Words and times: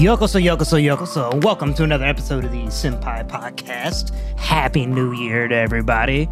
Yokoso, 0.00 0.42
yokoso, 0.42 0.82
yokoso. 0.82 1.44
Welcome 1.44 1.74
to 1.74 1.84
another 1.84 2.06
episode 2.06 2.46
of 2.46 2.52
the 2.52 2.62
Senpai 2.68 3.28
Podcast. 3.28 4.14
Happy 4.38 4.86
New 4.86 5.12
Year 5.12 5.46
to 5.46 5.54
everybody. 5.54 6.26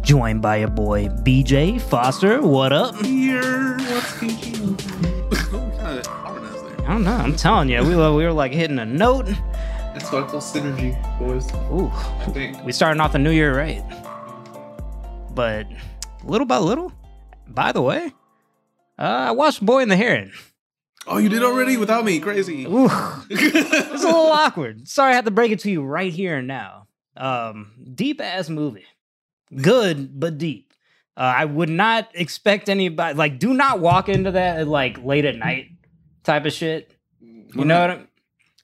Joined 0.00 0.40
by 0.40 0.56
your 0.56 0.70
boy 0.70 1.08
BJ 1.08 1.78
Foster. 1.78 2.40
What 2.40 2.72
up? 2.72 2.96
Here, 3.04 3.76
what's 3.76 4.12
thinking? 4.12 4.68
what 5.28 5.78
kind 5.78 5.98
of 5.98 6.06
harness 6.06 6.62
there? 6.62 6.80
I 6.88 6.92
don't 6.94 7.04
know. 7.04 7.12
I'm 7.12 7.36
telling 7.36 7.68
you, 7.68 7.84
we 7.84 7.94
were, 7.94 8.14
we 8.14 8.24
were 8.24 8.32
like 8.32 8.52
hitting 8.52 8.78
a 8.78 8.86
note. 8.86 9.26
That's 9.26 10.10
what 10.10 10.24
I 10.24 10.26
call 10.26 10.40
synergy, 10.40 10.96
boys. 11.18 11.52
Ooh, 11.70 11.90
I 11.92 12.32
think. 12.32 12.64
we 12.64 12.72
starting 12.72 13.02
off 13.02 13.12
the 13.12 13.18
new 13.18 13.30
year 13.30 13.54
right. 13.54 13.82
But 15.34 15.66
little 16.24 16.46
by 16.46 16.56
little, 16.56 16.94
by 17.46 17.72
the 17.72 17.82
way, 17.82 18.06
uh, 18.98 19.02
I 19.02 19.30
watched 19.32 19.60
Boy 19.60 19.82
in 19.82 19.90
the 19.90 19.96
Heron. 19.96 20.32
Oh, 21.06 21.18
you 21.18 21.28
did 21.28 21.42
already 21.42 21.76
without 21.76 22.04
me? 22.04 22.20
Crazy. 22.20 22.64
Ooh, 22.64 22.88
it's 23.30 24.02
a 24.02 24.06
little 24.06 24.26
awkward. 24.32 24.86
Sorry, 24.88 25.12
I 25.12 25.16
have 25.16 25.24
to 25.24 25.30
break 25.32 25.50
it 25.52 25.58
to 25.60 25.70
you 25.70 25.82
right 25.82 26.12
here 26.12 26.36
and 26.36 26.46
now. 26.46 26.86
Um, 27.16 27.72
deep 27.94 28.20
ass 28.20 28.48
movie, 28.48 28.84
good 29.54 30.18
but 30.18 30.38
deep. 30.38 30.72
Uh, 31.16 31.20
I 31.36 31.44
would 31.44 31.68
not 31.68 32.08
expect 32.14 32.68
anybody 32.68 33.14
like. 33.18 33.38
Do 33.38 33.52
not 33.52 33.80
walk 33.80 34.08
into 34.08 34.30
that 34.30 34.66
like 34.66 35.02
late 35.04 35.24
at 35.24 35.36
night 35.36 35.66
type 36.24 36.46
of 36.46 36.52
shit. 36.52 36.90
You 37.20 37.64
know 37.66 37.80
what? 37.80 37.90
I, 37.90 38.00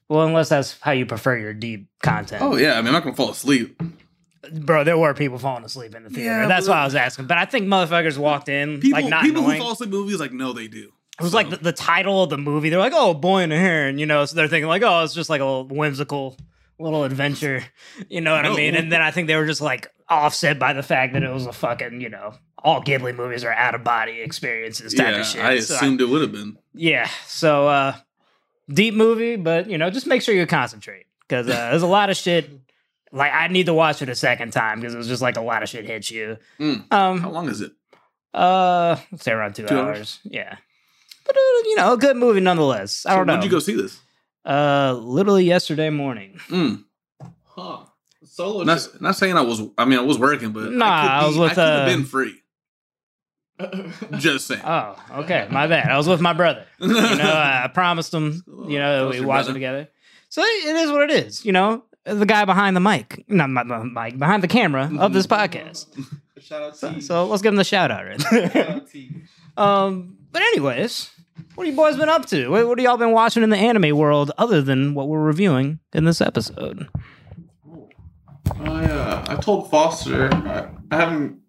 well, 0.09 0.27
unless 0.27 0.49
that's 0.49 0.79
how 0.81 0.93
you 0.93 1.05
prefer 1.05 1.37
your 1.37 1.53
deep 1.53 1.89
content. 2.03 2.41
Oh 2.43 2.57
yeah, 2.57 2.75
I 2.75 2.77
mean, 2.77 2.87
I'm 2.87 2.93
not 2.95 3.03
gonna 3.05 3.17
fall 3.17 3.31
asleep. 3.31 3.79
bro, 4.53 4.83
there 4.85 4.97
were 4.97 5.13
people 5.13 5.39
falling 5.39 5.65
asleep 5.65 5.95
in 5.95 6.05
the 6.05 6.09
theater. 6.11 6.25
Yeah, 6.43 6.47
that's 6.49 6.67
why 6.69 6.77
I 6.79 6.85
was 6.85 6.95
asking. 6.95 7.27
But 7.27 7.37
I 7.37 7.45
think 7.45 7.67
motherfuckers 7.67 8.17
walked 8.17 8.49
in 8.49 8.81
People, 8.81 9.03
like 9.03 9.11
not 9.11 9.25
people 9.25 9.43
knowing. 9.43 9.57
who 9.57 9.63
fall 9.63 9.73
asleep 9.73 9.89
in 9.89 9.97
movies, 9.97 10.21
like, 10.21 10.33
no, 10.33 10.55
they 10.55 10.69
do. 10.69 10.91
It 11.19 11.23
was 11.25 11.35
like 11.35 11.51
the, 11.51 11.57
the 11.57 11.73
title 11.73 12.23
of 12.23 12.31
the 12.31 12.39
movie. 12.39 12.69
They're 12.71 12.79
like, 12.79 12.93
"Oh, 12.95 13.13
boy 13.15 13.43
in 13.43 13.51
a 13.53 13.59
heron," 13.59 13.99
you 13.99 14.07
know. 14.07 14.25
So 14.25 14.37
they're 14.37 14.49
thinking 14.49 14.69
like, 14.69 14.83
"Oh, 14.83 15.03
it's 15.05 15.15
just 15.15 15.29
like 15.31 15.41
a 15.41 15.63
whimsical 15.65 16.37
little 16.79 17.03
adventure," 17.05 17.65
you 18.09 18.21
know 18.21 18.33
what 18.35 18.47
I 18.47 18.55
mean? 18.55 18.75
And 18.77 18.93
then 18.93 19.01
I 19.03 19.11
think 19.11 19.27
they 19.27 19.35
were 19.37 19.47
just 19.47 19.61
like 19.61 19.89
offset 20.09 20.59
by 20.59 20.73
the 20.75 20.83
fact 20.83 21.15
that 21.15 21.23
it 21.23 21.33
was 21.33 21.47
a 21.47 21.53
fucking, 21.53 22.01
you 22.01 22.09
know, 22.09 22.35
all 22.63 22.83
Ghibli 22.83 23.15
movies 23.17 23.43
are 23.45 23.53
out 23.53 23.75
of 23.75 23.83
body 23.85 24.21
experiences 24.21 24.95
type 24.95 25.15
yeah, 25.15 25.21
of 25.21 25.27
shit. 25.27 25.43
I 25.45 25.59
So 25.61 25.75
assumed 25.75 26.01
it 26.01 26.07
would 26.09 26.23
have 26.23 26.33
been. 26.33 26.57
yeah. 26.73 27.09
So 27.27 27.67
uh 27.69 27.95
deep 28.73 28.95
movie, 28.95 29.37
but 29.37 29.69
you 29.69 29.77
know, 29.77 29.91
just 29.91 30.07
make 30.07 30.23
sure 30.23 30.35
you 30.35 30.47
concentrate 30.47 31.07
because 31.27 31.47
uh, 31.49 31.71
there's 31.71 31.83
a 31.83 31.87
lot 31.87 32.11
of 32.11 32.17
shit. 32.17 32.49
Like 33.11 33.33
I 33.33 33.49
need 33.49 33.67
to 33.67 33.75
watch 33.75 34.03
it 34.03 34.09
a 34.09 34.15
second 34.15 34.53
time 34.53 34.81
because 34.81 34.95
it 34.95 34.99
was 34.99 35.09
just 35.09 35.21
like 35.23 35.37
a 35.37 35.41
lot 35.43 35.63
of 35.63 35.69
shit 35.69 35.85
hits 35.85 36.11
you. 36.11 36.37
Mm. 36.61 36.85
How 36.91 37.11
Um, 37.11 37.33
long 37.33 37.49
is 37.49 37.61
it? 37.61 37.73
uh, 38.35 38.97
let's 39.11 39.25
say 39.25 39.33
around 39.33 39.55
two, 39.55 39.67
Two 39.67 39.77
hours. 39.79 39.97
hours? 39.99 40.21
Yeah, 40.25 40.57
but 41.29 41.37
uh, 41.37 41.63
you 41.67 41.77
know, 41.77 41.93
a 41.93 41.97
good 41.97 42.17
movie 42.17 42.41
nonetheless. 42.41 43.07
I 43.07 43.11
So 43.11 43.17
don't 43.19 43.27
know. 43.29 43.33
When'd 43.35 43.45
you 43.45 43.51
go 43.51 43.59
see 43.61 43.77
this? 43.77 44.01
Uh, 44.45 44.99
literally 45.01 45.45
yesterday 45.45 45.91
morning. 45.91 46.41
Mm. 46.49 46.85
Huh. 47.45 47.85
Solo. 48.25 48.65
Not, 48.65 48.89
not 49.01 49.15
saying 49.17 49.37
I 49.37 49.43
was. 49.43 49.61
I 49.79 49.85
mean, 49.85 49.99
I 49.99 50.03
was 50.03 50.19
working, 50.19 50.51
but 50.53 50.73
Nah, 50.73 50.87
I, 50.87 51.03
could 51.03 51.11
I 51.11 51.27
was 51.27 51.35
be- 51.37 51.41
with, 51.41 51.51
I 51.53 51.55
could 51.55 51.65
have 51.65 51.83
uh, 51.83 51.87
been 51.87 52.05
free. 52.05 52.35
Just 54.19 54.47
saying. 54.47 54.63
Oh, 54.65 54.97
okay, 55.19 55.49
my 55.51 55.67
bad. 55.67 55.91
I 55.91 55.97
was 55.97 56.09
with 56.09 56.21
my 56.21 56.33
brother. 56.33 56.65
You 56.81 56.89
know, 56.89 57.33
I 57.33 57.65
I 57.65 57.69
promised 57.69 58.15
him. 58.15 58.43
You 58.47 58.79
know, 58.79 58.99
That 59.01 59.07
was 59.07 59.15
we 59.15 59.19
your 59.21 59.27
watched 59.29 59.49
it 59.51 59.55
together. 59.55 59.89
So 60.29 60.43
it 60.43 60.77
is 60.77 60.91
what 60.93 61.11
it 61.11 61.27
is. 61.27 61.45
You 61.45 61.53
know, 61.53 61.85
the 62.05 62.27
guy 62.27 62.45
behind 62.45 62.77
the 62.77 62.81
mic, 62.81 63.25
not 63.29 63.51
my, 63.51 63.65
my 63.65 63.83
mic, 63.83 64.19
behind 64.19 64.43
the 64.43 64.49
camera 64.49 64.91
of 64.99 65.13
this 65.13 65.27
podcast. 65.27 65.87
Shout 66.41 66.63
out 66.63 66.75
to 66.75 66.79
So, 66.79 67.01
so 67.01 67.27
let's 67.27 67.43
give 67.43 67.53
him 67.53 67.57
the 67.57 67.65
shout 67.65 67.91
out 67.91 68.05
right 68.07 68.21
Shout 68.21 68.57
out 68.57 68.89
to 68.91 68.99
you. 68.99 69.23
um, 69.57 70.17
but 70.31 70.41
anyways, 70.43 71.11
what 71.59 71.67
have 71.67 71.75
you 71.75 71.77
boys 71.77 71.97
been 71.97 72.09
up 72.09 72.25
to? 72.25 72.49
What, 72.51 72.69
what 72.69 72.79
have 72.79 72.85
y'all 72.85 72.97
been 72.97 73.11
watching 73.11 73.43
in 73.43 73.51
the 73.51 73.57
anime 73.57 73.97
world 73.99 74.31
other 74.39 74.63
than 74.63 74.95
what 74.95 75.09
we're 75.09 75.19
reviewing 75.19 75.81
in 75.93 76.05
this 76.05 76.21
episode? 76.21 76.87
I 78.61 78.85
uh, 78.85 79.25
I 79.29 79.35
told 79.35 79.69
Foster 79.69 80.33
I, 80.33 80.69
I 80.93 80.97
haven't 80.97 81.41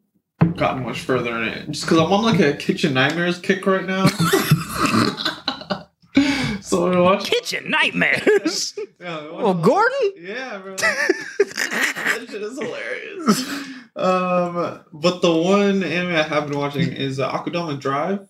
gotten 0.55 0.81
much 0.83 1.01
further 1.01 1.37
in 1.37 1.43
it 1.49 1.69
just 1.69 1.85
because 1.85 1.99
I'm 1.99 2.11
on 2.11 2.23
like 2.23 2.39
a 2.39 2.53
Kitchen 2.57 2.95
Nightmares 2.95 3.37
kick 3.37 3.67
right 3.67 3.85
now. 3.85 4.07
so 6.61 6.91
I 6.91 6.99
watched. 6.99 7.27
Kitchen 7.27 7.69
Nightmares. 7.69 8.77
Yeah, 8.99 9.29
watched- 9.29 9.43
well, 9.43 9.53
Gordon. 9.53 10.11
Yeah, 10.17 10.57
bro. 10.57 10.75
that 10.77 12.25
shit 12.29 12.41
is 12.41 12.59
hilarious. 12.59 13.47
Um, 13.95 14.81
but 14.91 15.21
the 15.21 15.33
one 15.33 15.83
anime 15.83 16.15
I 16.15 16.23
have 16.23 16.49
been 16.49 16.57
watching 16.57 16.91
is 16.91 17.17
uh, 17.17 17.31
Akudama 17.31 17.79
Drive. 17.79 18.27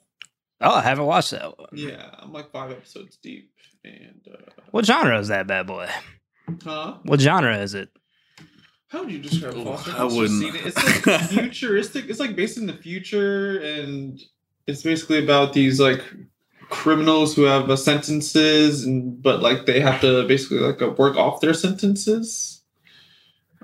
Oh, 0.62 0.76
I 0.76 0.82
haven't 0.82 1.06
watched 1.06 1.32
that 1.32 1.58
one. 1.58 1.70
Yeah, 1.74 2.10
I'm 2.20 2.34
like 2.34 2.52
five 2.52 2.72
episodes 2.72 3.18
deep, 3.18 3.52
and 3.86 4.22
uh, 4.32 4.38
What 4.72 4.86
genre 4.86 5.18
is 5.20 5.30
that 5.30 5.48
bad 5.48 5.68
boy? 5.68 5.88
huh? 6.64 6.96
What 7.04 7.22
genre 7.22 7.58
is 7.58 7.74
it? 7.74 7.90
How 8.90 9.02
would 9.04 9.12
you 9.12 9.20
describe 9.20 9.56
Ooh, 9.56 9.64
Foster? 9.66 9.92
I 9.96 10.04
wouldn't. 10.04 10.30
seen 10.42 10.56
it. 10.56 10.66
It's 10.66 11.08
like 11.08 11.22
futuristic. 11.30 12.10
It's 12.10 12.20
like 12.20 12.36
based 12.36 12.58
in 12.58 12.66
the 12.66 12.74
future, 12.74 13.60
and 13.60 14.20
it's 14.68 14.82
basically 14.82 15.24
about 15.24 15.54
these 15.54 15.80
like 15.80 16.02
criminals 16.70 17.36
who 17.36 17.44
have 17.44 17.70
uh, 17.70 17.76
sentences, 17.76 18.84
and 18.86 19.22
but 19.22 19.42
like 19.42 19.66
they 19.66 19.80
have 19.80 20.02
to 20.02 20.28
basically 20.28 20.60
like 20.60 20.82
uh, 20.82 20.90
work 20.90 21.16
off 21.18 21.40
their 21.40 21.54
sentences. 21.54 22.59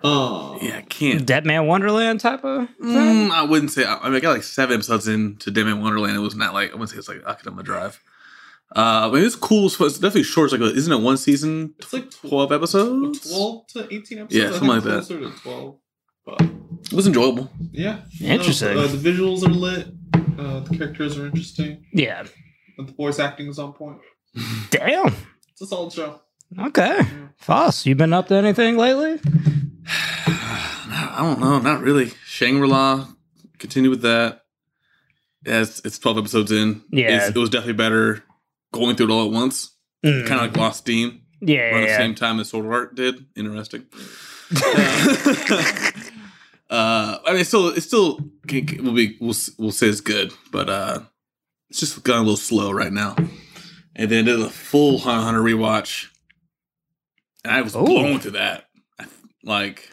Um, 0.06 0.60
yeah, 0.62 0.78
I 0.78 0.82
can't. 0.82 1.26
Dead 1.26 1.46
Man 1.46 1.68
Wonderland 1.68 2.20
type 2.20 2.44
of 2.44 2.68
thing? 2.70 2.76
Mm, 2.94 3.32
I 3.32 3.44
wouldn't 3.44 3.72
say. 3.72 3.86
I 3.86 4.04
mean, 4.06 4.16
I 4.16 4.20
got 4.20 4.34
like 4.34 4.44
seven 4.44 4.76
episodes 4.76 5.08
into 5.08 5.52
Dead 5.52 5.66
Man 5.66 5.82
Wonderland. 5.82 6.16
It 6.16 6.20
was 6.20 6.36
not 6.36 6.54
like 6.54 6.70
I 6.72 6.74
wouldn't 6.74 6.90
say 6.92 6.98
it's 6.98 7.08
like 7.08 7.22
Akudama 7.24 7.64
Drive. 7.64 8.02
Uh, 8.76 9.10
I 9.10 9.12
mean, 9.14 9.24
it's 9.24 9.36
cool. 9.36 9.68
It's 9.68 9.78
definitely 9.78 10.24
short. 10.24 10.52
It's 10.52 10.60
like, 10.60 10.72
a, 10.72 10.76
isn't 10.76 10.92
it 10.92 11.02
one 11.02 11.18
season, 11.18 11.74
It's 11.80 11.94
like 11.94 12.10
twelve 12.12 12.52
episodes? 12.52 13.30
twelve 13.30 13.68
to 13.68 13.88
eighteen 13.94 14.20
episodes. 14.20 14.34
Yeah, 14.36 14.50
I 14.50 14.52
something 14.52 14.70
think 14.70 14.70
like 14.72 14.84
that. 14.84 15.08
Closer 15.08 15.20
to 15.20 15.42
twelve, 15.42 15.78
but 16.26 16.42
It 16.42 16.94
was 16.94 17.08
enjoyable. 17.08 17.50
yeah, 17.72 18.00
Interesting. 18.22 18.78
Uh, 18.78 18.88
the 18.88 18.98
visuals 18.98 19.44
are 19.44 19.50
lit. 19.50 19.88
Uh, 20.38 20.60
the 20.62 20.76
characters 20.78 21.18
are 21.18 21.26
interesting. 21.28 21.86
Yeah. 21.94 22.26
And 22.78 22.88
the 22.90 22.94
voice 22.94 23.20
acting 23.20 23.48
is 23.48 23.60
on 23.60 23.72
point. 23.74 24.00
Damn. 24.72 25.16
It's 25.52 25.62
a 25.62 25.68
solid 25.68 25.94
show. 25.94 26.20
Okay. 26.60 27.00
Foss, 27.38 27.86
you 27.86 27.96
been 27.96 28.12
up 28.14 28.28
to 28.28 28.36
anything 28.36 28.76
lately? 28.78 29.20
I 29.88 31.18
don't 31.20 31.40
know. 31.40 31.60
Not 31.60 31.82
really. 31.82 32.12
Shangri 32.26 32.68
La. 32.68 33.08
Continue 33.58 33.90
with 33.90 34.02
that. 34.02 34.42
Yeah, 35.46 35.62
it's, 35.62 36.00
twelve 36.00 36.18
episodes 36.18 36.52
in. 36.52 36.82
Yeah. 36.92 37.16
It's- 37.16 37.30
it 37.30 37.36
was 37.38 37.50
definitely 37.50 37.74
better 37.74 38.24
going 38.74 38.96
through 38.96 39.08
it 39.08 39.12
all 39.12 39.26
at 39.26 39.32
once. 39.32 39.72
Mm. 40.04 40.28
Kind 40.28 40.42
of 40.42 40.48
like 40.48 40.58
lost 40.58 40.80
steam 40.80 41.22
yeah, 41.42 41.72
around 41.72 41.82
yeah, 41.82 41.86
the 41.86 41.92
yeah. 41.92 41.98
same 41.98 42.16
time 42.16 42.40
as 42.40 42.50
Sword 42.50 42.66
Art 42.68 42.96
did. 42.96 43.26
Interesting. 43.36 43.86
uh, 46.70 47.18
I 47.26 47.32
mean, 47.32 47.40
it's 47.40 47.48
still, 47.50 47.70
it's 47.70 47.86
still, 47.86 48.20
can- 48.48 48.66
can- 48.66 48.84
we'll 48.84 48.94
be, 48.94 49.18
we'll, 49.20 49.36
we'll 49.58 49.72
say 49.72 49.88
it's 49.88 50.02
good, 50.02 50.32
but 50.52 50.70
uh, 50.70 51.00
it's 51.70 51.80
just 51.80 52.04
gone 52.04 52.18
a 52.18 52.22
little 52.22 52.38
slow 52.38 52.72
right 52.72 52.94
now. 52.94 53.16
And 53.96 54.12
then 54.12 54.26
did 54.26 54.40
a 54.42 54.50
full 54.50 55.00
Hunter 55.00 55.24
Hunter 55.24 55.42
rewatch, 55.42 56.10
and 57.46 57.54
I 57.54 57.62
was 57.62 57.76
Ooh. 57.78 57.86
blown 57.86 58.20
through 58.20 58.32
that. 58.32 58.65
Like, 59.46 59.90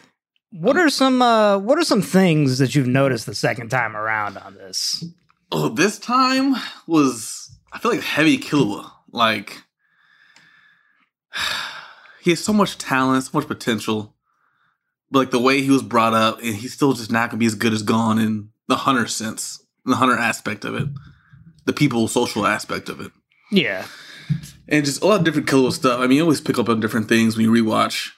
What 0.50 0.76
are 0.76 0.88
some 0.90 1.22
uh 1.22 1.58
what 1.58 1.78
are 1.78 1.84
some 1.84 2.02
things 2.02 2.58
that 2.58 2.74
you've 2.74 2.88
noticed 2.88 3.26
the 3.26 3.34
second 3.34 3.68
time 3.70 3.94
around 3.96 4.36
on 4.38 4.54
this? 4.54 5.04
oh, 5.54 5.68
this 5.68 5.98
time 5.98 6.54
was, 6.86 7.54
I 7.72 7.78
feel 7.78 7.90
like 7.92 8.00
heavy 8.00 8.38
Killua. 8.38 8.90
Like, 9.12 9.62
he 12.22 12.30
has 12.30 12.42
so 12.42 12.52
much 12.54 12.78
talent, 12.78 13.24
so 13.24 13.38
much 13.38 13.46
potential. 13.48 14.14
But 15.10 15.18
like 15.18 15.30
the 15.30 15.38
way 15.40 15.60
he 15.60 15.70
was 15.70 15.82
brought 15.82 16.14
up, 16.14 16.38
and 16.38 16.54
he's 16.56 16.72
still 16.72 16.94
just 16.94 17.12
not 17.12 17.28
gonna 17.30 17.38
be 17.38 17.46
as 17.46 17.54
good 17.54 17.72
as 17.74 17.82
Gon 17.82 18.18
in 18.18 18.48
the 18.68 18.76
hunter 18.76 19.06
sense, 19.06 19.62
the 19.84 19.96
hunter 19.96 20.16
aspect 20.16 20.64
of 20.64 20.74
it, 20.74 20.88
the 21.66 21.72
people 21.74 22.08
social 22.08 22.46
aspect 22.46 22.88
of 22.88 23.00
it, 23.02 23.12
Yeah. 23.50 23.84
and 24.68 24.84
just 24.86 25.02
a 25.02 25.06
lot 25.06 25.18
of 25.18 25.24
different 25.24 25.48
Killua 25.48 25.72
stuff. 25.72 26.00
I 26.00 26.06
mean, 26.06 26.16
you 26.16 26.22
always 26.22 26.40
pick 26.40 26.58
up 26.58 26.70
on 26.70 26.80
different 26.80 27.08
things 27.10 27.36
when 27.36 27.44
you 27.44 27.52
rewatch. 27.52 28.12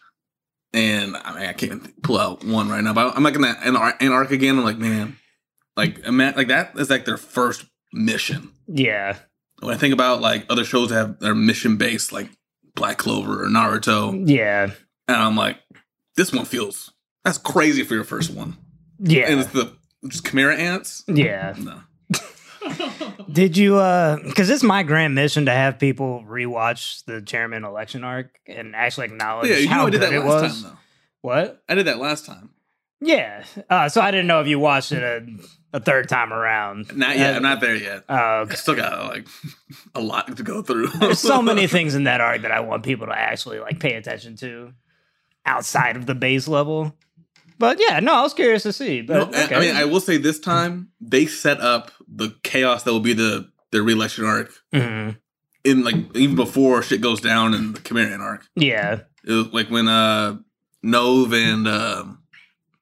And 0.74 1.16
I 1.16 1.32
mean, 1.38 1.48
I 1.48 1.52
can't 1.52 2.02
pull 2.02 2.18
out 2.18 2.44
one 2.44 2.68
right 2.68 2.82
now, 2.82 2.92
but 2.92 3.16
I'm 3.16 3.22
like 3.22 3.36
in 3.36 3.42
that 3.42 3.64
in 3.64 3.76
Ar- 3.76 3.96
arc 4.00 4.30
again. 4.32 4.58
I'm 4.58 4.64
like, 4.64 4.76
man, 4.78 5.16
like 5.76 6.00
ima- 6.00 6.34
like 6.36 6.48
that 6.48 6.72
is 6.76 6.90
like 6.90 7.04
their 7.04 7.16
first 7.16 7.64
mission. 7.92 8.50
Yeah. 8.66 9.16
When 9.60 9.72
I 9.72 9.78
think 9.78 9.94
about 9.94 10.20
like 10.20 10.46
other 10.50 10.64
shows 10.64 10.88
that 10.90 10.96
have 10.96 11.20
their 11.20 11.34
mission 11.34 11.76
based, 11.76 12.12
like 12.12 12.28
Black 12.74 12.98
Clover 12.98 13.44
or 13.44 13.48
Naruto, 13.48 14.28
Yeah. 14.28 14.70
and 15.06 15.16
I'm 15.16 15.36
like, 15.36 15.58
this 16.16 16.32
one 16.32 16.44
feels 16.44 16.92
that's 17.24 17.38
crazy 17.38 17.84
for 17.84 17.94
your 17.94 18.04
first 18.04 18.30
one. 18.34 18.56
Yeah. 18.98 19.30
And 19.30 19.40
it's 19.40 19.52
the 19.52 19.72
just 20.08 20.26
Chimera 20.26 20.56
ants. 20.56 21.04
Yeah. 21.06 21.54
No, 21.56 21.80
Did 23.30 23.56
you 23.56 23.76
uh 23.76 24.16
because 24.22 24.50
it's 24.50 24.62
my 24.62 24.82
grand 24.82 25.14
mission 25.14 25.46
to 25.46 25.52
have 25.52 25.78
people 25.78 26.24
rewatch 26.26 27.04
the 27.04 27.20
chairman 27.22 27.64
election 27.64 28.04
arc 28.04 28.38
and 28.46 28.74
actually 28.74 29.06
acknowledge 29.06 29.50
yeah, 29.50 29.56
you 29.56 29.66
know 29.66 29.72
how 29.74 29.86
I 29.86 29.90
did 29.90 30.00
good 30.00 30.12
that 30.12 30.14
it 30.14 30.20
last 30.20 30.42
was? 30.42 30.62
time 30.62 30.70
though. 30.72 30.78
What? 31.22 31.62
I 31.68 31.74
did 31.74 31.86
that 31.86 31.98
last 31.98 32.26
time. 32.26 32.50
Yeah. 33.00 33.44
Uh, 33.68 33.88
so 33.88 34.00
I 34.00 34.10
didn't 34.10 34.26
know 34.26 34.40
if 34.40 34.46
you 34.46 34.58
watched 34.58 34.92
it 34.92 35.02
a, 35.02 35.26
a 35.76 35.80
third 35.80 36.08
time 36.08 36.32
around. 36.32 36.96
Not 36.96 37.16
yet. 37.16 37.34
Uh, 37.34 37.36
I'm 37.36 37.42
not 37.42 37.60
there 37.60 37.76
yet. 37.76 38.04
Oh, 38.08 38.14
I 38.14 38.38
okay. 38.40 38.54
still 38.56 38.74
got 38.74 39.08
like 39.08 39.26
a 39.94 40.00
lot 40.00 40.34
to 40.36 40.42
go 40.42 40.62
through. 40.62 40.88
There's 40.88 41.18
so 41.18 41.42
many 41.42 41.66
things 41.68 41.94
in 41.94 42.04
that 42.04 42.20
arc 42.20 42.42
that 42.42 42.52
I 42.52 42.60
want 42.60 42.82
people 42.82 43.06
to 43.06 43.18
actually 43.18 43.58
like 43.58 43.80
pay 43.80 43.94
attention 43.94 44.36
to 44.36 44.72
outside 45.46 45.96
of 45.96 46.06
the 46.06 46.14
base 46.14 46.48
level. 46.48 46.94
But 47.58 47.78
yeah, 47.80 48.00
no, 48.00 48.14
I 48.14 48.22
was 48.22 48.34
curious 48.34 48.62
to 48.64 48.72
see. 48.72 49.00
But 49.02 49.34
I- 49.34 49.44
okay. 49.44 49.54
I 49.54 49.60
mean, 49.60 49.76
I 49.76 49.84
will 49.84 50.00
say 50.00 50.16
this 50.16 50.38
time 50.40 50.88
they 51.00 51.26
set 51.26 51.60
up 51.60 51.90
the 52.08 52.34
chaos 52.42 52.82
that 52.82 52.92
will 52.92 53.00
be 53.00 53.12
the 53.14 53.50
the 53.70 53.82
re-election 53.82 54.24
arc 54.24 54.52
Mhm. 54.72 55.16
in 55.64 55.82
like 55.84 55.96
even 56.16 56.36
before 56.36 56.82
shit 56.82 57.00
goes 57.00 57.20
down 57.20 57.54
in 57.54 57.72
the 57.72 57.80
Chameleon 57.80 58.20
arc. 58.20 58.46
Yeah. 58.54 59.00
It 59.24 59.32
was 59.32 59.46
like 59.52 59.68
when 59.70 59.88
uh 59.88 60.36
Nove 60.84 61.32
and 61.34 61.66
um 61.68 62.18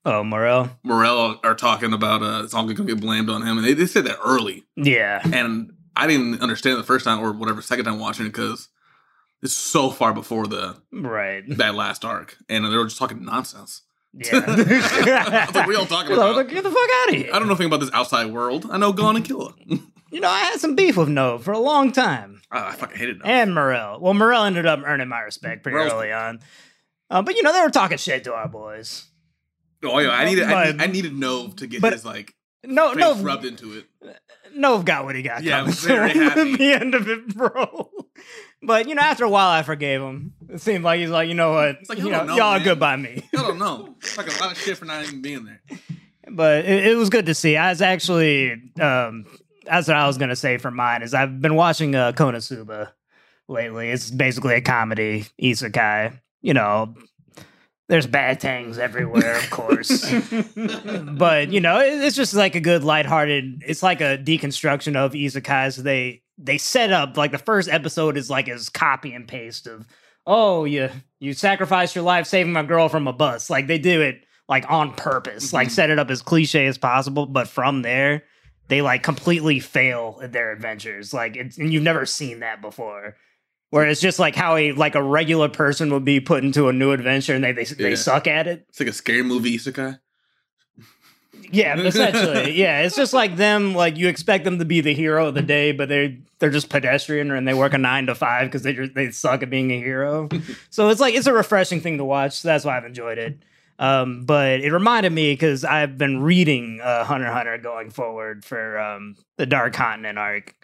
Oh, 0.04 0.24
Morel. 0.24 0.68
Morel 0.82 1.38
are 1.44 1.54
talking 1.54 1.92
about 1.92 2.22
uh 2.22 2.42
it's 2.44 2.52
all 2.54 2.64
gonna 2.66 2.84
get 2.84 3.00
blamed 3.00 3.30
on 3.30 3.42
him, 3.42 3.56
and 3.58 3.66
they, 3.66 3.72
they 3.74 3.86
said 3.86 4.04
that 4.06 4.18
early, 4.24 4.64
Yeah. 4.76 5.20
and 5.32 5.72
I 5.94 6.06
didn't 6.06 6.40
understand 6.42 6.78
the 6.78 6.82
first 6.84 7.04
time 7.04 7.20
or 7.20 7.32
whatever 7.32 7.62
second 7.62 7.84
time 7.84 7.98
watching 8.00 8.26
it 8.26 8.30
because 8.30 8.68
it's 9.42 9.52
so 9.54 9.90
far 9.90 10.12
before 10.12 10.46
the 10.46 10.76
Right. 10.92 11.44
that 11.56 11.74
last 11.74 12.04
arc, 12.04 12.36
and 12.48 12.64
they 12.64 12.76
were 12.76 12.84
just 12.86 12.98
talking 12.98 13.24
nonsense. 13.24 13.82
Yeah. 14.14 14.40
Like, 14.46 15.54
what 15.54 15.68
are 15.68 15.72
y'all 15.72 15.86
talking 15.86 16.12
about? 16.12 16.36
like, 16.36 16.48
get 16.48 16.62
the 16.62 16.70
fuck 16.70 16.90
out 17.02 17.08
of 17.08 17.14
here. 17.14 17.30
I 17.32 17.38
don't 17.38 17.48
know 17.48 17.54
anything 17.54 17.66
about 17.68 17.80
this 17.80 17.90
outside 17.94 18.26
world. 18.26 18.66
I 18.70 18.76
know, 18.78 18.92
go 18.92 19.06
on 19.06 19.16
and 19.16 19.24
kill 19.24 19.48
her. 19.48 19.76
You 20.12 20.20
know, 20.20 20.28
I 20.28 20.40
had 20.40 20.60
some 20.60 20.74
beef 20.76 20.98
with 20.98 21.08
No 21.08 21.38
for 21.38 21.52
a 21.52 21.58
long 21.58 21.90
time. 21.90 22.42
Ah, 22.52 22.68
I 22.68 22.72
fucking 22.76 22.98
hated 22.98 23.16
it. 23.16 23.22
And 23.24 23.54
Morel. 23.54 23.98
Well, 23.98 24.12
Morel 24.12 24.44
ended 24.44 24.66
up 24.66 24.80
earning 24.84 25.08
my 25.08 25.20
respect 25.20 25.62
pretty 25.62 25.78
Morel's- 25.78 25.94
early 25.94 26.12
on. 26.12 26.40
Uh, 27.08 27.22
but 27.22 27.34
you 27.34 27.42
know, 27.42 27.50
they 27.50 27.62
were 27.62 27.70
talking 27.70 27.96
shit 27.96 28.24
to 28.24 28.34
our 28.34 28.46
boys. 28.46 29.06
Oh 29.82 29.98
yeah, 30.00 30.10
I 30.10 30.26
needed, 30.26 30.44
I, 30.44 30.52
But- 30.52 30.76
need, 30.76 30.82
I 30.82 30.86
needed 30.88 31.12
Nove 31.14 31.56
to 31.56 31.66
get 31.66 31.80
but- 31.80 31.94
his 31.94 32.04
like 32.04 32.34
No, 32.62 32.88
face 32.90 32.98
no, 32.98 33.14
rubbed 33.22 33.46
into 33.46 33.72
it. 33.78 33.86
Nove 34.54 34.84
got 34.84 35.06
what 35.06 35.16
he 35.16 35.22
got. 35.22 35.44
Yeah, 35.44 35.54
I 35.54 35.58
coming 35.60 35.66
was 35.70 35.80
very 35.82 36.12
to 36.12 36.18
him 36.20 36.28
happy. 36.28 36.56
the 36.58 36.72
end 36.74 36.94
of 36.94 37.08
it, 37.08 37.34
bro. 37.34 37.90
But 38.62 38.88
you 38.88 38.94
know, 38.94 39.02
after 39.02 39.24
a 39.24 39.28
while, 39.28 39.50
I 39.50 39.62
forgave 39.62 40.00
him. 40.00 40.34
It 40.48 40.60
seemed 40.60 40.84
like 40.84 41.00
he's 41.00 41.10
like, 41.10 41.28
you 41.28 41.34
know 41.34 41.52
what, 41.52 41.76
It's 41.80 41.88
like, 41.88 41.98
you 41.98 42.10
know, 42.10 42.24
know, 42.24 42.36
y'all 42.36 42.52
are 42.52 42.58
man. 42.58 42.64
good 42.64 42.78
by 42.78 42.96
me. 42.96 43.28
I 43.36 43.42
don't 43.42 43.58
know. 43.58 43.94
It's 44.00 44.16
like 44.16 44.28
a 44.28 44.40
lot 44.42 44.52
of 44.52 44.58
shit 44.58 44.76
for 44.78 44.84
not 44.84 45.02
even 45.04 45.20
being 45.22 45.44
there. 45.44 45.60
But 46.30 46.64
it, 46.64 46.86
it 46.88 46.96
was 46.96 47.10
good 47.10 47.26
to 47.26 47.34
see. 47.34 47.56
I 47.56 47.70
was 47.70 47.82
actually, 47.82 48.52
um, 48.80 49.26
that's 49.64 49.88
what 49.88 49.96
I 49.96 50.06
was 50.06 50.16
gonna 50.18 50.36
say 50.36 50.58
for 50.58 50.70
mine. 50.70 51.02
Is 51.02 51.12
I've 51.14 51.40
been 51.40 51.54
watching 51.56 51.94
uh, 51.94 52.12
Konosuba 52.12 52.92
lately. 53.48 53.90
It's 53.90 54.10
basically 54.10 54.54
a 54.54 54.60
comedy 54.60 55.26
isekai. 55.42 56.18
You 56.40 56.54
know, 56.54 56.94
there's 57.92 58.06
bad 58.06 58.40
things 58.40 58.78
everywhere, 58.78 59.36
of 59.36 59.50
course. 59.50 60.10
but 61.12 61.52
you 61.52 61.60
know, 61.60 61.78
it, 61.78 62.02
it's 62.02 62.16
just 62.16 62.32
like 62.32 62.54
a 62.54 62.60
good 62.60 62.84
lighthearted. 62.84 63.62
It's 63.66 63.82
like 63.82 64.00
a 64.00 64.16
deconstruction 64.16 64.96
of 64.96 65.12
isekais. 65.12 65.76
They 65.76 66.22
they 66.38 66.56
set 66.56 66.90
up 66.90 67.18
like 67.18 67.32
the 67.32 67.38
first 67.38 67.68
episode 67.68 68.16
is 68.16 68.30
like 68.30 68.48
is 68.48 68.70
copy 68.70 69.12
and 69.12 69.28
paste 69.28 69.66
of 69.66 69.86
oh 70.26 70.64
you 70.64 70.88
you 71.20 71.34
sacrificed 71.34 71.94
your 71.94 72.04
life 72.04 72.26
saving 72.26 72.54
my 72.54 72.62
girl 72.62 72.88
from 72.88 73.06
a 73.06 73.12
bus. 73.12 73.50
Like 73.50 73.66
they 73.66 73.78
do 73.78 74.00
it 74.00 74.24
like 74.48 74.70
on 74.70 74.92
purpose, 74.94 75.52
like 75.52 75.68
Mhm. 75.68 75.72
set 75.72 75.90
it 75.90 75.98
up 75.98 76.10
as 76.10 76.22
cliche 76.22 76.66
as 76.66 76.78
possible. 76.78 77.26
But 77.26 77.46
from 77.46 77.82
there, 77.82 78.24
they 78.68 78.80
like 78.80 79.02
completely 79.02 79.60
fail 79.60 80.18
at 80.22 80.32
their 80.32 80.50
adventures. 80.50 81.12
Like 81.12 81.36
it's 81.36 81.58
and 81.58 81.70
you've 81.70 81.82
never 81.82 82.06
seen 82.06 82.40
that 82.40 82.62
before. 82.62 83.16
Where 83.72 83.86
it's 83.86 84.02
just 84.02 84.18
like 84.18 84.36
how 84.36 84.56
a 84.56 84.72
like 84.72 84.96
a 84.96 85.02
regular 85.02 85.48
person 85.48 85.90
would 85.94 86.04
be 86.04 86.20
put 86.20 86.44
into 86.44 86.68
a 86.68 86.74
new 86.74 86.92
adventure 86.92 87.34
and 87.34 87.42
they 87.42 87.52
they, 87.52 87.64
they 87.64 87.96
suck 87.96 88.26
at 88.26 88.46
it. 88.46 88.66
It's 88.68 88.78
like 88.78 88.90
a 88.90 88.92
scary 88.92 89.22
movie 89.22 89.56
isekai. 89.56 89.98
Yeah, 91.50 91.78
essentially. 91.78 92.52
yeah, 92.58 92.82
it's 92.82 92.94
just 92.94 93.14
like 93.14 93.36
them. 93.36 93.74
Like 93.74 93.96
you 93.96 94.08
expect 94.08 94.44
them 94.44 94.58
to 94.58 94.66
be 94.66 94.82
the 94.82 94.92
hero 94.92 95.28
of 95.28 95.34
the 95.34 95.40
day, 95.40 95.72
but 95.72 95.88
they 95.88 96.18
they're 96.38 96.50
just 96.50 96.68
pedestrian 96.68 97.30
and 97.30 97.48
they 97.48 97.54
work 97.54 97.72
a 97.72 97.78
nine 97.78 98.04
to 98.08 98.14
five 98.14 98.48
because 98.48 98.62
they 98.62 98.74
just, 98.74 98.92
they 98.92 99.10
suck 99.10 99.42
at 99.42 99.48
being 99.48 99.70
a 99.70 99.78
hero. 99.78 100.28
so 100.70 100.90
it's 100.90 101.00
like 101.00 101.14
it's 101.14 101.26
a 101.26 101.32
refreshing 101.32 101.80
thing 101.80 101.96
to 101.96 102.04
watch. 102.04 102.40
So 102.40 102.48
that's 102.48 102.66
why 102.66 102.76
I've 102.76 102.84
enjoyed 102.84 103.16
it. 103.16 103.38
Um, 103.78 104.24
but 104.26 104.60
it 104.60 104.70
reminded 104.70 105.12
me 105.12 105.32
because 105.32 105.64
I've 105.64 105.96
been 105.96 106.20
reading 106.20 106.82
uh, 106.82 107.04
Hunter 107.04 107.32
Hunter 107.32 107.56
going 107.56 107.88
forward 107.88 108.44
for 108.44 108.78
um, 108.78 109.16
the 109.38 109.46
Dark 109.46 109.72
Continent 109.72 110.18
arc, 110.18 110.54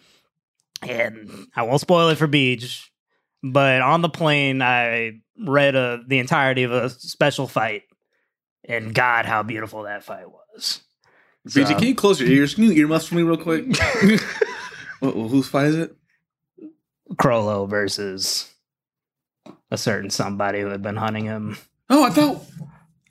and 0.83 1.49
I 1.57 1.63
won't 1.63 1.81
spoil 1.81 2.11
it 2.11 2.19
for 2.19 2.27
Beach. 2.27 2.93
But 3.43 3.83
on 3.83 4.03
the 4.03 4.09
plane, 4.09 4.63
I 4.63 5.21
read 5.41 5.77
uh, 5.77 5.99
the 6.07 6.19
entirety 6.19 6.65
of 6.65 6.73
a 6.73 6.91
special 6.91 7.47
fight, 7.47 7.83
and 8.65 8.95
God, 8.95 9.27
how 9.27 9.43
beautiful 9.43 9.85
that 9.85 10.03
fight 10.05 10.27
was. 10.31 10.81
BJ, 11.49 11.79
can 11.79 11.87
you 11.87 11.95
close 11.95 12.21
your 12.21 12.29
ears? 12.29 12.55
Can 12.55 12.65
you 12.65 12.73
earmuffs 12.73 13.07
for 13.07 13.15
me 13.15 13.23
real 13.23 13.37
quick? 13.37 13.65
what, 15.01 15.13
whose 15.13 15.49
fight 15.49 15.67
is 15.67 15.77
it? 15.77 15.97
Chrollo 17.15 17.69
versus 17.69 18.53
a 19.71 19.79
certain 19.79 20.11
somebody 20.11 20.61
who 20.61 20.69
had 20.69 20.83
been 20.83 20.97
hunting 20.97 21.25
him. 21.25 21.57
Oh, 21.89 22.05
I 22.05 22.11
thought 22.11 22.45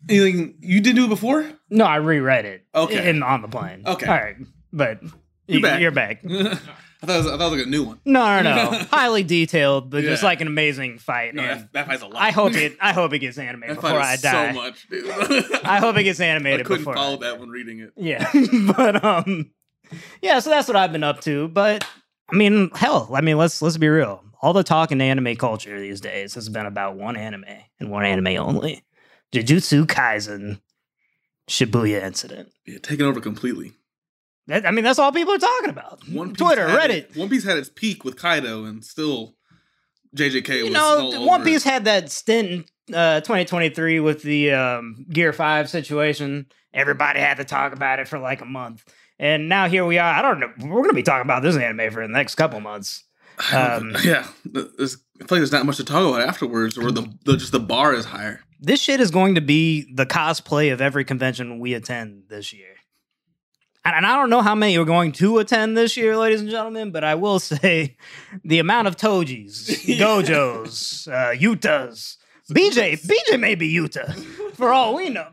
you, 0.08 0.54
you 0.60 0.82
didn't 0.82 0.96
do 0.96 1.06
it 1.06 1.10
before. 1.10 1.50
No, 1.70 1.86
I 1.86 1.96
reread 1.98 2.46
it. 2.46 2.66
Okay. 2.76 3.10
in 3.10 3.24
on 3.24 3.42
the 3.42 3.48
plane. 3.48 3.84
Okay. 3.86 4.06
all 4.06 4.14
right, 4.14 4.36
but 4.72 5.02
You're 5.48 5.62
y- 5.62 5.70
back. 5.70 5.82
You're 5.82 5.92
back. 5.92 6.24
I 7.02 7.06
thought 7.06 7.16
it 7.16 7.18
was, 7.20 7.28
I 7.28 7.30
thought 7.38 7.48
it 7.48 7.50
was 7.52 7.58
like 7.60 7.68
a 7.68 7.70
new 7.70 7.84
one. 7.84 8.00
No, 8.06 8.42
no, 8.42 8.56
no. 8.56 8.72
Highly 8.92 9.24
detailed, 9.24 9.90
but 9.92 10.04
just 10.04 10.24
Yeah. 10.24 10.30
like 10.30 10.42
an 10.42 10.48
amazing 10.48 10.98
fight. 10.98 11.36
No, 11.36 11.44
and 11.44 11.62
that, 11.62 11.74
that 11.74 11.88
fight's 11.88 12.02
a 12.02 12.08
lot. 12.08 12.16
I 12.22 12.32
hope 12.32 12.56
it. 12.56 12.76
I 12.82 12.92
hope 12.94 13.14
it 13.14 13.20
gets 13.20 13.38
animated 13.38 13.78
that 13.78 13.82
before 13.82 14.00
fight 14.00 14.06
I 14.10 14.14
is 14.16 14.22
die. 14.22 14.52
so 14.52 14.56
much, 14.56 14.88
dude. 14.90 15.06
I 15.64 15.78
hope 15.80 15.96
it 15.98 16.04
gets 16.04 16.20
I 16.20 16.26
animated 16.26 16.66
couldn't 16.66 16.82
before. 16.82 16.96
follow 16.96 17.18
that 17.18 17.40
when 17.40 17.50
reading 17.50 17.80
it. 17.82 17.92
Yeah, 17.96 18.28
but 18.76 19.04
um, 19.06 19.52
yeah. 20.22 20.40
So 20.40 20.50
that's 20.50 20.68
what 20.68 20.76
I've 20.76 20.92
been 20.92 21.04
up 21.04 21.22
to. 21.22 21.48
But 21.50 21.88
I 22.32 22.36
mean, 22.36 22.72
hell, 22.74 23.10
I 23.14 23.22
mean, 23.22 23.38
let's 23.38 23.62
let's 23.62 23.78
be 23.78 23.88
real. 23.90 24.24
All 24.42 24.54
the 24.54 24.64
talk 24.64 24.92
in 24.92 25.00
anime 25.00 25.36
culture 25.36 25.80
these 25.80 26.02
days 26.02 26.34
has 26.36 26.50
been 26.50 26.66
about 26.66 26.96
one 26.96 27.16
anime 27.16 27.46
and 27.80 27.92
one 27.92 28.06
anime 28.06 28.38
only: 28.42 28.84
Jujutsu 29.32 29.86
Kaisen 29.86 30.62
Shibuya 31.48 32.02
incident. 32.04 32.52
Yeah, 32.66 32.80
taken 32.80 33.06
over 33.06 33.20
completely. 33.22 33.74
That, 34.48 34.66
I 34.66 34.72
mean, 34.72 34.84
that's 34.84 34.98
all 35.00 35.12
people 35.12 35.34
are 35.34 35.38
talking 35.40 35.70
about. 35.70 36.08
One 36.10 36.30
Piece 36.30 36.38
Twitter, 36.38 36.68
Reddit. 36.68 36.90
it- 36.90 37.16
One 37.18 37.30
Piece 37.30 37.44
had 37.44 37.58
its 37.58 37.70
peak 37.70 38.04
with 38.06 38.16
Kaido, 38.18 38.64
and 38.66 38.84
still 38.84 39.36
JJK 40.16 40.58
you 40.58 40.64
was 40.66 40.74
know, 40.74 40.82
all 40.86 41.02
th- 41.10 41.16
over 41.16 41.26
One 41.28 41.42
it. 41.42 41.46
Piece 41.46 41.64
had 41.64 41.86
that 41.86 42.10
stint 42.12 42.66
in 42.88 42.96
uh, 42.96 43.20
2023 43.22 44.00
with 44.00 44.24
the 44.24 44.52
um, 44.54 45.06
Gear 45.10 45.34
5 45.34 45.70
situation. 45.70 46.46
Everybody 46.74 47.20
had 47.20 47.38
to 47.38 47.44
talk 47.44 47.74
about 47.74 48.00
it 48.00 48.08
for 48.08 48.20
like 48.20 48.42
a 48.42 48.46
month. 48.46 48.84
And 49.20 49.50
now 49.50 49.68
here 49.68 49.84
we 49.86 49.98
are. 49.98 50.14
I 50.14 50.22
don't 50.22 50.40
know. 50.40 50.50
We're 50.60 50.78
going 50.82 50.90
to 50.90 50.94
be 50.94 51.04
talking 51.04 51.24
about 51.26 51.42
this 51.42 51.58
anime 51.58 51.92
for 51.92 52.02
the 52.06 52.12
next 52.14 52.36
couple 52.36 52.60
months. 52.60 53.04
um, 53.54 53.96
yeah, 54.04 54.28
there's, 54.46 54.98
I 55.22 55.26
feel 55.26 55.38
like 55.38 55.40
there's 55.40 55.52
not 55.52 55.66
much 55.66 55.78
to 55.78 55.84
talk 55.84 56.08
about 56.08 56.22
afterwards, 56.28 56.78
or 56.78 56.92
the, 56.92 57.12
the 57.26 57.38
just 57.38 57.52
the 57.52 57.60
bar 57.60 57.94
is 57.94 58.06
higher. 58.06 58.42
This 58.60 58.82
shit 58.82 59.00
is 59.00 59.12
going 59.12 59.36
to 59.36 59.42
be 59.42 59.92
the 59.94 60.06
cosplay 60.08 60.72
of 60.74 60.82
every 60.82 61.04
convention 61.06 61.60
we 61.60 61.74
attend 61.76 62.24
this 62.30 62.52
year. 62.54 62.76
And, 63.88 63.96
and 63.96 64.06
I 64.06 64.18
don't 64.18 64.30
know 64.30 64.42
how 64.42 64.54
many 64.54 64.78
are 64.78 64.84
going 64.84 65.14
to 65.14 65.38
attend 65.40 65.78
this 65.78 65.96
year, 65.96 66.18
ladies 66.18 66.42
and 66.42 66.50
gentlemen, 66.50 66.92
but 66.92 67.06
I 67.06 67.16
will 67.16 67.40
say 67.52 67.96
the 68.44 68.60
amount 68.60 68.90
of 68.90 68.98
Tojis, 68.98 69.70
Gojos, 69.98 71.08
uh, 71.08 71.34
Yutas, 71.34 72.18
BJ, 72.52 73.00
BJ 73.02 73.40
may 73.40 73.56
be 73.56 73.74
Yuta, 73.74 74.14
for 74.56 74.74
all 74.74 74.94
we 74.96 75.10
know. 75.10 75.30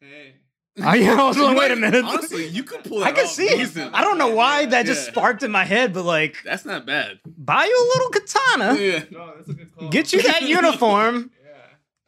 Hey. 0.00 0.36
I, 0.82 1.06
I 1.06 1.26
was 1.28 1.36
like, 1.38 1.56
wait 1.56 1.70
a 1.70 1.76
minute. 1.76 2.04
Honestly, 2.04 2.46
you 2.46 2.62
could 2.62 2.82
pull 2.84 3.00
that 3.00 3.08
I 3.08 3.12
can 3.12 3.24
off 3.24 3.30
see 3.30 3.44
it. 3.46 3.76
I 3.94 4.02
don't 4.02 4.16
know 4.18 4.34
why 4.34 4.64
that 4.66 4.84
just 4.86 5.06
Yeah. 5.06 5.12
sparked 5.12 5.42
in 5.42 5.50
my 5.50 5.64
head, 5.64 5.92
but 5.92 6.04
like, 6.04 6.36
That's 6.44 6.64
not 6.64 6.86
bad. 6.86 7.18
buy 7.26 7.64
you 7.64 7.76
a 7.76 7.86
little 7.94 8.10
katana, 8.10 8.74
Yeah. 8.80 9.04
No, 9.10 9.32
that's 9.36 9.48
a 9.48 9.52
good 9.54 9.74
call. 9.76 9.88
get 9.90 10.12
you 10.14 10.22
that 10.22 10.42
uniform, 10.48 11.30
Yeah. 11.34 11.35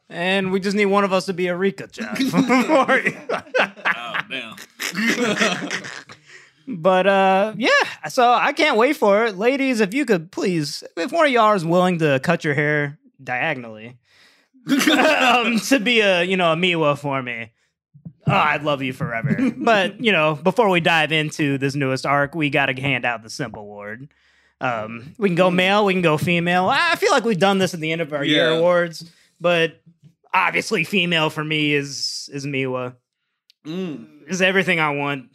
And 0.09 0.51
we 0.51 0.59
just 0.59 0.75
need 0.75 0.87
one 0.87 1.03
of 1.03 1.13
us 1.13 1.27
to 1.27 1.33
be 1.33 1.47
a 1.47 1.55
Rika 1.55 1.87
Chan. 1.87 2.17
Oh 2.33 4.17
damn. 4.29 4.55
but 6.67 7.07
uh, 7.07 7.53
yeah, 7.57 8.07
so 8.09 8.31
I 8.31 8.53
can't 8.53 8.77
wait 8.77 8.95
for 8.97 9.25
it, 9.25 9.37
ladies. 9.37 9.81
If 9.81 9.93
you 9.93 10.05
could 10.05 10.31
please, 10.31 10.83
if 10.97 11.11
one 11.11 11.25
of 11.25 11.31
y'all 11.31 11.53
is 11.53 11.63
willing 11.65 11.99
to 11.99 12.19
cut 12.21 12.43
your 12.43 12.53
hair 12.53 12.97
diagonally 13.23 13.97
um, 14.91 15.59
to 15.59 15.79
be 15.79 16.01
a 16.01 16.23
you 16.23 16.37
know 16.37 16.53
a 16.53 16.55
Miwa 16.55 16.97
for 16.97 17.21
me. 17.21 17.51
Oh, 18.27 18.33
I'd 18.33 18.63
love 18.63 18.83
you 18.83 18.93
forever. 18.93 19.51
but 19.57 20.03
you 20.03 20.11
know, 20.11 20.35
before 20.35 20.69
we 20.69 20.79
dive 20.79 21.11
into 21.11 21.57
this 21.57 21.75
newest 21.75 22.05
arc, 22.05 22.35
we 22.35 22.49
got 22.49 22.67
to 22.67 22.79
hand 22.79 23.05
out 23.05 23.23
the 23.23 23.29
simple 23.29 23.61
award. 23.61 24.09
Um, 24.61 25.15
we 25.17 25.29
can 25.29 25.35
go 25.35 25.49
male, 25.49 25.85
we 25.85 25.93
can 25.93 26.01
go 26.01 26.17
female. 26.17 26.67
I 26.69 26.95
feel 26.95 27.11
like 27.11 27.23
we've 27.23 27.39
done 27.39 27.59
this 27.59 27.73
at 27.73 27.79
the 27.79 27.91
end 27.91 28.01
of 28.01 28.11
our 28.11 28.23
year 28.23 28.49
awards, 28.49 29.09
but 29.39 29.81
obviously, 30.33 30.83
female 30.83 31.29
for 31.29 31.43
me 31.43 31.73
is 31.73 32.29
is 32.33 32.45
Miwa. 32.45 32.95
Mm. 33.65 34.07
Is 34.27 34.41
everything 34.41 34.79
I 34.79 34.91
want. 34.91 35.25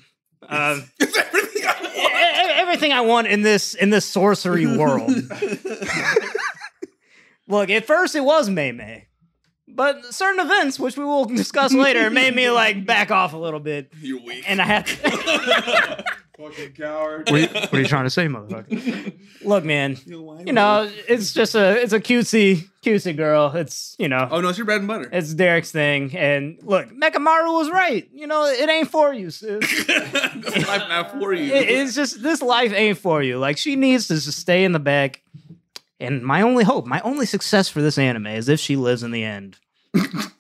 Uh, 0.43 0.81
everything 1.01 1.63
I 1.67 1.93
e- 1.97 2.53
everything 2.61 2.93
I 2.93 3.01
want 3.03 3.27
in 3.29 3.43
this 3.43 3.75
in 3.75 3.91
this 3.91 4.05
sorcery 4.05 4.67
world. 4.79 5.11
Look, 7.47 7.69
at 7.71 7.87
first 7.87 8.15
it 8.15 8.23
was 8.25 8.49
Mei 8.49 8.73
Mei, 8.73 9.07
But 9.69 10.05
certain 10.15 10.45
events, 10.45 10.79
which 10.81 10.97
we 10.97 11.05
will 11.05 11.27
discuss 11.27 11.75
later, 11.75 12.09
made 12.11 12.35
me 12.35 12.49
like 12.51 12.87
back 12.87 13.11
off 13.11 13.35
a 13.35 13.37
little 13.37 13.61
bit, 13.61 13.93
You're 14.01 14.23
weak. 14.25 14.45
and 14.49 14.63
I 14.63 14.65
had. 14.65 14.87
To 14.87 16.05
Fucking 16.39 16.73
coward. 16.73 17.31
what, 17.31 17.35
are 17.35 17.39
you, 17.43 17.47
what 17.49 17.75
are 17.75 17.81
you 17.81 17.87
trying 17.87 18.05
to 18.05 18.11
say, 18.11 18.27
motherfucker? 18.27 19.15
Look, 19.45 19.65
man, 19.65 19.97
you 20.05 20.43
you 20.47 20.53
know 20.53 20.91
it's 21.09 21.33
just 21.33 21.55
a 21.55 21.81
it's 21.81 21.93
a 21.93 22.01
cutesy 22.01 22.69
cutesy 22.83 23.17
girl. 23.17 23.55
It's 23.55 23.95
you 23.99 24.09
know 24.09 24.27
Oh 24.31 24.41
no, 24.41 24.49
it's 24.49 24.59
your 24.59 24.65
bread 24.65 24.81
and 24.81 24.89
butter. 24.89 25.09
it's 25.13 25.33
Derek's 25.33 25.71
thing, 25.71 26.17
and 26.17 26.59
look, 26.63 26.89
Mechamaru 26.91 27.53
was 27.53 27.71
right. 27.71 28.09
You 28.13 28.27
know 28.27 28.47
it 28.47 28.69
ain't 28.69 28.91
for 28.91 29.13
you, 29.15 29.31
sis. 29.31 29.61
this 29.87 30.67
life 30.67 30.83
not 30.89 31.13
for 31.13 31.33
you. 31.33 31.53
It- 31.55 31.69
it's 31.71 31.95
just 31.95 32.23
this 32.23 32.43
life 32.43 32.73
ain't 32.73 32.99
for 32.99 33.23
you. 33.23 33.39
Like 33.39 33.57
she 33.59 33.77
needs 33.77 34.09
to 34.09 34.15
just 34.15 34.39
stay 34.39 34.65
in 34.65 34.73
the 34.73 34.81
back. 34.81 35.21
And 36.01 36.23
my 36.25 36.43
only 36.43 36.65
hope, 36.65 36.87
my 36.87 37.01
only 37.03 37.25
success 37.27 37.69
for 37.69 37.81
this 37.81 37.97
anime 37.97 38.27
is 38.27 38.49
if 38.49 38.59
she 38.59 38.75
lives 38.77 39.03
in 39.05 39.13
the 39.13 39.23
end. 39.23 39.59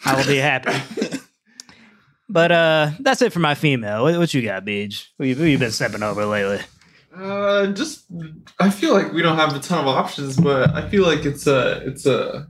I 0.04 0.16
will 0.16 0.26
be 0.26 0.38
happy. 0.38 0.72
But 2.28 2.52
uh 2.52 2.90
that's 3.00 3.22
it 3.22 3.32
for 3.32 3.40
my 3.40 3.54
female. 3.54 4.02
What, 4.02 4.18
what 4.18 4.34
you 4.34 4.42
got, 4.42 4.64
Beej? 4.64 5.08
Who 5.18 5.24
you, 5.24 5.34
who 5.34 5.44
you 5.44 5.58
been 5.58 5.70
stepping 5.70 6.02
over 6.02 6.24
lately? 6.24 6.60
Uh, 7.16 7.68
just 7.68 8.06
I 8.58 8.70
feel 8.70 8.92
like 8.92 9.12
we 9.12 9.22
don't 9.22 9.36
have 9.36 9.54
a 9.54 9.60
ton 9.60 9.78
of 9.78 9.86
options, 9.86 10.36
but 10.36 10.74
I 10.74 10.88
feel 10.88 11.04
like 11.04 11.24
it's 11.24 11.46
a 11.46 11.82
it's 11.86 12.06
a 12.06 12.48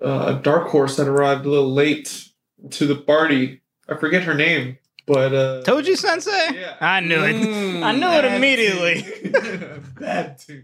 a 0.00 0.40
dark 0.42 0.68
horse 0.68 0.96
that 0.96 1.08
arrived 1.08 1.44
a 1.44 1.50
little 1.50 1.72
late 1.72 2.24
to 2.70 2.86
the 2.86 2.96
party. 2.96 3.62
I 3.88 3.96
forget 3.96 4.22
her 4.22 4.34
name, 4.34 4.78
but 5.06 5.34
uh, 5.34 5.62
Toji 5.64 5.96
Sensei? 5.96 6.30
Yeah. 6.54 6.76
I 6.80 7.00
knew 7.00 7.22
it. 7.22 7.36
Mm. 7.36 7.82
I 7.84 7.92
knew 7.92 8.08
it 8.08 8.24
immediately. 8.24 9.30
Bad 9.30 9.94
Bad 10.00 10.38
too. 10.38 10.62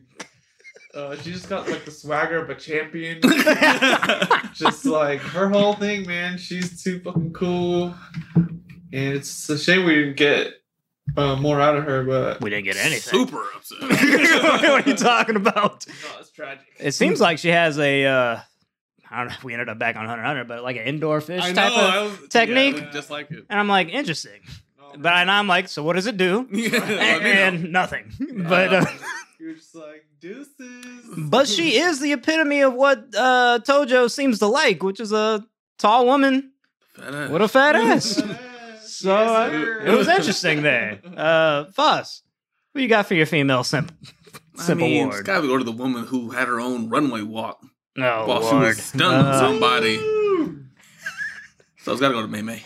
Uh, 0.95 1.17
she 1.17 1.33
just 1.33 1.49
got 1.49 1.69
like 1.69 1.85
the 1.85 1.91
swagger 1.91 2.37
of 2.43 2.51
a 2.51 2.55
champion. 2.55 3.21
just 4.55 4.85
like 4.85 5.21
her 5.21 5.49
whole 5.49 5.75
thing, 5.75 6.07
man. 6.07 6.37
She's 6.39 6.83
too 6.83 7.01
fucking 7.01 7.33
cool, 7.33 7.95
and 8.37 8.57
it's 8.93 9.49
a 9.49 9.59
shame 9.59 9.85
we 9.87 9.95
didn't 9.95 10.17
get 10.17 10.55
uh, 11.17 11.37
more 11.37 11.61
out 11.61 11.77
of 11.77 11.85
her. 11.85 12.05
But 12.05 12.41
We 12.43 12.51
didn't 12.51 12.65
get 12.67 12.77
anything. 12.77 13.01
Super 13.01 13.43
upset. 13.57 13.81
what 14.63 14.87
are 14.87 14.91
you 14.91 14.97
talking 14.97 15.37
about? 15.37 15.87
no, 15.87 15.95
it's 16.21 16.31
tragic. 16.31 16.67
It 16.79 16.93
seems 16.93 17.21
like 17.21 17.39
she 17.39 17.49
has 17.49 17.79
a 17.79 18.05
uh 18.05 18.41
I 19.11 19.19
don't 19.19 19.29
know 19.29 19.35
if 19.35 19.45
we 19.45 19.53
ended 19.55 19.69
up 19.69 19.79
back 19.79 19.97
on 19.97 20.07
Hunter 20.07 20.23
x 20.25 20.27
Hunter, 20.29 20.45
but 20.45 20.63
like 20.63 20.77
an 20.77 20.85
indoor 20.85 21.21
fish 21.21 21.43
I 21.43 21.49
know. 21.49 21.55
type 21.55 21.73
of 21.73 21.79
I 21.95 22.03
was, 22.03 22.29
technique. 22.29 22.77
yeah, 22.79 22.91
just 22.91 23.11
like 23.11 23.31
it. 23.31 23.45
and 23.51 23.59
I'm 23.61 23.69
like, 23.69 23.89
interesting. 23.89 24.41
No, 24.79 24.93
But 24.99 25.13
and 25.15 25.31
I'm 25.31 25.47
like, 25.49 25.69
so 25.69 25.83
what 25.83 25.97
does 25.97 26.07
it 26.07 26.17
do? 26.17 26.47
Yeah, 26.53 26.83
and, 26.83 27.25
and 27.65 27.73
nothing. 27.73 28.13
But 28.49 28.73
uh, 28.73 28.85
you're 29.39 29.55
just 29.55 29.75
like 29.75 30.07
deuces. 30.23 30.87
but 31.19 31.47
she 31.49 31.77
is 31.87 32.01
the 32.01 32.13
epitome 32.13 32.61
of 32.63 32.73
what 32.75 33.05
uh 33.17 33.59
Todo 33.59 34.09
seems 34.09 34.39
to 34.39 34.47
like, 34.47 34.83
which 34.83 35.01
is 35.01 35.13
a 35.13 35.45
tall 35.79 36.07
woman 36.07 36.53
Fat 36.95 37.15
ass. 37.15 37.31
with 37.31 37.43
a 37.43 37.49
fat 37.49 37.75
ass. 37.77 38.23
So 38.85 39.15
uh, 39.17 39.49
it 39.85 39.97
was 39.97 40.07
interesting 40.07 40.63
there. 40.63 41.01
Uh 41.17 41.65
Fuss, 41.73 42.23
what 42.73 42.83
you 42.83 42.89
got 42.89 43.07
for 43.07 43.15
your 43.15 43.27
female 43.27 43.65
simp 43.65 43.93
I 44.59 44.63
simple 44.63 44.87
mean, 44.87 45.07
ward? 45.09 45.21
it's 45.21 45.27
gotta 45.27 45.47
go 45.47 45.59
to 45.59 45.65
the 45.65 45.73
woman 45.73 46.05
who 46.05 46.31
had 46.31 46.47
her 46.49 46.61
own 46.61 46.89
runway 46.89 47.23
walk 47.23 47.59
No, 47.97 48.25
while 48.27 48.49
she 48.49 48.55
was 48.55 48.79
stunning 48.83 49.27
Uh, 49.27 49.39
somebody. 49.41 49.97
So 51.79 51.93
it's 51.93 52.01
gotta 52.01 52.15
go 52.15 52.23
to 52.23 52.29
Mei 52.29 52.43
Mei. 52.43 52.63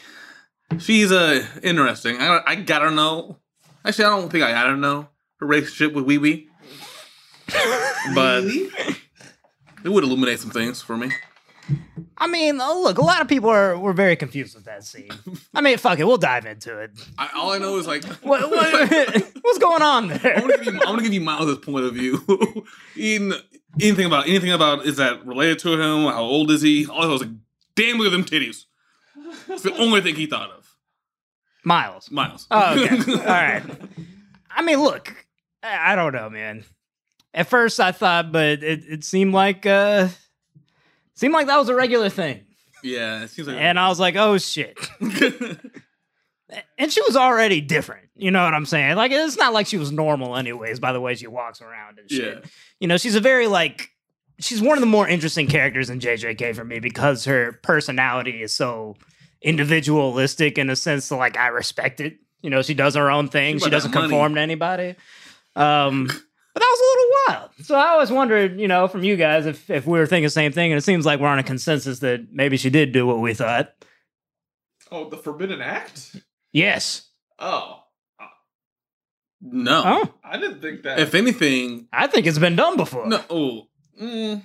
She's 0.79 1.11
uh 1.13 1.47
interesting. 1.63 2.17
I 2.21 2.41
I 2.47 2.55
gotta 2.57 2.91
know. 2.91 3.39
Actually, 3.85 4.05
I 4.07 4.11
don't 4.11 4.31
think 4.31 4.45
I 4.45 4.51
gotta 4.51 4.77
know 4.77 5.09
her 5.39 5.47
relationship 5.47 5.95
with 5.95 6.05
Ui 6.07 6.17
Ui, 6.19 6.49
but 8.15 8.45
it 8.45 9.89
would 9.89 10.05
illuminate 10.05 10.41
some 10.41 10.51
things 10.51 10.83
for 10.83 10.97
me. 10.97 11.11
I 12.19 12.27
mean, 12.27 12.61
uh, 12.61 12.73
look, 12.75 12.99
a 12.99 13.03
lot 13.05 13.21
of 13.21 13.29
people 13.29 13.51
are 13.51 13.77
were 13.79 13.93
very 13.93 14.17
confused 14.17 14.55
with 14.55 14.65
that 14.65 14.85
scene. 14.85 15.11
I 15.55 15.61
mean, 15.61 15.79
fuck 15.79 15.99
it, 15.99 16.05
we'll 16.05 16.17
dive 16.17 16.47
into 16.47 16.79
it. 16.79 16.91
I, 17.19 17.29
all 17.35 17.53
I 17.53 17.59
know 17.59 17.77
is 17.77 17.87
like 17.87 18.05
What, 18.23 18.51
what 18.51 18.91
what's 19.43 19.59
going 19.59 19.83
on 19.83 20.09
there? 20.09 20.41
gonna 20.41 20.57
give 20.59 20.75
you, 20.75 20.81
I'm 20.81 20.87
gonna 20.87 21.03
give 21.03 21.13
you 21.13 21.21
Miles' 21.21 21.59
point 21.59 21.85
of 21.85 21.95
view. 21.95 22.23
In 22.97 23.33
anything 23.81 24.07
about 24.07 24.29
anything 24.29 24.53
about 24.53 24.87
is 24.87 24.97
that 24.97 25.27
related 25.27 25.59
to 25.61 25.73
him? 25.73 26.11
How 26.13 26.23
old 26.23 26.51
is 26.51 26.63
he? 26.63 26.87
All 26.87 27.03
I 27.03 27.07
was 27.07 27.23
like, 27.23 27.33
damn, 27.75 27.99
look 27.99 28.07
at 28.07 28.13
them 28.13 28.25
titties. 28.25 28.65
It's 29.49 29.63
the 29.63 29.77
only 29.77 30.01
thing 30.01 30.15
he 30.15 30.27
thought 30.27 30.51
of. 30.51 30.77
Miles. 31.65 32.11
Miles. 32.11 32.47
Oh, 32.51 32.81
okay. 32.81 33.13
All 33.13 33.27
right. 33.27 33.63
I 34.51 34.63
mean, 34.63 34.81
look, 34.81 35.13
I 35.63 35.93
I 35.93 35.97
don't 35.97 36.15
know, 36.15 36.31
man. 36.31 36.65
At 37.37 37.47
first, 37.49 37.79
I 37.79 37.93
thought, 37.93 38.33
but 38.33 38.63
it, 38.65 38.83
it 38.89 39.05
seemed 39.05 39.33
like 39.35 39.65
uh, 39.67 40.09
seemed 41.15 41.35
like 41.35 41.47
that 41.47 41.59
was 41.59 41.69
a 41.69 41.75
regular 41.75 42.09
thing, 42.09 42.41
yeah, 42.83 43.23
it 43.23 43.29
seems 43.31 43.47
like. 43.47 43.59
and 43.59 43.79
I 43.79 43.89
was 43.89 44.01
like, 44.01 44.17
oh 44.17 44.39
shit. 44.39 44.77
And 46.79 46.93
she 46.93 47.01
was 47.03 47.17
already 47.17 47.61
different. 47.61 48.09
You 48.15 48.31
know 48.31 48.45
what 48.45 48.55
I'm 48.55 48.67
saying? 48.67 48.95
Like, 48.95 49.11
it's 49.11 49.37
not 49.37 49.53
like 49.53 49.67
she 49.67 49.79
was 49.79 49.91
normal, 49.91 50.37
anyways, 50.37 50.79
by 50.79 50.93
the 50.93 51.01
way 51.01 51.17
she 51.17 51.27
walks 51.27 51.61
around 51.61 51.99
and 51.99 52.09
shit. 52.09 52.39
yeah. 52.41 52.49
You 52.79 52.87
know, 52.87 52.97
she's 52.99 53.17
a 53.17 53.21
very 53.21 53.49
like 53.49 53.91
she's 54.39 54.63
one 54.63 54.79
of 54.79 54.81
the 54.81 54.87
more 54.87 55.09
interesting 55.09 55.49
characters 55.49 55.91
in 55.91 55.99
JJK 55.99 56.55
for 56.55 56.65
me 56.65 56.79
because 56.79 57.25
her 57.25 57.59
personality 57.65 58.43
is 58.43 58.55
so 58.55 58.95
individualistic 59.43 60.57
in 60.57 60.71
a 60.71 60.77
sense 60.77 61.09
that 61.09 61.17
like 61.17 61.37
I 61.37 61.49
respect 61.49 62.01
it. 62.01 62.19
You 62.43 62.51
know, 62.51 62.63
she 62.63 62.75
does 62.75 62.95
her 62.95 63.11
own 63.11 63.29
thing. 63.29 63.59
She 63.59 63.65
She 63.65 63.71
doesn't 63.71 63.93
money. 63.93 64.07
conform 64.09 64.37
to 64.37 64.41
anybody. 64.41 64.95
Um 65.57 66.09
but 66.57 66.61
that 66.61 66.71
was 66.71 66.81
a 66.81 66.89
little 66.89 67.11
wild. 67.29 67.51
So 67.67 67.75
I 67.75 67.89
always 67.89 68.11
wondered, 68.11 68.59
you 68.59 68.67
know, 68.67 68.89
from 68.89 69.05
you 69.05 69.15
guys 69.17 69.45
if 69.45 69.69
if 69.69 69.85
we 69.87 69.99
were 69.99 70.07
thinking 70.07 70.25
the 70.25 70.31
same 70.31 70.53
thing, 70.53 70.73
and 70.73 70.79
it 70.79 70.85
seems 70.85 71.05
like 71.05 71.21
we're 71.21 71.29
on 71.29 71.39
a 71.39 71.43
consensus 71.43 71.99
that 71.99 72.33
maybe 72.33 72.57
she 72.57 72.71
did 72.71 72.93
do 72.93 73.07
what 73.07 73.21
we 73.21 73.35
thought. 73.35 73.75
Oh, 74.91 75.11
the 75.11 75.19
Forbidden 75.19 75.61
Act? 75.61 76.17
Yes. 76.53 77.11
Oh, 77.39 77.81
No. 79.43 79.83
Oh, 79.85 80.15
I 80.25 80.39
didn't 80.39 80.63
think 80.63 80.85
that. 80.85 80.99
If 80.99 81.15
anything, 81.15 81.89
I 81.93 82.07
think 82.07 82.27
it's 82.27 82.39
been 82.39 82.57
done 82.57 82.79
before. 82.79 83.07
no. 83.07 83.23
Oh, 83.29 83.69
mm, 84.01 84.41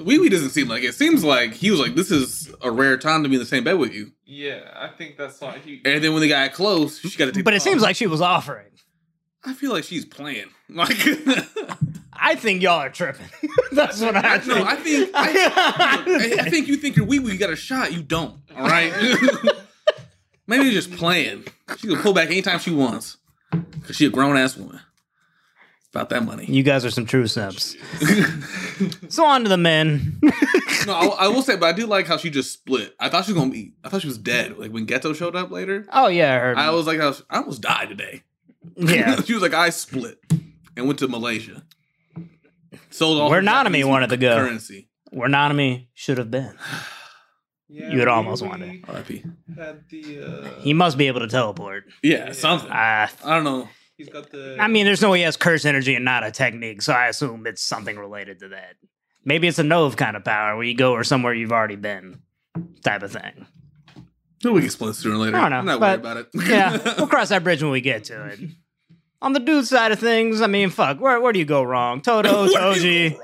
Ui 0.00 0.14
Ui 0.16 0.28
doesn't 0.30 0.50
seem 0.50 0.68
like 0.68 0.84
it. 0.84 0.94
Seems 0.94 1.22
like 1.22 1.52
he 1.52 1.70
was 1.70 1.80
like, 1.80 1.94
"This 1.94 2.10
is 2.10 2.50
a 2.62 2.70
rare 2.70 2.96
time 2.96 3.24
to 3.24 3.28
be 3.28 3.34
in 3.34 3.40
the 3.40 3.46
same 3.46 3.64
bed 3.64 3.74
with 3.74 3.92
you." 3.92 4.12
yeah, 4.24 4.60
I 4.74 4.88
think 4.88 5.18
that's 5.18 5.38
why 5.38 5.58
he. 5.58 5.82
And 5.84 6.02
then 6.02 6.12
when 6.14 6.22
they 6.22 6.28
got 6.28 6.52
close, 6.54 6.98
she 6.98 7.14
got 7.18 7.26
to 7.26 7.32
take. 7.32 7.44
But 7.44 7.50
the 7.50 7.56
it 7.56 7.62
seems 7.62 7.82
like 7.82 7.94
she 7.96 8.06
was 8.06 8.22
offering. 8.22 8.68
I 9.46 9.52
feel 9.52 9.72
like 9.72 9.84
she's 9.84 10.04
playing. 10.04 10.46
Like, 10.70 10.96
I 12.14 12.34
think 12.36 12.62
y'all 12.62 12.80
are 12.80 12.88
tripping. 12.88 13.28
That's 13.72 14.00
what 14.00 14.16
I 14.16 14.36
I, 14.36 14.38
think. 14.38 14.58
no, 14.58 14.64
I 14.64 14.76
think 14.76 15.10
I, 15.14 16.40
I, 16.40 16.50
think 16.50 16.68
you 16.68 16.76
think 16.76 16.96
you're 16.96 17.06
Ui 17.06 17.18
Ui. 17.18 17.32
You 17.32 17.38
got 17.38 17.50
a 17.50 17.56
shot. 17.56 17.92
You 17.92 18.02
don't. 18.02 18.40
All 18.56 18.66
right. 18.66 18.92
Maybe 20.46 20.64
you're 20.64 20.72
just 20.72 20.90
playing. 20.92 21.44
She 21.76 21.86
can 21.86 21.98
pull 21.98 22.14
back 22.14 22.30
anytime 22.30 22.58
she 22.58 22.70
wants 22.72 23.18
because 23.52 23.94
she 23.94 24.06
a 24.06 24.10
grown 24.10 24.36
ass 24.38 24.56
woman. 24.56 24.80
It's 25.80 25.88
about 25.90 26.08
that 26.08 26.24
money. 26.24 26.46
You 26.46 26.62
guys 26.62 26.84
are 26.84 26.90
some 26.90 27.04
true 27.06 27.26
simps. 27.26 27.76
So 29.10 29.26
on 29.26 29.42
to 29.42 29.48
the 29.50 29.58
men. 29.58 30.18
No, 30.86 30.94
I, 30.94 31.26
I 31.26 31.28
will 31.28 31.42
say, 31.42 31.56
but 31.56 31.66
I 31.66 31.72
do 31.72 31.86
like 31.86 32.06
how 32.06 32.16
she 32.16 32.30
just 32.30 32.52
split. 32.52 32.94
I 32.98 33.10
thought 33.10 33.26
she 33.26 33.32
was 33.32 33.40
gonna 33.40 33.52
be. 33.52 33.74
I 33.84 33.90
thought 33.90 34.00
she 34.00 34.08
was 34.08 34.18
dead. 34.18 34.58
Like 34.58 34.72
when 34.72 34.86
Geto 34.86 35.14
showed 35.14 35.36
up 35.36 35.50
later, 35.50 35.86
oh 35.92 36.08
yeah, 36.08 36.34
I 36.34 36.38
heard. 36.38 36.56
I 36.56 36.70
was 36.70 36.86
like, 36.86 37.00
I, 37.00 37.06
was, 37.06 37.22
I 37.30 37.38
almost 37.38 37.60
died 37.62 37.90
today. 37.90 38.22
Yeah. 38.76 39.20
she 39.24 39.32
was 39.34 39.42
like, 39.42 39.54
I 39.54 39.70
split 39.70 40.18
and 40.76 40.86
went 40.86 40.98
to 41.00 41.08
Malaysia. 41.08 41.62
Sold 42.90 43.20
all 43.20 43.30
Where 43.30 43.40
her 43.40 43.46
Nanami 43.46 43.64
Japanese 43.64 43.84
wanted 43.86 44.10
to 44.10 44.16
go. 44.16 44.36
Currency. 44.36 44.88
Where 45.10 45.28
Nanami 45.28 45.86
should 45.94 46.18
have 46.18 46.30
been. 46.30 46.54
Yeah, 47.68 47.90
You 47.90 47.98
had 48.00 48.08
we- 48.08 48.12
almost 48.14 48.42
we 48.42 48.48
won 48.48 48.62
it. 48.62 48.84
R.I.P. 48.88 49.24
Had 49.56 49.84
the. 49.88 50.20
Uh, 50.20 50.60
He 50.60 50.72
must 50.74 50.96
be 50.98 51.06
able 51.08 51.20
to 51.20 51.28
teleport. 51.28 51.84
Yeah, 52.02 52.32
something. 52.32 52.70
I 52.70 53.04
Uh, 53.24 53.34
don't 53.34 53.44
know. 53.44 53.68
He's 53.96 54.08
got 54.08 54.30
the. 54.30 54.56
I 54.60 54.68
mean, 54.68 54.84
there's 54.84 55.02
no 55.02 55.10
way 55.10 55.18
he 55.18 55.24
has 55.24 55.36
curse 55.36 55.64
energy 55.64 55.94
and 55.94 56.04
not 56.04 56.24
a 56.24 56.30
technique, 56.30 56.82
so 56.82 56.92
I 56.92 57.06
assume 57.08 57.46
it's 57.46 57.62
something 57.62 57.96
related 57.96 58.40
to 58.40 58.48
that. 58.48 58.74
Maybe 59.24 59.48
it's 59.48 59.58
a 59.58 59.62
Nove 59.62 59.96
kind 59.96 60.16
of 60.16 60.24
power 60.24 60.54
where 60.56 60.64
you 60.64 60.74
go 60.74 60.92
or 60.92 61.02
somewhere 61.04 61.32
you've 61.32 61.52
already 61.52 61.76
been, 61.76 62.20
type 62.84 63.02
of 63.02 63.12
thing. 63.12 63.46
We 64.44 64.50
can 64.56 64.64
explain 64.64 64.92
sooner 64.92 65.14
or 65.14 65.18
later. 65.18 65.36
I 65.38 65.48
don't 65.48 65.64
know, 65.64 65.72
I'm 65.74 65.80
not 65.80 65.80
worried 65.80 66.00
about 66.00 66.16
it. 66.18 66.28
Yeah, 66.48 66.94
we'll 66.98 67.06
cross 67.06 67.30
that 67.30 67.42
bridge 67.42 67.62
when 67.62 67.72
we 67.72 67.80
get 67.80 68.04
to 68.04 68.26
it. 68.26 68.40
On 69.24 69.32
the 69.32 69.40
dude 69.40 69.66
side 69.66 69.90
of 69.90 69.98
things, 69.98 70.42
I 70.42 70.46
mean, 70.46 70.68
fuck, 70.70 71.00
where 71.00 71.18
where 71.20 71.32
do 71.32 71.38
you 71.38 71.44
go 71.46 71.62
wrong? 71.62 72.00
Todo, 72.02 72.44
Where 72.52 72.74
do 72.74 72.88
you 72.88 73.10
Toji, 73.10 73.18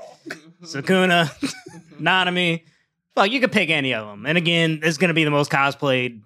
Sukuna, 0.63 1.29
Nanami. 2.01 2.63
Fuck, 3.13 3.29
you 3.31 3.39
could 3.39 3.51
pick 3.51 3.69
any 3.69 3.93
of 3.93 4.07
them. 4.07 4.25
And 4.25 4.37
again, 4.37 4.79
it's 4.83 4.97
going 4.97 5.09
to 5.09 5.13
be 5.13 5.23
the 5.23 5.29
most 5.31 5.51
cosplayed 5.51 6.21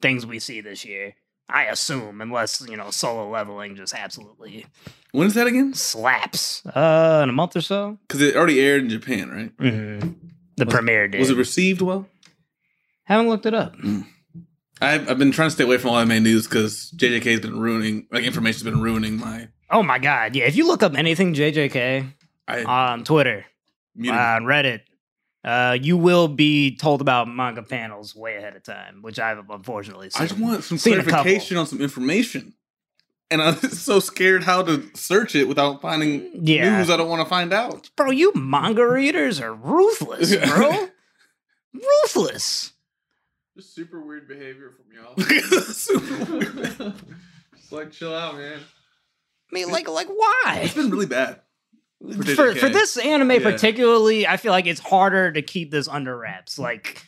things 0.00 0.26
we 0.26 0.38
see 0.40 0.60
this 0.60 0.84
year. 0.84 1.14
I 1.48 1.64
assume, 1.64 2.20
unless, 2.20 2.66
you 2.68 2.76
know, 2.76 2.90
solo 2.90 3.28
leveling 3.30 3.76
just 3.76 3.94
absolutely 3.94 4.64
when 5.12 5.26
is 5.26 5.34
that 5.34 5.46
again? 5.46 5.74
slaps. 5.74 6.64
Uh, 6.66 7.20
in 7.22 7.28
a 7.28 7.32
month 7.32 7.54
or 7.54 7.60
so? 7.60 7.98
Because 8.08 8.22
it 8.22 8.34
already 8.34 8.60
aired 8.60 8.82
in 8.82 8.88
Japan, 8.88 9.30
right? 9.30 9.56
Mm-hmm. 9.58 10.08
The 10.56 10.64
Was- 10.64 10.74
premiere 10.74 11.06
did. 11.08 11.20
Was 11.20 11.30
it 11.30 11.36
received 11.36 11.80
well? 11.82 12.06
Haven't 13.04 13.28
looked 13.28 13.46
it 13.46 13.54
up. 13.54 13.76
I've, 14.82 15.10
I've 15.10 15.18
been 15.18 15.32
trying 15.32 15.46
to 15.48 15.52
stay 15.52 15.64
away 15.64 15.78
from 15.78 15.90
all 15.90 15.98
anime 15.98 16.22
news 16.22 16.46
because 16.46 16.92
JJK 16.96 17.24
has 17.30 17.40
been 17.40 17.58
ruining, 17.58 18.06
like, 18.10 18.24
information's 18.24 18.64
been 18.64 18.80
ruining 18.80 19.18
my. 19.18 19.48
Oh 19.70 19.82
my 19.82 19.98
god, 19.98 20.34
yeah. 20.36 20.44
If 20.44 20.56
you 20.56 20.66
look 20.66 20.82
up 20.82 20.94
anything 20.96 21.34
JJK 21.34 22.12
I 22.48 22.64
on 22.64 23.04
Twitter, 23.04 23.46
muted. 23.94 24.18
on 24.20 24.42
Reddit, 24.44 24.80
Uh, 25.44 25.76
you 25.80 25.96
will 25.96 26.28
be 26.28 26.76
told 26.76 27.00
about 27.00 27.26
manga 27.28 27.62
panels 27.62 28.14
way 28.14 28.36
ahead 28.36 28.54
of 28.54 28.62
time, 28.62 29.02
which 29.02 29.18
I've 29.18 29.48
unfortunately 29.50 30.10
seen. 30.10 30.22
I 30.22 30.26
just 30.26 30.38
want 30.40 30.62
some 30.64 30.78
clarification 30.78 31.56
on 31.56 31.66
some 31.66 31.80
information. 31.80 32.54
And 33.30 33.40
I'm 33.40 33.56
so 33.70 33.98
scared 33.98 34.44
how 34.44 34.62
to 34.62 34.88
search 34.94 35.34
it 35.34 35.48
without 35.48 35.80
finding 35.80 36.30
Yeah. 36.44 36.76
news 36.78 36.90
I 36.90 36.96
don't 36.98 37.08
want 37.08 37.22
to 37.22 37.28
find 37.30 37.52
out. 37.52 37.88
bro, 37.96 38.10
you 38.10 38.30
manga 38.34 38.86
readers 38.86 39.40
are 39.40 39.54
ruthless, 39.54 40.36
bro. 40.48 40.88
ruthless. 41.72 42.71
Just 43.56 43.74
super 43.74 44.00
weird 44.00 44.26
behavior 44.28 44.70
from 44.70 44.86
y'all. 44.94 45.14
Super 45.72 46.24
weird. 46.32 46.94
Just 47.54 47.72
like 47.72 47.90
chill 47.92 48.14
out, 48.14 48.36
man. 48.36 48.58
I 48.58 49.54
mean, 49.54 49.70
like, 49.70 49.88
like 49.88 50.08
why? 50.08 50.60
It's 50.64 50.74
been 50.74 50.90
really 50.90 51.06
bad. 51.06 51.40
for, 52.00 52.14
JJK. 52.14 52.58
for 52.58 52.68
this 52.70 52.96
anime 52.96 53.30
Yeah. 53.32 53.38
particularly, 53.40 54.26
I 54.26 54.38
feel 54.38 54.52
like 54.52 54.66
it's 54.66 54.80
harder 54.80 55.32
to 55.32 55.42
keep 55.42 55.70
this 55.70 55.86
under 55.86 56.16
wraps. 56.16 56.58
Like, 56.58 57.04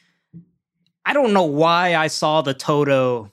I 1.06 1.14
don't 1.14 1.32
know 1.32 1.44
why 1.44 1.96
I 1.96 2.08
saw 2.08 2.42
the 2.42 2.52
Todo 2.54 3.32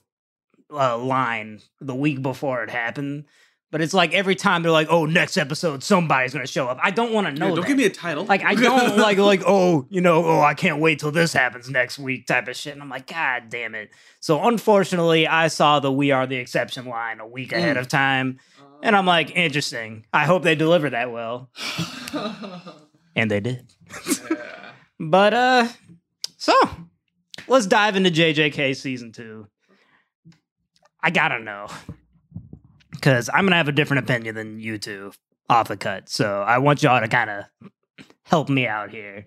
uh, 0.73 0.97
line 0.97 1.59
the 1.81 1.95
week 1.95 2.21
before 2.21 2.63
it 2.63 2.69
happened, 2.69 3.25
but 3.71 3.81
it's 3.81 3.93
like 3.93 4.13
every 4.13 4.35
time 4.35 4.61
they're 4.63 4.71
like, 4.71 4.87
"Oh, 4.89 5.05
next 5.05 5.37
episode, 5.37 5.81
somebody's 5.83 6.33
gonna 6.33 6.45
show 6.45 6.67
up." 6.67 6.77
I 6.83 6.91
don't 6.91 7.13
want 7.13 7.27
to 7.27 7.33
know. 7.33 7.47
Yeah, 7.47 7.55
don't 7.55 7.61
that. 7.61 7.67
give 7.67 7.77
me 7.77 7.85
a 7.85 7.89
title. 7.89 8.25
like 8.25 8.43
I 8.43 8.53
don't 8.55 8.97
like 9.07 9.17
like 9.17 9.41
oh 9.47 9.85
you 9.89 10.01
know 10.01 10.23
oh 10.25 10.41
I 10.41 10.53
can't 10.53 10.79
wait 10.79 10.99
till 10.99 11.11
this 11.11 11.33
happens 11.33 11.69
next 11.69 11.97
week 11.97 12.27
type 12.27 12.47
of 12.47 12.55
shit 12.55 12.73
and 12.73 12.81
I'm 12.81 12.89
like 12.89 13.07
god 13.07 13.49
damn 13.49 13.73
it 13.75 13.89
so 14.19 14.43
unfortunately 14.47 15.25
I 15.27 15.47
saw 15.47 15.79
the 15.79 15.91
we 15.91 16.11
are 16.11 16.27
the 16.27 16.35
exception 16.35 16.85
line 16.85 17.19
a 17.19 17.27
week 17.27 17.51
ahead 17.53 17.77
Mm. 17.77 17.79
of 17.79 17.87
time 17.87 18.39
and 18.83 18.95
I'm 18.95 19.05
like 19.05 19.31
interesting 19.35 20.05
I 20.13 20.25
hope 20.25 20.43
they 20.43 20.55
deliver 20.55 20.89
that 20.89 21.11
well 21.11 21.49
and 23.15 23.29
they 23.31 23.39
did 23.39 23.71
yeah. 24.29 24.71
but 24.99 25.33
uh 25.33 25.67
so 26.37 26.53
let's 27.47 27.67
dive 27.67 27.95
into 27.95 28.09
JJK 28.11 28.75
season 28.75 29.11
2 29.11 29.47
I 31.03 31.09
got 31.11 31.29
to 31.29 31.39
know 31.39 31.67
cuz 33.01 33.29
I'm 33.33 33.47
to 33.47 33.55
have 33.55 33.67
a 33.67 33.73
different 33.73 34.03
opinion 34.03 34.35
than 34.35 34.59
you 34.59 34.77
two 34.77 35.11
off 35.49 35.67
the 35.67 35.77
cut 35.77 36.07
so 36.09 36.41
I 36.41 36.59
want 36.59 36.81
y'all 36.83 37.01
to 37.01 37.07
kind 37.07 37.29
of 37.29 37.45
help 38.23 38.49
me 38.49 38.67
out 38.67 38.89
here 38.89 39.25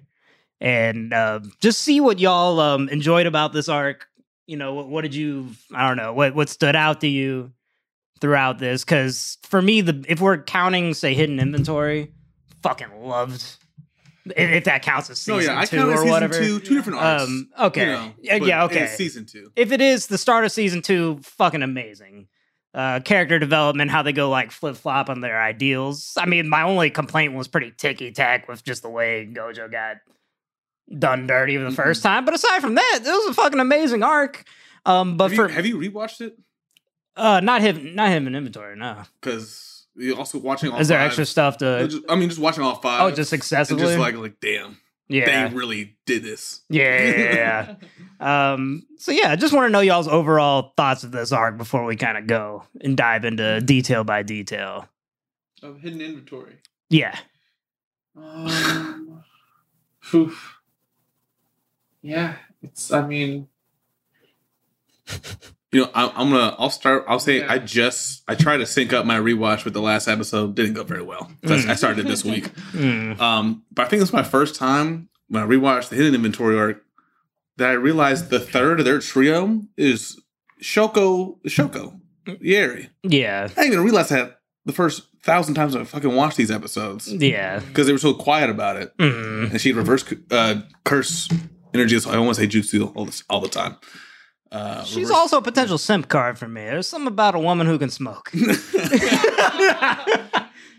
and 0.61 1.13
uh, 1.13 1.41
just 1.61 1.83
see 1.83 2.01
what 2.01 2.19
y'all 2.19 2.59
um, 2.59 2.89
enjoyed 2.89 3.27
about 3.27 3.53
this 3.53 3.69
arc. 3.69 4.07
You 4.47 4.57
know, 4.57 4.73
what, 4.73 4.89
what 4.89 5.03
did 5.03 5.15
you? 5.15 5.51
I 5.75 5.87
don't 5.87 5.99
know 5.99 6.13
what 6.13 6.35
what 6.35 6.49
stood 6.49 6.75
out 6.75 7.03
to 7.03 7.07
you 7.07 7.53
throughout 8.21 8.59
this. 8.59 8.85
Because 8.85 9.37
for 9.43 9.61
me, 9.61 9.83
the 9.83 10.05
if 10.09 10.21
we're 10.21 10.39
counting, 10.43 10.95
say, 10.95 11.15
hidden 11.15 11.39
inventory, 11.39 12.13
fucking 12.63 12.89
loved. 12.99 13.59
If, 14.25 14.65
that 14.65 14.81
counts 14.81 15.11
as 15.11 15.21
season 15.21 15.53
yeah, 15.53 15.61
I 15.61 15.67
two 15.67 15.87
or 15.87 15.97
season 15.99 16.09
whatever. 16.09 16.33
two, 16.33 16.59
two 16.59 16.75
different 16.75 16.99
arcs. 16.99 17.25
Um, 17.25 17.51
okay, 17.61 17.81
you 17.83 17.87
know, 17.87 18.13
yeah, 18.23 18.37
yeah, 18.37 18.65
okay. 18.65 18.87
season 18.87 19.27
two. 19.27 19.53
If 19.55 19.71
it 19.71 19.83
is 19.83 20.07
the 20.07 20.17
start 20.17 20.47
of 20.47 20.53
season 20.53 20.81
two, 20.81 21.19
fucking 21.23 21.63
amazing. 21.63 22.29
Uh, 22.75 22.99
character 22.99 23.39
development, 23.39 23.89
how 23.93 24.03
they 24.03 24.13
go 24.13 24.29
like 24.29 24.51
flip 24.51 24.77
flop 24.77 25.09
on 25.09 25.21
their 25.21 25.41
ideals. 25.41 26.15
I 26.19 26.27
mean, 26.27 26.49
my 26.49 26.63
only 26.63 26.91
complaint 26.91 27.33
was 27.35 27.47
pretty 27.47 27.71
ticky 27.71 28.11
tack 28.11 28.49
with 28.49 28.65
just 28.65 28.83
the 28.83 28.89
way 28.91 29.31
Gojo 29.33 29.71
got 29.71 29.99
done 30.99 31.29
dirty 31.29 31.57
the 31.57 31.69
Mhm. 31.71 31.77
first 31.77 32.03
time. 32.03 32.25
But 32.25 32.35
aside 32.35 32.61
from 32.61 32.75
that, 32.75 33.01
it 33.01 33.09
was 33.09 33.27
a 33.31 33.35
fucking 33.35 33.61
amazing 33.61 34.03
arc. 34.03 34.43
Um, 34.85 35.17
but 35.17 35.31
have, 35.31 35.37
for 35.37 35.49
you, 35.49 35.55
have 35.55 35.67
you 35.67 35.79
rewatched 35.79 36.21
it? 36.21 36.37
uh, 37.17 37.39
not 37.39 37.61
him, 37.61 37.95
not 37.95 38.09
him 38.09 38.27
in 38.27 38.35
inventory. 38.35 38.75
No, 38.77 39.03
Because 39.21 39.87
you're 39.95 40.19
also 40.19 40.39
watching 40.39 40.73
all 40.73 40.81
is 40.81 40.89
there 40.89 40.99
five- 40.99 41.07
extra 41.07 41.27
stuff 41.27 41.59
to? 41.59 41.87
Just- 41.87 42.03
I 42.09 42.17
mean, 42.17 42.29
just 42.29 42.41
watching 42.41 42.65
all 42.65 42.75
five. 42.75 43.03
Oh, 43.03 43.15
just 43.15 43.33
excessively. 43.33 43.85
just 43.85 43.99
like, 44.01 44.17
like, 44.17 44.41
damn, 44.41 44.79
yeah, 45.09 45.49
they 45.49 45.55
really 45.55 45.97
did 46.07 46.23
this. 46.23 46.63
yeah, 46.69 47.03
yeah, 47.03 47.17
yeah, 47.17 47.35
yeah. 47.35 47.75
Um, 48.21 48.87
so 48.97 49.13
yeah, 49.13 49.33
I 49.33 49.37
just 49.37 49.53
want 49.53 49.67
to 49.67 49.71
know 49.71 49.81
y'all's 49.81 50.09
overall 50.09 50.73
thoughts 50.77 51.05
of 51.05 51.13
this 51.13 51.31
arc 51.31 51.59
before 51.59 51.85
we 51.85 51.95
kind 51.97 52.17
of 52.17 52.27
go 52.27 52.63
and 52.81 52.97
dive 52.97 53.25
into 53.25 53.61
detail 53.61 54.03
by 54.03 54.23
detail. 54.23 54.89
Of 55.63 55.81
hidden 55.81 56.01
inventory. 56.01 56.57
Yeah. 56.89 57.19
Um, 58.17 59.23
oof. 60.15 60.59
Yeah, 62.01 62.37
it's. 62.63 62.93
I 62.93 63.07
mean, 63.07 63.49
You 65.75 65.81
know, 65.83 65.91
I, 65.95 66.07
I'm 66.15 66.31
gonna. 66.31 66.55
I'll 66.59 66.71
start. 66.71 67.05
I'll 67.09 67.19
say 67.19 67.41
Yeah. 67.41 67.53
I 67.53 67.59
just 67.59 68.23
I 68.29 68.35
tried 68.35 68.59
to 68.59 68.67
sync 68.67 68.93
up 68.93 69.05
my 69.05 69.19
rewatch 69.19 69.65
with 69.65 69.75
the 69.75 69.81
last 69.83 70.07
episode. 70.09 70.55
Didn't 70.55 70.75
go 70.75 70.85
very 70.85 71.03
well. 71.03 71.31
Mm. 71.43 71.69
I 71.69 71.75
started 71.75 72.07
this 72.07 72.25
week. 72.25 72.45
Mm. 72.73 73.21
Um, 73.21 73.65
but 73.73 73.87
I 73.87 73.89
think 73.89 74.03
it's 74.03 74.13
my 74.13 74.23
first 74.23 74.55
time 74.57 75.09
when 75.29 75.43
I 75.43 75.47
rewatched 75.47 75.89
the 75.91 75.97
Hidden 75.97 76.15
Inventory 76.15 76.59
arc 76.59 76.83
that 77.57 77.69
I 77.71 77.73
realized 77.75 78.31
the 78.31 78.41
third 78.41 78.79
of 78.81 78.85
their 78.85 78.99
trio 79.01 79.63
is 79.77 80.21
Shoko. 80.63 81.41
Shoko 81.47 82.01
Ieiri. 82.27 82.89
Yeah. 83.03 83.45
I 83.45 83.49
didn't 83.63 83.73
even 83.73 83.85
realize 83.85 84.09
that 84.11 84.39
the 84.65 84.73
first 84.73 85.03
thousand 85.23 85.55
times 85.55 85.75
I 85.77 85.85
fucking 85.85 86.15
watched 86.15 86.37
these 86.37 86.51
episodes 86.51 87.13
Yeah. 87.13 87.59
because 87.61 87.87
they 87.87 87.93
were 87.93 87.99
so 87.99 88.15
quiet 88.15 88.51
about 88.51 88.77
it, 88.77 88.97
Mm. 88.99 89.51
and 89.53 89.61
she'd 89.61 89.77
reverse 89.77 90.05
uh, 90.31 90.61
curse 90.85 91.29
energy. 91.73 91.99
So 91.99 92.11
I 92.11 92.17
to 92.27 92.35
say 92.35 92.47
jutsu 92.47 92.93
all 92.97 93.05
this 93.05 93.25
all 93.31 93.41
the 93.41 93.49
time. 93.49 93.77
Uh, 94.55 94.85
She's 94.85 94.97
reverse- 95.09 95.11
also 95.17 95.39
a 95.39 95.43
potential 95.43 95.79
simp 95.79 96.09
card 96.09 96.39
for 96.39 96.47
me. 96.47 96.61
There's 96.63 96.87
something 96.87 97.09
about 97.09 97.35
a 97.35 97.41
woman 97.41 97.67
who 97.67 97.77
can 97.79 97.91
smoke. 97.91 98.31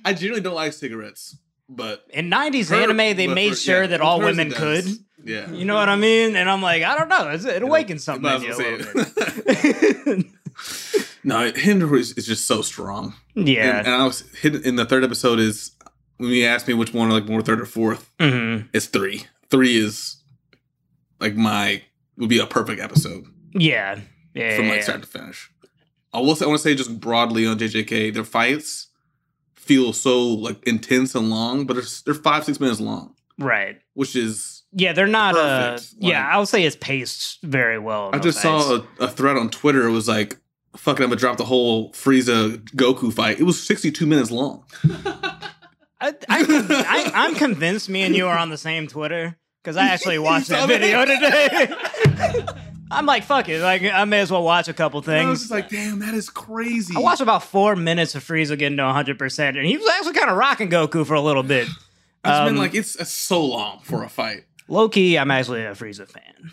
I 0.05 0.13
generally 0.15 0.41
don't 0.41 0.55
like 0.55 0.73
cigarettes, 0.73 1.35
but 1.67 2.05
In 2.13 2.29
90s 2.29 2.69
Her- 2.69 2.75
anime, 2.77 3.17
they 3.17 3.27
made 3.27 3.49
for- 3.51 3.55
sure 3.57 3.81
yeah, 3.81 3.87
that 3.87 4.01
all 4.01 4.19
women 4.19 4.47
it 4.51 4.55
could. 4.55 4.85
Yeah. 5.23 5.49
You 5.51 5.65
know 5.65 5.75
what 5.75 5.89
I 5.89 5.95
mean? 5.95 6.35
And 6.35 6.49
I'm 6.49 6.61
like, 6.61 6.83
I 6.83 6.95
don't 6.97 7.09
know. 7.09 7.29
It's, 7.31 7.45
it 7.45 7.63
awakens 7.63 8.03
something 8.03 8.29
in 8.29 8.35
as 8.35 8.43
you 8.43 8.53
a 8.53 8.57
well 8.57 8.77
little 8.77 10.15
bit. 10.15 10.25
no, 11.23 11.51
him 11.51 11.93
is, 11.95 12.11
is 12.13 12.25
just 12.27 12.45
so 12.47 12.61
strong. 12.61 13.15
yeah. 13.33 13.79
And, 13.79 13.87
and 13.87 13.95
I 13.95 14.05
was 14.05 14.21
hidden 14.39 14.63
in 14.63 14.75
the 14.75 14.85
third 14.85 15.03
episode 15.03 15.39
is 15.39 15.71
when 16.17 16.29
you 16.29 16.45
asked 16.45 16.67
me 16.67 16.75
which 16.75 16.93
one, 16.93 17.09
like 17.09 17.25
more 17.25 17.41
third 17.41 17.59
or 17.59 17.65
fourth, 17.65 18.09
Mhm. 18.19 18.69
it's 18.71 18.85
three. 18.85 19.25
Three 19.49 19.75
is 19.77 20.17
like 21.19 21.35
my 21.35 21.81
would 22.17 22.29
be 22.29 22.39
a 22.39 22.45
perfect 22.45 22.79
episode 22.79 23.25
Yeah. 23.55 23.99
Yeah. 24.33 24.55
from 24.57 24.67
like 24.69 24.83
start 24.83 25.01
to 25.01 25.07
finish. 25.07 25.49
I 26.13 26.19
will 26.19 26.35
say, 26.35 26.45
I 26.45 26.47
want 26.47 26.59
to 26.59 26.63
say 26.63 26.75
just 26.75 26.99
broadly 26.99 27.45
on 27.45 27.57
JJK, 27.57 28.13
their 28.13 28.23
fights 28.23 28.87
feel 29.55 29.93
so 29.93 30.21
like 30.27 30.65
intense 30.67 31.15
and 31.15 31.29
long, 31.29 31.65
but 31.65 31.75
they're, 31.75 31.85
they're 32.05 32.13
five 32.13 32.43
six 32.45 32.59
minutes 32.59 32.79
long, 32.79 33.15
Right. 33.39 33.79
which 33.95 34.15
is 34.15 34.63
Yeah, 34.71 34.93
they're 34.93 35.07
not. 35.07 35.35
Uh, 35.35 35.71
Perfect. 35.73 35.93
yeah, 35.99 36.29
I'll 36.31 36.45
say 36.45 36.63
it's 36.63 36.75
paced 36.75 37.41
very 37.43 37.79
well. 37.79 38.11
I 38.13 38.19
just 38.19 38.41
fights. 38.41 38.65
saw 38.65 38.75
a, 38.99 39.05
a 39.05 39.07
thread 39.09 39.37
on 39.37 39.49
Twitter. 39.49 39.87
It 39.87 39.91
was 39.91 40.07
like, 40.07 40.37
fucking, 40.77 41.03
I'm 41.03 41.09
gonna 41.09 41.19
drop 41.19 41.37
the 41.37 41.45
whole 41.45 41.91
Frieza 41.93 42.57
Goku 42.75 43.11
fight. 43.11 43.39
It 43.39 43.43
was 43.43 43.61
62 43.61 44.05
minutes 44.05 44.31
long. 44.31 44.63
I, 46.01 46.09
I, 46.09 46.13
I, 46.29 47.11
I'm 47.13 47.35
convinced 47.35 47.89
me 47.89 48.03
and 48.03 48.15
you 48.15 48.27
are 48.27 48.37
on 48.37 48.49
the 48.49 48.57
same 48.57 48.85
Twitter 48.87 49.37
because 49.63 49.75
I 49.77 49.87
actually 49.87 50.19
watched 50.29 50.49
that 50.49 50.67
video 50.67 51.05
today. 51.05 52.53
I'm 52.91 53.05
like, 53.05 53.23
fuck 53.23 53.49
it. 53.49 53.61
Like, 53.61 53.83
I 53.83 54.05
may 54.05 54.19
as 54.19 54.31
well 54.31 54.43
watch 54.43 54.67
a 54.67 54.73
couple 54.73 54.99
And 55.01 55.09
I 55.11 55.25
was 55.29 55.39
things. 55.39 55.39
just 55.39 55.51
like, 55.51 55.69
damn, 55.69 55.99
that 55.99 56.13
is 56.13 56.29
crazy. 56.29 56.93
I 56.95 56.99
watched 56.99 57.21
about 57.21 57.43
four 57.43 57.75
minutes 57.75 58.13
of 58.15 58.23
Frieza 58.23 58.57
getting 58.57 58.77
to 58.77 58.83
100%, 58.83 59.39
and 59.57 59.65
he 59.65 59.77
was 59.77 59.87
actually 59.97 60.13
kind 60.13 60.29
of 60.29 60.37
rocking 60.37 60.69
Goku 60.69 61.05
for 61.05 61.15
a 61.15 61.21
little 61.21 61.43
bit. 61.43 61.67
It's 61.67 61.77
Um, 62.23 62.45
been 62.45 62.57
like, 62.57 62.75
it's, 62.75 62.95
it's 62.95 63.11
so 63.11 63.43
long 63.43 63.79
for 63.83 64.03
a 64.03 64.09
fight. 64.09 64.43
Low 64.67 64.87
key, 64.89 65.17
I'm 65.17 65.31
actually 65.31 65.63
a 65.63 65.71
Frieza 65.71 66.07
fan. 66.09 66.51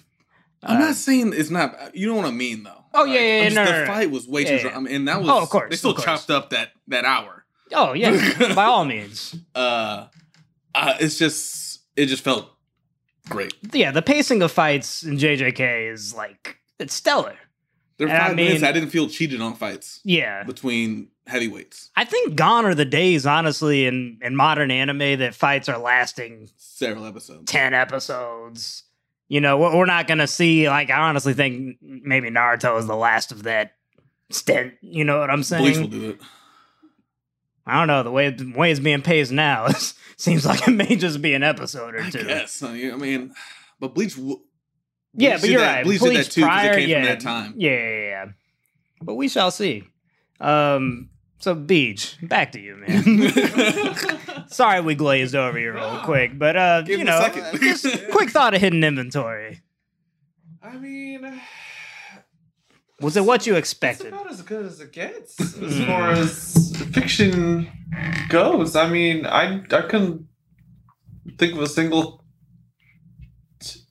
I'm 0.62 0.77
Uh, 0.77 0.87
not 0.87 0.95
saying 0.95 1.33
it's 1.35 1.51
not, 1.51 1.95
you 1.95 2.07
know 2.09 2.14
what 2.14 2.27
I 2.27 2.31
mean, 2.31 2.62
though. 2.62 2.85
Oh, 2.95 3.05
yeah, 3.05 3.14
yeah, 3.14 3.21
I'm 3.21 3.42
yeah, 3.42 3.45
just- 3.45 3.57
no, 3.57 3.64
The 3.64 3.81
no, 3.81 3.87
fight 3.87 4.11
was 4.11 4.29
way 4.29 4.45
too 4.45 4.53
Yeah, 4.53 4.59
strong. 4.59 4.73
yeah. 4.73 4.79
I 4.79 4.83
mean, 4.83 4.95
and 4.95 5.09
that 5.09 5.21
was, 5.21 5.29
Oh, 5.31 5.42
of 5.42 5.51
course, 5.51 5.71
they 5.71 5.77
still 5.77 5.92
course. 5.95 6.05
chopped 6.05 6.31
up 6.31 6.51
that, 6.51 6.71
that 6.88 7.05
hour. 7.05 7.45
Oh, 7.75 7.95
yeah, 7.95 8.11
by 8.55 8.64
all 8.64 8.85
means. 8.85 9.35
Uh, 9.55 10.07
uh, 10.75 10.95
it's 11.01 11.18
just, 11.18 11.81
it 11.97 12.07
just 12.07 12.23
felt 12.23 12.52
great. 13.28 13.54
Yeah, 13.72 13.90
the 13.90 14.02
pacing 14.02 14.42
of 14.42 14.52
fights 14.52 15.02
in 15.02 15.16
JJK 15.18 15.92
is 15.92 16.14
like, 16.14 16.58
it's 16.78 16.94
stellar. 16.94 17.37
There 17.98 18.06
were 18.08 18.12
And 18.12 18.22
I 18.22 18.26
five 18.28 18.37
minutes 18.37 18.62
I 18.62 18.72
didn't 18.72 18.90
feel 18.90 19.08
cheated 19.08 19.40
on 19.40 19.54
fights 19.54 20.00
Yeah. 20.04 20.42
between 20.44 21.08
heavyweights. 21.26 21.90
I 21.94 22.04
think 22.04 22.35
gone 22.35 22.64
are 22.64 22.74
the 22.74 22.85
days, 22.85 23.26
honestly, 23.26 23.87
in, 23.87 24.18
in 24.22 24.35
modern 24.35 24.70
anime 24.70 25.18
that 25.20 25.35
fights 25.35 25.68
are 25.68 25.78
lasting 25.78 26.48
Several 26.56 27.04
episodes. 27.06 27.50
10 27.50 27.74
episodes. 27.74 28.85
You 29.28 29.40
know, 29.40 29.56
we're, 29.56 29.76
we're 29.76 29.87
not 29.87 30.06
going 30.08 30.18
to 30.18 30.26
see, 30.26 30.68
like, 30.68 30.90
I 30.90 31.00
honestly 31.08 31.32
think 31.32 31.76
maybe 31.80 32.28
Naruto 32.30 32.78
is 32.78 32.87
the 32.87 32.96
last 32.96 33.30
of 33.30 33.44
that 33.44 33.74
stint. 34.30 34.74
You 34.80 35.04
know 35.04 35.20
what 35.20 35.30
I'm 35.30 35.42
saying? 35.42 35.62
Bleach 35.62 35.78
will 35.78 35.87
do 35.87 36.11
it. 36.11 36.20
I 37.66 37.79
don't 37.79 37.87
know. 37.87 38.03
The 38.03 38.11
way, 38.11 38.31
the 38.31 38.53
way 38.57 38.70
it's 38.70 38.81
being 38.81 39.03
paced 39.03 39.33
now 39.33 39.66
it 39.68 39.94
seems 40.16 40.44
like 40.46 40.66
it 40.66 40.72
may 40.72 40.96
just 40.96 41.22
be 41.22 41.35
an 41.35 41.42
episode 41.42 41.94
or 41.94 42.11
two. 42.11 42.25
guess. 42.25 42.62
I 42.62 42.72
mean, 42.72 42.92
I 42.92 42.96
mean, 42.96 43.35
but 43.79 43.94
Bleach. 43.94 44.16
w- 44.16 44.40
Yeah, 45.14 45.38
but 45.40 45.48
you're 45.48 45.61
that- 45.61 45.75
right. 45.77 45.85
Bleach, 45.85 46.01
Bleach 46.01 46.12
did 46.16 46.25
that 46.27 46.31
too 46.33 46.42
prior, 46.42 46.79
yeah, 46.79 46.96
from 46.96 47.05
that 47.05 47.20
time. 47.20 47.55
Yeah, 47.57 47.70
yeah, 47.70 48.01
yeah. 48.01 48.27
But 49.01 49.14
we 49.14 49.29
shall 49.29 49.51
see. 49.51 49.85
Um, 50.40 51.09
So, 51.38 51.55
Beach, 51.55 52.16
back 52.22 52.53
to 52.53 52.61
you, 52.61 52.77
man. 52.77 54.46
Sorry 54.48 54.81
we 54.81 54.94
glazed 54.94 55.35
over 55.35 55.59
you 55.59 55.72
real 55.72 56.01
quick, 56.05 56.38
but 56.38 56.57
uh, 56.57 56.83
Give 56.83 56.98
you 57.01 57.05
know, 57.05 57.29
just 57.61 57.87
quick 58.11 58.31
thought 58.31 58.55
of 58.55 58.61
hidden 58.61 58.85
inventory. 58.85 59.61
I 60.62 60.77
mean, 60.77 61.40
Was 63.03 63.17
it 63.17 63.25
what 63.25 63.47
you 63.47 63.55
it's 63.57 63.59
expected? 63.71 64.09
about 64.12 64.31
as 64.31 64.41
good 64.43 64.65
as 64.65 64.81
it 64.81 64.93
gets 64.93 65.38
as 65.41 65.55
Mm. 65.55 65.87
far 65.87 66.11
as 66.12 66.77
fiction 66.93 67.69
goes. 68.29 68.75
I 68.77 68.88
mean, 68.88 69.27
I 69.27 69.62
I 69.71 69.83
couldn't 69.83 70.27
think 71.38 71.53
of 71.55 71.61
a 71.61 71.67
single 71.69 72.25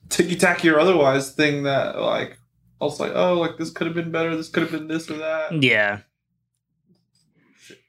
ticky 0.08 0.36
tacky 0.36 0.68
or 0.68 0.78
otherwise 0.80 1.32
thing 1.32 1.62
that 1.64 1.98
like 2.00 2.38
I 2.80 2.84
was 2.84 2.98
like, 2.98 3.12
oh, 3.14 3.34
like 3.38 3.56
this 3.58 3.70
could 3.70 3.86
have 3.86 3.94
been 3.94 4.10
better. 4.10 4.34
This 4.36 4.48
could 4.48 4.62
have 4.64 4.72
been 4.72 4.88
this 4.88 5.08
or 5.10 5.18
that. 5.18 5.62
Yeah. 5.62 6.00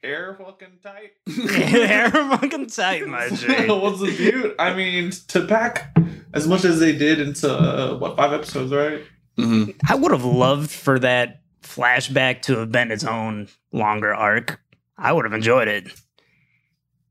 Air 0.03 0.35
fucking 0.37 0.79
tight. 0.83 1.11
They're 1.25 2.11
fucking 2.11 2.67
tight, 2.67 3.07
my 3.07 3.29
G. 3.29 3.47
What's 3.67 3.99
the 4.01 4.13
beaut? 4.15 4.55
I 4.59 4.73
mean, 4.75 5.11
to 5.29 5.45
pack 5.45 5.95
as 6.33 6.47
much 6.47 6.63
as 6.65 6.79
they 6.79 6.91
did 6.95 7.19
into 7.19 7.49
uh, 7.51 7.97
what 7.97 8.15
five 8.17 8.33
episodes, 8.33 8.71
right? 8.71 9.01
Hmm 9.37 9.65
I 9.89 9.95
would 9.95 10.11
have 10.11 10.25
loved 10.25 10.69
for 10.69 10.99
that 10.99 11.41
flashback 11.63 12.43
to 12.43 12.57
have 12.59 12.71
been 12.71 12.91
its 12.91 13.03
own 13.03 13.47
longer 13.71 14.13
arc. 14.13 14.59
I 14.97 15.11
would 15.11 15.25
have 15.25 15.33
enjoyed 15.33 15.67
it. 15.67 15.87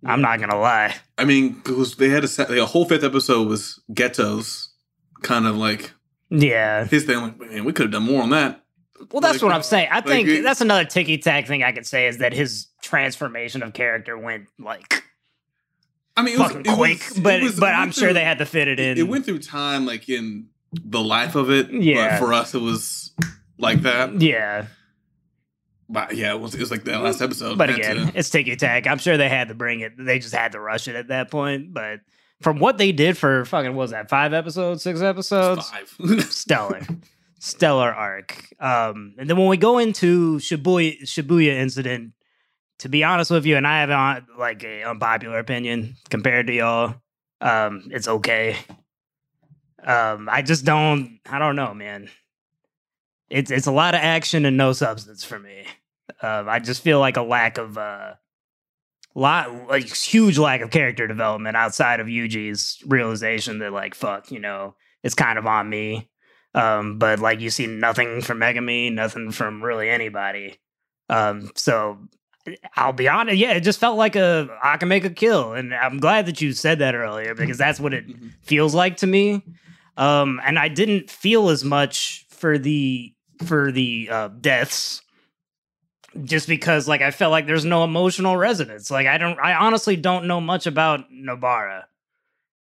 I'm 0.04 0.20
not 0.20 0.40
gonna 0.40 0.58
lie. 0.58 0.94
I 1.18 1.24
mean, 1.24 1.50
because 1.54 1.96
they 1.96 2.08
had 2.08 2.24
a, 2.24 2.28
set, 2.28 2.48
like, 2.50 2.58
a 2.58 2.66
whole 2.66 2.84
fifth 2.84 3.04
episode 3.04 3.46
was 3.48 3.80
Geto's, 3.92 4.72
kind 5.22 5.46
of 5.46 5.56
like 5.56 5.92
Yeah. 6.30 6.84
his 6.86 7.04
thing. 7.04 7.18
Like, 7.18 7.38
man, 7.40 7.64
we 7.64 7.72
could 7.72 7.84
have 7.84 7.92
done 7.92 8.02
more 8.04 8.22
on 8.22 8.30
that. 8.30 8.64
Well, 9.10 9.20
that's 9.20 9.34
Like, 9.36 9.42
what 9.42 9.52
I'm 9.52 9.62
saying. 9.62 9.88
I 9.90 9.96
like, 9.96 10.06
think 10.06 10.28
it- 10.28 10.42
that's 10.42 10.60
another 10.60 10.84
ticky 10.84 11.18
tack 11.18 11.46
thing 11.46 11.62
I 11.62 11.72
could 11.72 11.86
say 11.86 12.06
is 12.08 12.18
that 12.18 12.32
his 12.32 12.66
transformation 12.82 13.62
of 13.62 13.72
character 13.72 14.16
went 14.18 14.46
like 14.58 15.02
I 16.16 16.22
mean, 16.22 16.34
it 16.34 16.38
was, 16.40 16.48
fucking 16.52 16.66
it 16.66 16.68
was- 16.68 16.76
quick, 16.76 17.16
it 17.18 17.22
but 17.22 17.42
was- 17.42 17.58
but 17.60 17.74
I'm 17.74 17.90
sure 17.92 18.08
through- 18.08 18.14
they 18.14 18.24
had 18.24 18.38
to 18.38 18.46
fit 18.46 18.68
it 18.68 18.78
in. 18.80 18.98
It 18.98 19.08
went 19.08 19.24
through 19.24 19.38
time, 19.40 19.86
like 19.86 20.08
in 20.08 20.48
the 20.72 21.00
life 21.02 21.34
of 21.34 21.50
it. 21.50 21.70
Yeah. 21.70 22.18
But 22.18 22.26
for 22.26 22.32
us, 22.32 22.54
it 22.54 22.60
was 22.62 23.12
like 23.58 23.82
that. 23.82 24.20
yeah, 24.20 24.66
But 25.88 26.16
yeah, 26.16 26.32
it 26.34 26.40
was, 26.40 26.54
it 26.54 26.60
was 26.60 26.70
like 26.70 26.84
that 26.84 27.00
last 27.02 27.20
episode. 27.20 27.58
but 27.58 27.70
again, 27.70 27.96
to- 28.08 28.18
it's 28.18 28.30
ticky 28.30 28.56
tack. 28.56 28.86
I'm 28.86 28.98
sure 28.98 29.16
they 29.16 29.28
had 29.28 29.48
to 29.48 29.54
bring 29.54 29.80
it. 29.80 29.92
They 29.98 30.18
just 30.18 30.34
had 30.34 30.52
to 30.52 30.60
rush 30.60 30.88
it 30.88 30.96
at 30.96 31.08
that 31.08 31.30
point. 31.30 31.72
But 31.74 32.00
from 32.40 32.58
what 32.58 32.78
they 32.78 32.92
did 32.92 33.16
for 33.18 33.44
fucking 33.44 33.74
what 33.74 33.82
was 33.84 33.90
that 33.92 34.08
five 34.08 34.32
episodes, 34.32 34.82
six 34.82 35.00
episodes, 35.02 35.68
five. 35.70 36.24
stellar, 36.30 36.80
stellar 37.38 37.92
arc. 37.92 38.48
Um, 38.58 39.14
and 39.18 39.28
then 39.28 39.36
when 39.36 39.48
we 39.48 39.56
go 39.56 39.78
into 39.78 40.38
Shibuya 40.38 41.02
Shibuya 41.02 41.52
incident, 41.60 42.12
to 42.80 42.88
be 42.88 43.04
honest 43.04 43.30
with 43.30 43.46
you, 43.46 43.56
and 43.56 43.66
I 43.66 43.80
have 43.86 44.24
like 44.38 44.64
a 44.64 44.82
unpopular 44.84 45.38
opinion 45.38 45.94
compared 46.10 46.48
to 46.48 46.52
y'all. 46.52 46.94
Um, 47.40 47.88
it's 47.92 48.08
okay. 48.08 48.56
Um, 49.84 50.28
I 50.30 50.42
just 50.42 50.64
don't. 50.64 51.18
I 51.28 51.38
don't 51.38 51.56
know, 51.56 51.74
man. 51.74 52.08
It's 53.30 53.50
it's 53.50 53.66
a 53.66 53.72
lot 53.72 53.94
of 53.94 54.00
action 54.00 54.44
and 54.44 54.56
no 54.56 54.72
substance 54.72 55.24
for 55.24 55.38
me. 55.38 55.64
Um, 56.20 56.48
I 56.48 56.58
just 56.58 56.82
feel 56.82 57.00
like 57.00 57.16
a 57.16 57.22
lack 57.22 57.58
of 57.58 57.78
uh, 57.78 58.14
lot 59.14 59.68
like 59.68 59.86
huge 59.86 60.38
lack 60.38 60.60
of 60.60 60.70
character 60.70 61.06
development 61.06 61.56
outside 61.56 62.00
of 62.00 62.06
Yuji's 62.06 62.82
realization 62.86 63.58
that 63.60 63.72
like 63.72 63.94
fuck, 63.94 64.30
you 64.30 64.38
know, 64.38 64.74
it's 65.02 65.14
kind 65.14 65.38
of 65.38 65.46
on 65.46 65.68
me. 65.68 66.08
Um, 66.54 66.98
but 66.98 67.18
like 67.18 67.40
you 67.40 67.50
see 67.50 67.66
nothing 67.66 68.20
from 68.20 68.38
Megumi, 68.38 68.92
nothing 68.92 69.30
from 69.32 69.62
really 69.62 69.88
anybody. 69.88 70.58
Um, 71.08 71.50
so 71.56 71.98
I'll 72.76 72.92
be 72.92 73.08
honest, 73.08 73.38
yeah, 73.38 73.52
it 73.52 73.60
just 73.60 73.80
felt 73.80 73.96
like 73.96 74.16
a 74.16 74.48
I 74.62 74.76
can 74.76 74.88
make 74.88 75.04
a 75.04 75.10
kill, 75.10 75.54
and 75.54 75.74
I'm 75.74 75.98
glad 75.98 76.26
that 76.26 76.40
you 76.40 76.52
said 76.52 76.80
that 76.80 76.94
earlier 76.94 77.34
because 77.34 77.56
that's 77.58 77.80
what 77.80 77.94
it 77.94 78.06
Mhm. 78.06 78.32
feels 78.42 78.74
like 78.74 78.98
to 78.98 79.06
me. 79.06 79.42
Um, 79.96 80.40
and 80.44 80.58
I 80.58 80.68
didn't 80.68 81.10
feel 81.10 81.50
as 81.50 81.64
much 81.64 82.26
for 82.30 82.58
the 82.58 83.14
for 83.44 83.72
the 83.72 84.08
uh, 84.10 84.28
deaths, 84.28 85.02
just 86.24 86.48
because 86.48 86.88
like 86.88 87.02
I 87.02 87.10
felt 87.10 87.30
like 87.30 87.46
there's 87.46 87.64
no 87.64 87.84
emotional 87.84 88.36
resonance. 88.36 88.90
Like 88.90 89.06
I 89.06 89.18
don't, 89.18 89.38
I 89.38 89.54
honestly 89.54 89.96
don't 89.96 90.26
know 90.26 90.40
much 90.40 90.66
about 90.66 91.10
Nobara. 91.10 91.84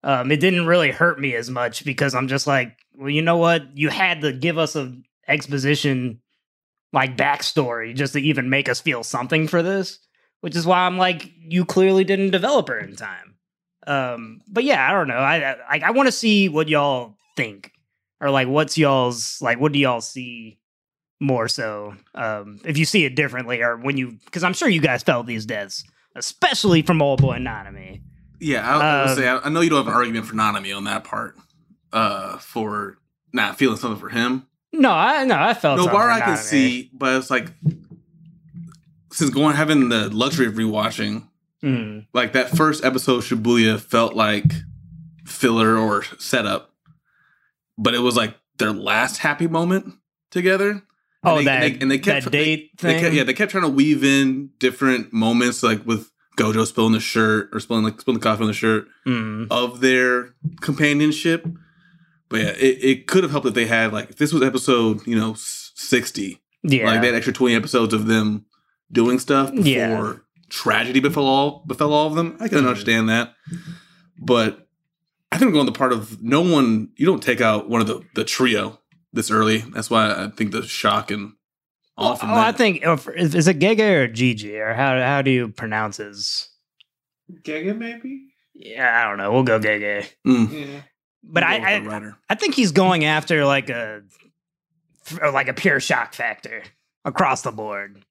Um, 0.05 0.33
it 0.33 0.41
didn't 0.41 0.67
really 0.67 0.91
hurt 0.91 1.21
me 1.21 1.35
as 1.35 1.49
much 1.49 1.85
because 1.85 2.15
I'm 2.15 2.27
just 2.29 2.47
like, 2.47 2.77
well, 2.95 3.11
you 3.11 3.23
know 3.23 3.37
what? 3.37 3.77
You 3.77 3.89
had 3.89 4.23
to 4.23 4.33
give 4.33 4.59
us 4.59 4.75
an 4.75 5.05
exposition 5.29 6.21
like 6.93 7.17
backstory 7.17 7.95
just 7.95 8.13
to 8.15 8.21
even 8.21 8.51
make 8.51 8.69
us 8.69 8.81
feel 8.81 9.03
something 9.03 9.47
for 9.49 9.63
this, 9.63 9.99
which 10.41 10.57
is 10.57 10.67
why 10.67 10.81
I'm 10.81 10.99
like, 10.99 11.31
you 11.39 11.65
clearly 11.65 12.05
didn't 12.05 12.31
develop 12.31 12.69
her 12.69 12.79
in 12.79 12.97
time. 12.97 13.32
Um, 13.87 14.41
but 14.49 14.65
yeah, 14.65 14.89
I 14.89 14.93
don't 14.93 15.09
know. 15.09 15.15
I 15.17 15.53
I, 15.53 15.57
like 15.71 15.83
I 15.83 15.91
want 15.91 16.07
to 16.09 16.13
see 16.13 16.49
what 16.49 16.69
y'all 16.69 17.15
think, 17.37 17.73
or 18.21 18.31
like 18.31 18.49
what's 18.49 18.79
y'all's 18.79 19.41
like. 19.43 19.59
What 19.61 19.73
do 19.73 19.79
y'all 19.79 20.01
see 20.01 20.59
more 21.21 21.49
so? 21.49 21.95
Um, 22.15 22.61
if 22.65 22.79
you 22.79 22.85
see 22.85 23.05
it 23.05 23.15
differently, 23.17 23.63
or 23.63 23.77
when 23.77 23.97
you, 23.97 24.19
because 24.25 24.45
I'm 24.45 24.53
sure 24.55 24.69
you 24.69 24.81
guys 24.81 25.03
felt 25.03 25.27
these 25.27 25.47
deaths, 25.47 25.85
especially 26.17 26.83
from 26.83 27.03
Old 27.03 27.21
Boy 27.21 27.39
Nanami. 27.39 28.01
Yeah, 28.41 28.69
I, 28.69 28.81
I 28.81 29.03
would 29.03 29.11
Um, 29.11 29.17
say 29.17 29.29
I, 29.29 29.39
I 29.39 29.49
know 29.49 29.61
you 29.61 29.71
don't 29.71 29.79
have 29.85 29.89
an 29.89 29.95
argument 29.95 30.27
for 30.27 30.35
Nanami 30.35 30.77
on 30.77 30.85
that 30.85 31.05
part. 31.05 31.37
Uh, 31.93 32.39
for 32.39 32.97
not 33.35 33.59
feeling 33.59 33.77
something 33.77 34.01
for 34.01 34.09
him. 34.09 34.47
No, 34.73 34.91
I 34.91 35.25
no, 35.25 35.37
I 35.39 35.53
felt 35.53 35.77
No, 35.77 35.87
Bar 35.87 36.11
I 36.11 36.21
can 36.21 36.37
see, 36.39 36.89
but 36.95 37.17
it's 37.17 37.31
like 37.31 37.49
since 39.13 39.29
going 39.31 39.55
having 39.57 39.91
the 39.91 40.09
luxury 40.09 40.47
of 40.47 40.55
rewatching, 40.55 41.29
Mm. 41.65 42.07
like 42.13 42.33
that 42.33 42.51
first 42.51 42.85
episode 42.85 43.23
Shibuya 43.23 43.79
felt 43.81 44.15
like 44.15 44.53
filler 45.25 45.77
or 45.77 46.03
setup, 46.19 46.73
but 47.79 47.95
it 47.95 48.01
was 48.01 48.17
like 48.17 48.35
their 48.59 48.73
last 48.73 49.19
happy 49.19 49.47
moment 49.47 49.95
together. 50.31 50.83
Oh, 51.25 51.39
they- 51.39 51.45
that 51.45 51.63
and 51.63 51.75
they- 51.75 51.79
and 51.83 51.91
they 51.91 51.99
kept- 51.99 52.25
that 52.25 52.31
date 52.31 52.71
They 52.81 52.93
thing. 52.95 53.01
kept, 53.03 53.15
yeah, 53.15 53.23
they 53.25 53.33
kept 53.33 53.53
trying 53.53 53.63
to 53.63 53.69
weave 53.69 54.03
in 54.03 54.51
different 54.59 55.13
moments, 55.13 55.63
like 55.63 55.87
with 55.87 56.11
Gojo 56.37 56.67
spilling 56.67 56.93
the 56.95 57.01
shirt 57.01 57.51
or 57.53 57.61
spilling 57.61 57.85
like 57.85 58.01
spilling 58.01 58.19
the 58.19 58.25
coffee 58.25 58.43
on 58.43 58.49
the 58.49 58.55
shirt 58.55 58.89
Mm. 59.07 59.47
of 59.51 59.81
their 59.81 60.35
companionship. 60.63 61.47
But 62.29 62.41
yeah, 62.41 62.49
it, 62.59 62.79
it 62.83 63.07
could 63.07 63.23
have 63.23 63.31
helped 63.31 63.47
if 63.47 63.55
they 63.55 63.67
had 63.67 63.93
like 63.93 64.11
if 64.11 64.17
this 64.17 64.33
was 64.33 64.43
episode 64.43 65.07
you 65.07 65.15
know 65.17 65.35
sixty, 65.37 66.41
Yeah, 66.65 66.87
like 66.87 67.01
they 67.03 67.07
had 67.09 67.15
extra 67.17 67.33
twenty 67.33 67.55
episodes 67.55 67.93
of 67.95 68.07
them 68.07 68.47
doing 68.91 69.19
stuff 69.19 69.51
before 69.55 69.65
Yeah. 69.65 70.13
Tragedy 70.53 71.01
befell 71.01 71.27
all 71.27 71.65
befell 71.67 71.93
all 71.93 72.07
of 72.07 72.15
them. 72.15 72.37
I 72.39 72.49
can 72.49 72.59
understand 72.59 73.09
that, 73.09 73.35
but 74.19 74.69
I 75.33 75.39
think 75.39 75.53
going 75.53 75.67
the 75.67 75.73
part 75.73 75.93
of 75.93 76.23
no 76.23 76.43
one. 76.43 76.91
You 76.97 77.07
don't 77.07 77.23
take 77.23 77.41
out 77.41 77.69
one 77.69 77.81
of 77.81 77.87
the 77.87 78.03
the 78.15 78.25
trio 78.25 78.79
this 79.13 79.31
early. 79.31 79.59
That's 79.59 79.91
why 79.91 80.11
I 80.11 80.29
think 80.29 80.53
the 80.53 80.63
shock 80.63 81.11
and 81.11 81.33
off 81.97 82.21
from 82.21 82.31
oh, 82.31 82.35
that. 82.35 82.49
I 82.49 82.53
think 82.53 82.85
for- 83.01 83.15
is, 83.15 83.35
is 83.35 83.49
it 83.49 83.59
Gege 83.59 83.81
or 83.81 84.09
Gigi 84.09 84.59
or 84.59 84.75
how 84.75 85.01
how 85.01 85.23
do 85.23 85.31
you 85.31 85.49
pronounce 85.49 85.97
his? 85.97 86.49
Giga 87.43 87.77
maybe. 87.77 88.29
Yeah, 88.55 89.03
I 89.03 89.09
don't 89.09 89.19
know. 89.19 89.33
We'll 89.33 89.43
go 89.45 89.59
Gege. 89.59 90.07
Mm. 90.27 90.53
Yeah. 90.53 90.81
But 91.25 91.45
We'll 91.45 91.53
I, 91.53 91.77
I. 91.79 92.13
I 92.29 92.35
think 92.35 92.55
he's 92.55 92.73
going 92.73 93.05
after 93.05 93.45
like 93.47 93.71
a 93.71 94.03
like 95.33 95.49
a 95.49 95.55
pure 95.55 95.81
shock 95.81 96.13
factor 96.13 96.63
across 97.05 97.43
the 97.43 97.53
board. 97.53 98.05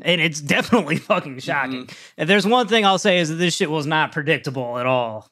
And 0.00 0.20
it's 0.20 0.40
definitely 0.40 0.96
fucking 0.98 1.38
shocking. 1.40 1.88
If 2.16 2.28
there's 2.28 2.46
one 2.46 2.68
thing 2.68 2.84
I'll 2.84 2.98
say 2.98 3.18
is 3.18 3.28
that 3.28 3.36
this 3.36 3.54
shit 3.54 3.70
was 3.70 3.86
not 3.86 4.12
predictable 4.12 4.78
at 4.78 4.86
all. 4.86 5.28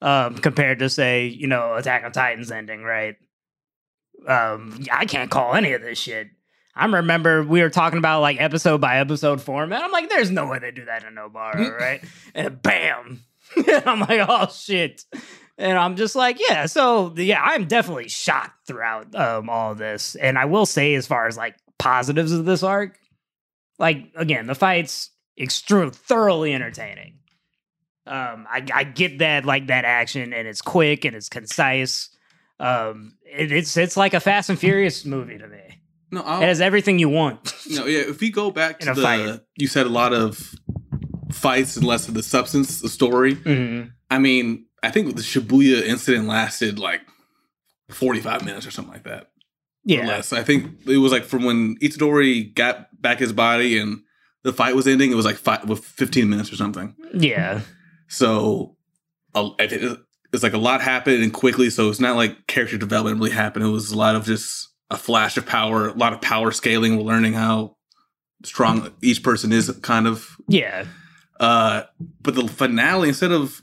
Um, 0.00 0.34
compared 0.34 0.80
to 0.80 0.90
say, 0.90 1.26
you 1.26 1.46
know, 1.46 1.76
Attack 1.76 2.02
on 2.04 2.10
Titan's 2.10 2.50
ending, 2.50 2.82
right? 2.82 3.14
Um, 4.26 4.84
I 4.90 5.04
can't 5.06 5.30
call 5.30 5.54
any 5.54 5.74
of 5.74 5.82
this 5.82 5.98
shit. 5.98 6.28
I 6.74 6.86
remember 6.86 7.42
we 7.42 7.60
were 7.60 7.70
talking 7.70 7.98
about 7.98 8.20
like 8.20 8.40
episode 8.40 8.80
by 8.80 8.98
episode 8.98 9.40
format. 9.40 9.82
I'm 9.82 9.92
like, 9.92 10.08
there's 10.08 10.30
no 10.30 10.46
way 10.46 10.58
they 10.58 10.70
do 10.70 10.86
that 10.86 11.04
in 11.04 11.14
Nobara, 11.14 11.78
right? 11.78 12.02
And 12.34 12.60
bam. 12.60 13.22
and 13.56 13.86
I'm 13.86 14.00
like, 14.00 14.26
oh 14.28 14.48
shit. 14.50 15.04
And 15.58 15.78
I'm 15.78 15.96
just 15.96 16.16
like, 16.16 16.38
yeah, 16.40 16.66
so 16.66 17.12
yeah, 17.16 17.42
I'm 17.42 17.66
definitely 17.66 18.08
shocked 18.08 18.66
throughout 18.66 19.14
um 19.14 19.50
all 19.50 19.72
of 19.72 19.78
this. 19.78 20.14
And 20.16 20.38
I 20.38 20.46
will 20.46 20.66
say, 20.66 20.94
as 20.94 21.06
far 21.06 21.26
as 21.26 21.36
like 21.36 21.56
positives 21.78 22.32
of 22.32 22.46
this 22.46 22.62
arc, 22.62 22.98
like 23.82 24.06
again, 24.16 24.46
the 24.46 24.54
fights 24.54 25.10
extreme 25.38 25.90
thoroughly 25.90 26.54
entertaining. 26.54 27.18
Um, 28.06 28.46
I, 28.50 28.66
I 28.74 28.84
get 28.84 29.18
that 29.18 29.44
like 29.44 29.66
that 29.66 29.84
action 29.84 30.32
and 30.32 30.48
it's 30.48 30.62
quick 30.62 31.04
and 31.04 31.14
it's 31.14 31.28
concise. 31.28 32.08
Um, 32.58 33.16
it, 33.24 33.52
it's 33.52 33.76
it's 33.76 33.96
like 33.96 34.14
a 34.14 34.20
Fast 34.20 34.48
and 34.50 34.58
Furious 34.58 35.04
movie 35.04 35.36
to 35.38 35.46
me. 35.48 35.82
No, 36.10 36.20
It 36.20 36.26
I'll, 36.26 36.40
has 36.40 36.60
everything 36.60 36.98
you 36.98 37.08
want. 37.08 37.52
no, 37.70 37.86
yeah. 37.86 38.00
If 38.00 38.20
we 38.20 38.30
go 38.30 38.50
back 38.50 38.78
to 38.80 38.94
the, 38.94 39.02
fight. 39.02 39.40
you 39.56 39.66
said 39.66 39.86
a 39.86 39.90
lot 39.90 40.12
of 40.12 40.54
fights 41.32 41.76
and 41.76 41.86
less 41.86 42.06
of 42.08 42.14
the 42.14 42.22
substance, 42.22 42.80
the 42.80 42.88
story. 42.88 43.36
Mhm. 43.36 43.92
I 44.10 44.18
mean, 44.18 44.66
I 44.82 44.90
think 44.90 45.14
the 45.16 45.22
Shibuya 45.22 45.82
incident 45.82 46.28
lasted 46.28 46.78
like 46.78 47.00
45 47.90 48.44
minutes 48.44 48.66
or 48.66 48.70
something 48.70 48.92
like 48.92 49.04
that. 49.04 49.30
Or 49.88 49.92
Yeah, 49.94 50.06
less. 50.06 50.32
I 50.32 50.42
think 50.42 50.80
it 50.86 50.98
was 50.98 51.12
like 51.12 51.24
from 51.24 51.44
when 51.44 51.76
Itadori 51.78 52.54
got 52.54 52.88
back 53.00 53.18
his 53.18 53.32
body 53.32 53.78
and 53.78 54.00
the 54.44 54.52
fight 54.52 54.76
was 54.76 54.86
ending, 54.86 55.10
it 55.10 55.16
was 55.16 55.24
like 55.24 55.36
five 55.36 55.68
with 55.68 55.84
15 55.84 56.28
minutes 56.28 56.52
or 56.52 56.56
something. 56.56 56.94
Yeah. 57.14 57.60
So 58.08 58.76
a- 59.34 59.50
it- 59.58 59.72
it- 59.72 59.98
it's 60.32 60.42
like 60.42 60.52
a 60.54 60.58
lot 60.58 60.80
happened 60.80 61.22
and 61.22 61.32
quickly. 61.32 61.68
So 61.70 61.90
it's 61.90 62.00
not 62.00 62.16
like 62.16 62.46
character 62.46 62.78
development 62.78 63.18
really 63.18 63.30
happened. 63.32 63.64
It 63.64 63.68
was 63.68 63.90
a 63.92 63.98
lot 63.98 64.14
of 64.16 64.24
just 64.24 64.68
a 64.90 64.96
flash 64.96 65.36
of 65.36 65.46
power, 65.46 65.88
a 65.88 65.94
lot 65.94 66.12
of 66.12 66.20
power 66.20 66.50
scaling. 66.52 66.96
We're 66.96 67.02
learning 67.04 67.34
how 67.34 67.76
strong 68.44 68.90
each 69.02 69.22
person 69.22 69.52
is, 69.52 69.70
kind 69.82 70.06
of. 70.06 70.36
Yeah. 70.48 70.86
Uh, 71.40 71.82
but 72.20 72.34
the 72.34 72.46
finale, 72.48 73.08
instead 73.08 73.32
of 73.32 73.62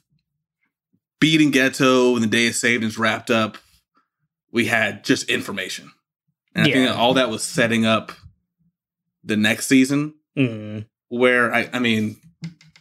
beating 1.19 1.51
Geto 1.51 2.13
and 2.15 2.23
the 2.23 2.27
day 2.27 2.45
is 2.45 2.60
saved 2.60 2.84
and 2.84 2.89
it's 2.89 2.97
wrapped 2.99 3.29
up, 3.32 3.58
we 4.51 4.65
had 4.65 5.03
just 5.03 5.29
information. 5.29 5.91
And 6.59 6.67
I 6.67 6.71
think 6.71 6.87
that 6.87 6.95
all 6.95 7.13
that 7.15 7.29
was 7.29 7.43
setting 7.43 7.85
up 7.85 8.11
the 9.23 9.37
next 9.37 9.67
season 9.67 10.13
Mm. 10.37 10.85
where 11.09 11.53
I, 11.53 11.69
I 11.73 11.79
mean, 11.79 12.15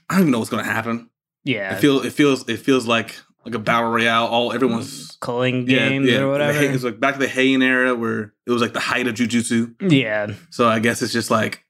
I 0.09 0.15
don't 0.15 0.21
even 0.21 0.31
know 0.33 0.39
what's 0.39 0.51
going 0.51 0.65
to 0.65 0.71
happen. 0.71 1.11
Yeah. 1.45 1.75
It 1.75 1.81
feel 1.81 2.01
it 2.05 2.13
feels 2.13 2.49
it 2.49 2.59
feels 2.59 2.87
like 2.87 3.17
like 3.45 3.55
a 3.55 3.59
battle 3.59 3.91
royale. 3.91 4.27
All 4.27 4.53
everyone's 4.53 5.17
Culling 5.21 5.65
games 5.65 6.09
or 6.09 6.21
the 6.21 6.29
whatever. 6.29 6.63
It's 6.63 6.85
like 6.85 7.01
back 7.01 7.15
to 7.15 7.21
the 7.21 7.27
Heian 7.27 7.63
era 7.63 7.95
where 7.95 8.35
it 8.47 8.51
was 8.51 8.61
like 8.63 8.75
the 8.75 8.81
height 8.81 9.07
of 9.09 9.15
jujutsu. 9.15 9.75
yeah. 9.93 10.29
So 10.51 10.69
I 10.69 10.79
guess 10.79 11.03
it's 11.03 11.13
just 11.13 11.31
like 11.31 11.65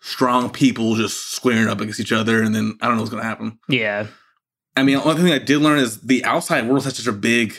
strong 0.00 0.50
people 0.50 0.94
just 0.96 1.32
squaring 1.32 1.68
up 1.68 1.80
against 1.80 2.00
each 2.00 2.12
other, 2.12 2.42
and 2.42 2.54
then 2.54 2.76
I 2.82 2.86
don't 2.86 2.96
know 2.96 3.02
what's 3.02 3.10
gonna 3.12 3.22
happen. 3.24 3.58
Yeah. 3.68 4.06
I 4.76 4.82
mean, 4.82 4.98
the 4.98 5.04
only 5.04 5.22
thing 5.22 5.32
I 5.32 5.38
did 5.38 5.58
learn 5.62 5.78
is 5.78 6.00
the 6.02 6.24
outside 6.24 6.66
world 6.68 6.84
has 6.84 6.96
such 6.96 7.06
a 7.06 7.12
big 7.12 7.54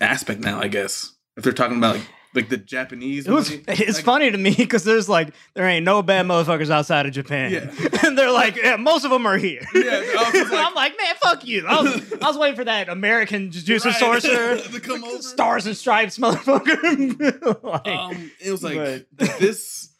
aspect 0.00 0.40
now. 0.40 0.60
I 0.60 0.68
guess 0.68 1.12
if 1.36 1.42
they're 1.42 1.52
talking 1.52 1.78
about 1.78 1.96
like, 1.96 2.06
like 2.34 2.48
the 2.48 2.56
Japanese, 2.56 3.26
It 3.26 3.32
was. 3.32 3.50
movie, 3.50 3.64
It's 3.68 3.96
like- 3.98 4.04
funny 4.04 4.30
to 4.30 4.38
me 4.38 4.54
because 4.56 4.84
there's 4.84 5.08
like 5.08 5.32
there 5.54 5.66
ain't 5.66 5.84
no 5.84 6.02
bad 6.02 6.26
motherfuckers 6.26 6.70
outside 6.70 7.06
of 7.06 7.12
Japan, 7.12 7.52
Yeah. 7.52 7.98
and 8.04 8.18
they're 8.18 8.30
like 8.32 8.56
yeah, 8.56 8.76
most 8.76 9.04
of 9.04 9.10
them 9.10 9.26
are 9.26 9.36
here. 9.38 9.62
Yeah, 9.74 10.02
like, 10.16 10.34
I'm 10.52 10.74
like, 10.74 10.92
man, 10.98 11.14
fuck 11.22 11.46
you. 11.46 11.66
I 11.66 11.80
was, 11.82 12.12
I 12.20 12.26
was 12.28 12.36
waiting 12.38 12.56
for 12.56 12.64
that 12.64 12.88
American 12.88 13.50
Jujutsu 13.50 13.86
Right. 13.86 13.94
sorcerer, 13.96 14.56
to 14.58 14.80
come 14.80 15.04
over. 15.04 15.22
stars 15.22 15.66
and 15.66 15.76
stripes, 15.76 16.18
motherfucker. 16.18 17.62
Like, 17.62 17.86
um, 17.88 18.30
it 18.40 18.50
was 18.50 18.62
like 18.62 19.06
but- 19.16 19.38
this 19.38 19.90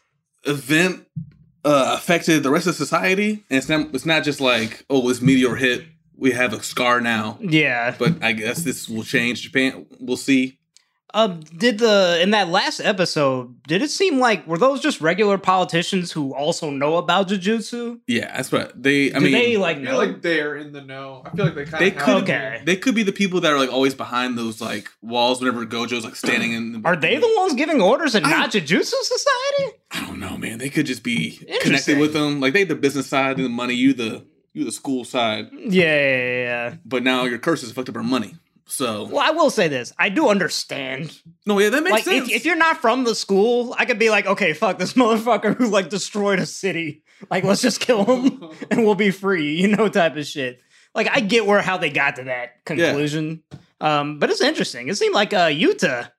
event 0.45 1.07
uh, 1.65 1.95
affected 1.97 2.43
the 2.43 2.51
rest 2.51 2.67
of 2.67 2.75
society, 2.75 3.45
and 3.51 3.59
it's 3.59 3.69
not 3.69 3.95
it's 3.95 4.07
not 4.07 4.25
just 4.25 4.41
like 4.41 4.85
oh 4.91 5.07
this 5.09 5.21
meteor 5.23 5.55
hit, 5.57 5.85
we 6.17 6.33
have 6.33 6.53
a 6.53 6.63
scar 6.63 7.01
now. 7.01 7.39
yeah. 7.41 7.95
But 7.99 8.23
I 8.23 8.33
guess 8.33 8.59
this 8.63 8.89
will 8.89 9.03
change 9.05 9.43
Japan. 9.43 9.87
We'll 10.01 10.17
see. 10.17 10.59
Um, 11.15 11.41
did 11.57 11.79
the 11.79 12.19
in 12.21 12.31
that 12.33 12.49
last 12.49 12.81
episode? 12.81 13.63
Did 13.69 13.83
it 13.83 13.91
seem 13.91 14.19
like 14.19 14.47
were 14.49 14.59
those 14.59 14.81
just 14.81 15.01
regular 15.01 15.39
politicians 15.39 16.11
who 16.11 16.35
also 16.35 16.71
know 16.71 16.97
about 16.97 17.29
jujutsu? 17.29 18.01
Yeah, 18.09 18.37
that's 18.37 18.51
what 18.51 18.81
they. 18.83 19.13
I 19.13 19.19
Do 19.21 19.25
mean, 19.25 19.33
they 19.33 19.57
like 19.57 19.77
I 19.77 19.81
know? 19.81 19.91
feel 19.91 19.99
like 19.99 20.23
they're 20.23 20.57
in 20.57 20.73
the 20.73 20.83
know. 20.83 21.23
I 21.25 21.31
feel 21.31 21.45
like 21.47 21.55
they 21.55 21.65
kind 21.67 21.85
They 21.85 21.91
of 21.93 21.97
could- 22.03 22.23
Okay. 22.25 22.63
they 22.65 22.77
could 22.77 22.95
be 22.97 23.05
the 23.05 23.13
people 23.13 23.41
that 23.43 23.53
are 23.53 23.59
like 23.59 23.73
always 23.73 23.95
behind 23.95 24.37
those 24.37 24.61
like 24.61 24.91
walls 25.03 25.41
whenever 25.41 25.65
Gojo's 25.65 26.05
like 26.05 26.17
standing 26.17 26.53
in. 26.53 26.73
The, 26.73 26.81
are 26.89 26.97
they 26.97 27.17
the 27.17 27.33
ones 27.37 27.55
giving 27.55 27.81
orders 27.81 28.15
and 28.17 28.27
I- 28.27 28.31
not 28.31 28.51
Jujutsu 28.51 28.85
Society? 28.85 29.77
I 29.93 30.01
don't 30.07 30.19
know, 30.19 30.37
man. 30.37 30.59
They 30.59 30.69
could 30.69 30.87
just 30.87 31.05
be 31.05 31.39
connected 31.63 31.99
with 31.99 32.13
them. 32.13 32.41
Like 32.41 32.53
they 32.53 32.65
the 32.65 32.75
business 32.75 33.07
side 33.07 33.37
and 33.37 33.45
the 33.45 33.49
money. 33.51 33.75
You 33.75 33.95
the 33.95 34.27
you 34.53 34.65
the 34.65 34.73
school 34.73 35.05
side. 35.05 35.51
Yeah, 35.53 35.85
yeah, 35.85 36.17
yeah, 36.17 36.43
yeah. 36.43 36.75
But 36.85 37.03
now 37.05 37.25
your 37.25 37.39
curse 37.39 37.61
curses 37.61 37.73
fucked 37.73 37.89
up 37.89 37.97
our 37.97 38.03
money. 38.03 38.35
So 38.67 39.05
Well, 39.05 39.21
I 39.21 39.31
will 39.31 39.51
say 39.51 39.69
this: 39.69 39.93
I 39.99 40.09
do 40.09 40.29
understand. 40.29 41.21
no, 41.47 41.59
yeah, 41.59 41.71
that 41.71 41.83
makes 41.83 41.93
like, 41.93 42.05
sense. 42.05 42.29
if, 42.29 42.37
if 42.37 42.45
you're 42.45 42.57
not 42.57 42.79
from 42.79 43.05
the 43.05 43.15
school, 43.15 43.75
I 43.79 43.85
could 43.85 43.99
be 43.99 44.11
like, 44.11 44.27
okay, 44.27 44.53
fuck 44.53 44.79
this 44.79 44.93
motherfucker 44.95 45.57
who 45.57 45.69
like 45.69 45.91
destroyed 45.91 46.39
a 46.39 46.47
city. 46.47 47.03
Like, 47.31 47.45
let's 47.45 47.63
just 47.63 47.81
kill 47.81 48.05
him 48.05 48.51
and 48.71 48.85
we'll 48.85 48.95
be 48.95 49.11
free, 49.11 49.55
you 49.61 49.69
know, 49.69 49.89
type 49.89 50.17
of 50.17 50.27
shit. 50.27 50.61
Like, 50.95 51.09
I 51.11 51.21
get 51.21 51.47
where 51.47 51.61
how 51.61 51.77
they 51.77 51.91
got 51.91 52.17
to 52.17 52.25
that 52.25 52.65
conclusion. 52.65 53.43
Um, 53.81 54.19
but 54.19 54.31
it's 54.31 54.41
interesting. 54.41 54.89
It 54.89 54.97
seemed 54.97 55.15
like 55.15 55.33
uh 55.35 55.49
Yuta 55.49 56.11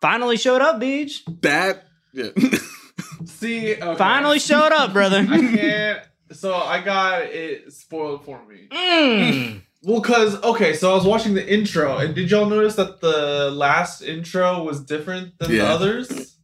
finally 0.00 0.36
showed 0.36 0.62
up, 0.62 0.80
Beach. 0.80 1.24
that 1.42 1.84
yeah. 2.12 2.30
See, 3.26 3.74
okay. 3.74 3.94
Finally 3.96 4.38
showed 4.38 4.72
up, 4.72 4.92
brother. 4.92 5.26
I 5.28 5.38
can't. 5.38 6.00
So 6.32 6.54
I 6.54 6.82
got 6.82 7.22
it 7.22 7.72
spoiled 7.72 8.24
for 8.24 8.44
me. 8.46 8.68
Mm. 8.70 9.62
Well, 9.82 10.00
cause 10.00 10.42
okay, 10.42 10.72
so 10.74 10.90
I 10.90 10.94
was 10.94 11.04
watching 11.04 11.34
the 11.34 11.52
intro, 11.52 11.98
and 11.98 12.14
did 12.14 12.30
y'all 12.30 12.46
notice 12.46 12.74
that 12.76 13.00
the 13.00 13.50
last 13.52 14.02
intro 14.02 14.64
was 14.64 14.80
different 14.84 15.38
than 15.38 15.50
the 15.50 15.60
others? 15.60 16.36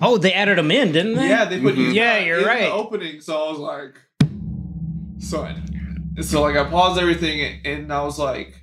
Oh, 0.00 0.18
they 0.18 0.32
added 0.32 0.58
him 0.58 0.70
in, 0.70 0.92
didn't 0.92 1.14
they? 1.16 1.28
Yeah, 1.28 1.44
they 1.46 1.60
put 1.60 1.74
Mhm. 1.74 1.92
Yeah, 1.94 2.18
you're 2.18 2.38
in 2.38 2.44
right. 2.44 2.60
The 2.66 2.72
opening, 2.72 3.20
so 3.20 3.46
I 3.46 3.50
was 3.50 3.58
like, 3.58 3.94
so 5.18 5.42
I, 5.42 5.56
so 6.22 6.42
like 6.42 6.56
I 6.56 6.64
paused 6.64 7.00
everything, 7.00 7.60
and 7.64 7.92
I 7.92 8.02
was 8.04 8.18
like, 8.18 8.54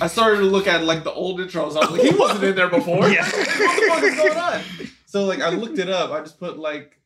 I 0.00 0.06
started 0.06 0.38
to 0.40 0.44
look 0.46 0.66
at 0.66 0.84
like 0.84 1.04
the 1.04 1.12
old 1.12 1.40
intros. 1.40 1.74
I 1.76 1.80
was 1.80 1.90
like, 1.90 2.02
he 2.02 2.14
wasn't 2.14 2.44
in 2.44 2.54
there 2.54 2.68
before. 2.68 3.08
Yeah. 3.10 3.24
what 3.30 3.32
the 3.46 3.86
fuck 3.88 4.02
is 4.02 4.14
going 4.16 4.36
on? 4.36 4.60
So 5.06 5.24
like 5.24 5.40
I 5.40 5.48
looked 5.50 5.78
it 5.78 5.88
up. 5.88 6.10
I 6.10 6.20
just 6.20 6.38
put 6.38 6.58
like. 6.58 6.98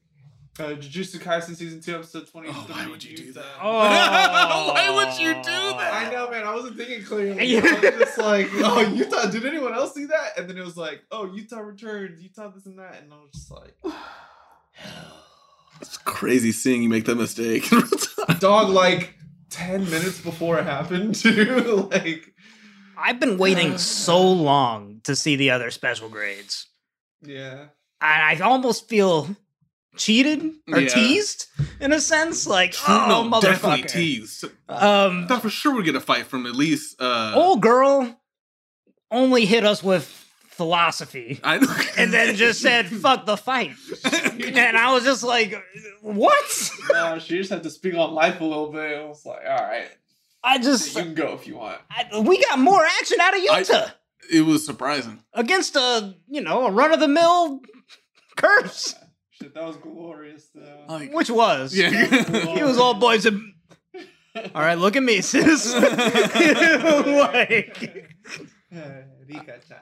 Uh, 0.58 0.70
Jujutsu 0.74 1.18
Kaisen 1.20 1.54
season 1.54 1.82
two 1.82 1.94
episode 1.94 2.26
twenty. 2.30 2.48
Oh, 2.50 2.64
why 2.68 2.86
would 2.88 3.04
you 3.04 3.14
do 3.14 3.32
that? 3.32 3.44
Oh. 3.60 3.68
Why 4.72 4.88
would 4.90 5.18
you 5.20 5.34
do 5.34 5.50
that? 5.50 5.92
I 5.92 6.10
know, 6.10 6.30
man. 6.30 6.44
I 6.44 6.54
wasn't 6.54 6.78
thinking 6.78 7.04
clearly. 7.04 7.58
I 7.58 7.60
was 7.60 7.80
just 7.80 8.18
like, 8.18 8.48
oh, 8.54 8.84
Yuta. 8.90 9.30
Did 9.30 9.44
anyone 9.44 9.74
else 9.74 9.92
see 9.94 10.06
that? 10.06 10.38
And 10.38 10.48
then 10.48 10.56
it 10.56 10.64
was 10.64 10.78
like, 10.78 11.02
oh, 11.10 11.26
Yuta 11.26 11.62
returns. 11.62 12.22
Yuta 12.22 12.54
this 12.54 12.64
and 12.64 12.78
that. 12.78 13.02
And 13.02 13.12
I 13.12 13.16
was 13.16 13.30
just 13.34 13.50
like, 13.50 13.74
It's 15.82 15.98
crazy 15.98 16.52
seeing 16.52 16.82
you 16.82 16.88
make 16.88 17.04
that 17.04 17.16
mistake. 17.16 17.68
dog, 18.38 18.70
like 18.70 19.14
ten 19.50 19.84
minutes 19.90 20.22
before 20.22 20.58
it 20.58 20.64
happened, 20.64 21.16
too. 21.16 21.88
like, 21.92 22.32
I've 22.96 23.20
been 23.20 23.36
waiting 23.36 23.76
so 23.76 24.26
long 24.32 25.02
to 25.04 25.14
see 25.14 25.36
the 25.36 25.50
other 25.50 25.70
special 25.70 26.08
grades. 26.08 26.66
yeah. 27.22 27.66
and 28.00 28.22
I 28.22 28.38
almost 28.42 28.88
feel 28.88 29.28
cheated 29.96 30.50
or 30.72 30.80
Yeah. 30.80 30.88
teased 30.88 31.46
in 31.80 31.92
a 31.92 32.00
sense. 32.00 32.46
Like, 32.46 32.74
oh, 32.88 33.06
no, 33.08 33.30
motherfucker. 33.38 33.42
definitely 33.42 33.82
teased. 33.88 34.44
I 34.68 35.04
Um, 35.04 35.26
thought 35.28 35.42
for 35.42 35.50
sure 35.50 35.74
we'd 35.74 35.84
get 35.84 35.94
a 35.96 36.00
fight 36.00 36.26
from 36.26 36.46
at 36.46 36.54
least. 36.54 37.00
uh 37.00 37.32
old 37.34 37.62
girl 37.62 38.20
only 39.10 39.44
hit 39.46 39.64
us 39.64 39.82
with 39.82 40.04
philosophy 40.48 41.38
I 41.44 41.56
and 41.98 42.12
then 42.12 42.34
just 42.34 42.60
said, 42.62 42.86
"Fuck 42.86 43.26
the 43.26 43.36
fight," 43.36 43.72
and 44.04 44.76
I 44.76 44.92
was 44.92 45.04
just 45.04 45.22
like, 45.22 45.54
"What?" 46.00 46.70
No, 46.92 47.18
she 47.18 47.36
just 47.36 47.50
had 47.50 47.62
to 47.64 47.70
speak 47.70 47.94
on 47.94 48.14
life 48.14 48.40
a 48.40 48.44
little 48.44 48.72
bit. 48.72 48.98
I 48.98 49.04
was 49.04 49.24
like, 49.26 49.42
all 49.46 49.54
right, 49.68 49.88
I 50.42 50.58
just 50.58 50.96
you 50.96 51.02
can 51.02 51.14
go 51.14 51.34
if 51.34 51.46
you 51.46 51.56
want. 51.56 51.78
I, 51.90 52.20
we 52.20 52.42
got 52.42 52.58
more 52.58 52.82
action 52.84 53.20
out 53.20 53.34
of 53.36 53.40
I- 53.50 53.62
Yuta 53.62 53.92
it 54.32 54.40
was 54.40 54.64
surprising. 54.66 55.22
against 55.34 55.76
a, 55.76 56.14
you 56.26 56.40
know, 56.40 56.66
a 56.66 56.70
run 56.72 56.92
of 56.92 56.98
the 57.00 57.06
mill 57.06 57.60
curse, 58.36 58.94
Shit, 59.40 59.54
that 59.54 59.64
was 59.64 59.76
glorious, 59.76 60.48
though. 60.54 60.84
Like, 60.88 61.12
which 61.12 61.30
was. 61.30 61.76
yeah. 61.76 61.90
He 62.54 62.62
was 62.62 62.78
all 62.78 62.94
boys 62.94 63.26
and. 63.26 63.52
All 64.54 64.62
right, 64.62 64.76
look 64.78 64.96
at 64.96 65.02
me, 65.02 65.20
sis. 65.22 65.74
like, 65.74 65.86
Rika-chan. 69.26 69.78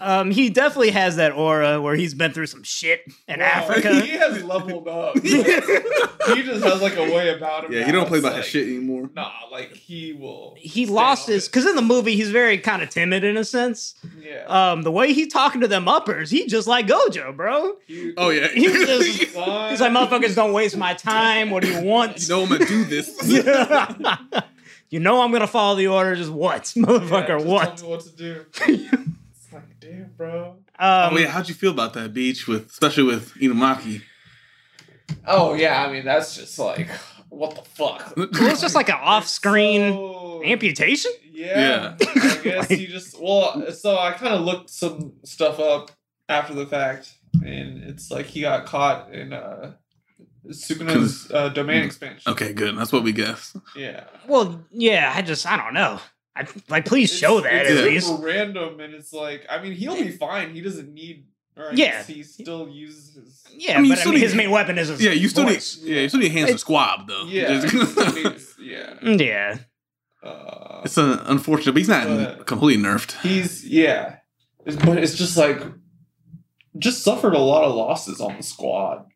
Um, 0.00 0.30
he 0.30 0.48
definitely 0.50 0.90
has 0.90 1.16
that 1.16 1.32
aura 1.32 1.80
where 1.80 1.94
he's 1.94 2.14
been 2.14 2.32
through 2.32 2.46
some 2.46 2.62
shit 2.62 3.02
in 3.28 3.40
Wow, 3.40 3.46
Africa. 3.46 4.00
He 4.06 4.10
has 4.12 4.42
leveled 4.44 4.88
up. 4.88 5.18
he 5.22 5.42
just 6.42 6.64
has 6.64 6.80
like 6.82 6.96
a 6.96 7.02
way 7.14 7.28
about 7.34 7.64
him. 7.64 7.72
yeah, 7.72 7.80
now. 7.80 7.86
he 7.86 7.92
don't 7.92 8.08
play 8.08 8.18
about 8.18 8.32
like, 8.34 8.42
his 8.42 8.50
shit 8.50 8.66
anymore. 8.66 9.10
Nah, 9.14 9.30
like 9.50 9.72
he 9.72 10.12
will. 10.12 10.54
he 10.58 10.86
lost 10.86 11.28
his 11.28 11.48
because 11.48 11.66
in 11.66 11.76
the 11.76 11.82
movie 11.82 12.16
he's 12.16 12.30
very 12.30 12.58
kind 12.58 12.82
of 12.82 12.90
timid 12.90 13.24
in 13.24 13.36
a 13.36 13.44
sense. 13.44 13.94
Yeah. 14.20 14.44
Um, 14.46 14.82
the 14.82 14.90
way 14.92 15.12
he's 15.12 15.32
talking 15.32 15.60
to 15.60 15.68
them 15.68 15.88
uppers, 15.88 16.30
he 16.30 16.46
just 16.46 16.66
like 16.68 16.86
Gojo, 16.86 17.36
bro. 17.36 17.74
He- 17.86 18.12
Oh 18.16 18.30
yeah, 18.30 18.48
He 18.48 18.66
just- 18.66 19.06
He's 19.22 19.34
like, 19.80 19.92
motherfuckers, 19.92 20.34
don't 20.34 20.52
waste 20.52 20.76
my 20.76 20.94
time. 20.94 21.50
What 21.50 21.62
do 21.62 21.70
you 21.70 21.80
want? 21.82 22.20
you 22.22 22.28
know 22.34 22.42
I'm 22.42 22.48
gonna 22.48 22.64
do 22.66 22.84
this. 22.84 23.16
you 24.90 25.00
know 25.00 25.20
I'm 25.22 25.32
gonna 25.32 25.46
follow 25.46 25.76
the 25.76 25.88
orders. 25.88 26.18
Just 26.18 26.30
what, 26.30 26.72
Yeah, 26.76 26.82
motherfucker? 26.84 27.38
just 27.38 27.46
what? 27.46 27.76
Tell 27.76 27.86
me 27.86 27.90
what 27.92 28.00
to 28.02 28.10
do. 28.16 29.04
It's 30.18 30.20
like, 30.20 30.28
damn, 30.30 30.32
bro. 30.32 30.50
Um, 30.78 31.14
oh 31.14 31.18
yeah, 31.18 31.28
how'd 31.28 31.48
you 31.48 31.54
feel 31.54 31.70
about 31.72 31.94
that 31.94 32.12
beach 32.12 32.46
with, 32.46 32.70
especially 32.70 33.04
with 33.04 33.34
Inumaki? 33.34 34.02
Oh 35.26 35.54
yeah, 35.54 35.84
I 35.86 35.92
mean 35.92 36.04
that's 36.04 36.36
just 36.36 36.58
like, 36.58 36.88
what 37.28 37.54
the 37.54 37.62
fuck? 37.62 38.12
it 38.16 38.40
was 38.40 38.60
just 38.60 38.74
like 38.74 38.88
an 38.88 38.98
off-screen 39.00 39.92
So- 39.92 40.42
amputation. 40.44 41.12
Yeah. 41.30 41.96
I 42.00 42.40
guess 42.42 42.70
you 42.70 42.86
just 42.88 43.20
well, 43.20 43.70
so 43.72 43.98
I 43.98 44.12
kind 44.12 44.34
of 44.34 44.40
looked 44.40 44.70
some 44.70 45.12
stuff 45.24 45.60
up 45.60 45.90
after 46.28 46.54
the 46.54 46.66
fact, 46.66 47.14
and 47.44 47.84
it's 47.84 48.10
like 48.10 48.26
he 48.26 48.40
got 48.42 48.64
caught 48.66 49.12
in 49.12 49.32
uh 49.32 49.72
Sukuna's 50.48 51.28
uh, 51.32 51.48
domain 51.48 51.82
expansion. 51.82 52.30
Okay, 52.32 52.52
good. 52.52 52.76
That's 52.78 52.92
what 52.92 53.02
we 53.02 53.12
guessed. 53.12 53.56
Yeah. 53.74 54.04
Well, 54.28 54.64
yeah, 54.70 55.12
I 55.14 55.22
just 55.22 55.44
I 55.46 55.56
don't 55.56 55.74
know. 55.74 55.98
I 56.36 56.46
like 56.68 56.84
please 56.84 57.10
show 57.12 57.40
that 57.40 57.52
it's 57.66 57.80
at 57.80 57.84
least. 57.84 58.12
random, 58.20 58.78
and 58.80 58.94
it's 58.94 59.12
like 59.12 59.46
I 59.48 59.62
mean 59.62 59.72
he'll 59.72 59.96
be 59.96 60.10
fine. 60.10 60.54
He 60.54 60.60
doesn't 60.60 60.92
need 60.92 61.26
Or 61.56 61.70
Yeah. 61.72 62.02
he 62.04 62.22
still 62.22 62.68
uses 62.68 63.14
his. 63.14 63.44
Yeah, 63.56 63.78
I 63.78 63.80
mean, 63.80 63.90
but 63.90 63.96
I 63.98 64.00
still 64.02 64.12
mean, 64.12 64.20
need- 64.20 64.26
his 64.26 64.34
main 64.36 64.50
weapon 64.50 64.76
is 64.78 64.88
his 64.88 65.02
Yeah, 65.02 65.12
you 65.12 65.28
still 65.30 65.44
voice. 65.44 65.80
need. 65.82 65.94
Yeah, 65.94 66.00
you 66.02 66.08
still 66.10 66.20
need 66.20 66.32
hands 66.32 66.50
to 66.52 66.58
squab 66.58 67.08
though. 67.08 67.24
Yeah, 67.26 67.60
Just- 67.60 68.14
needs- 68.14 68.54
yeah. 68.60 68.94
Yeah. 69.02 69.58
Uh, 70.22 70.82
it's 70.84 70.98
uh, 70.98 71.22
unfortunate, 71.26 71.72
but 71.72 71.78
he's 71.78 71.88
not 71.88 72.06
But- 72.06 72.46
completely 72.46 72.82
nerfed. 72.84 73.18
he's 73.22 73.64
yeah, 73.66 74.16
It's- 74.66 74.84
but 74.84 74.98
it's 74.98 75.14
just 75.16 75.36
like 75.38 75.62
just 76.78 77.02
suffered 77.02 77.32
a 77.32 77.38
lot 77.38 77.64
of 77.64 77.74
losses 77.74 78.20
on 78.20 78.36
the 78.36 78.42
squad. 78.42 79.06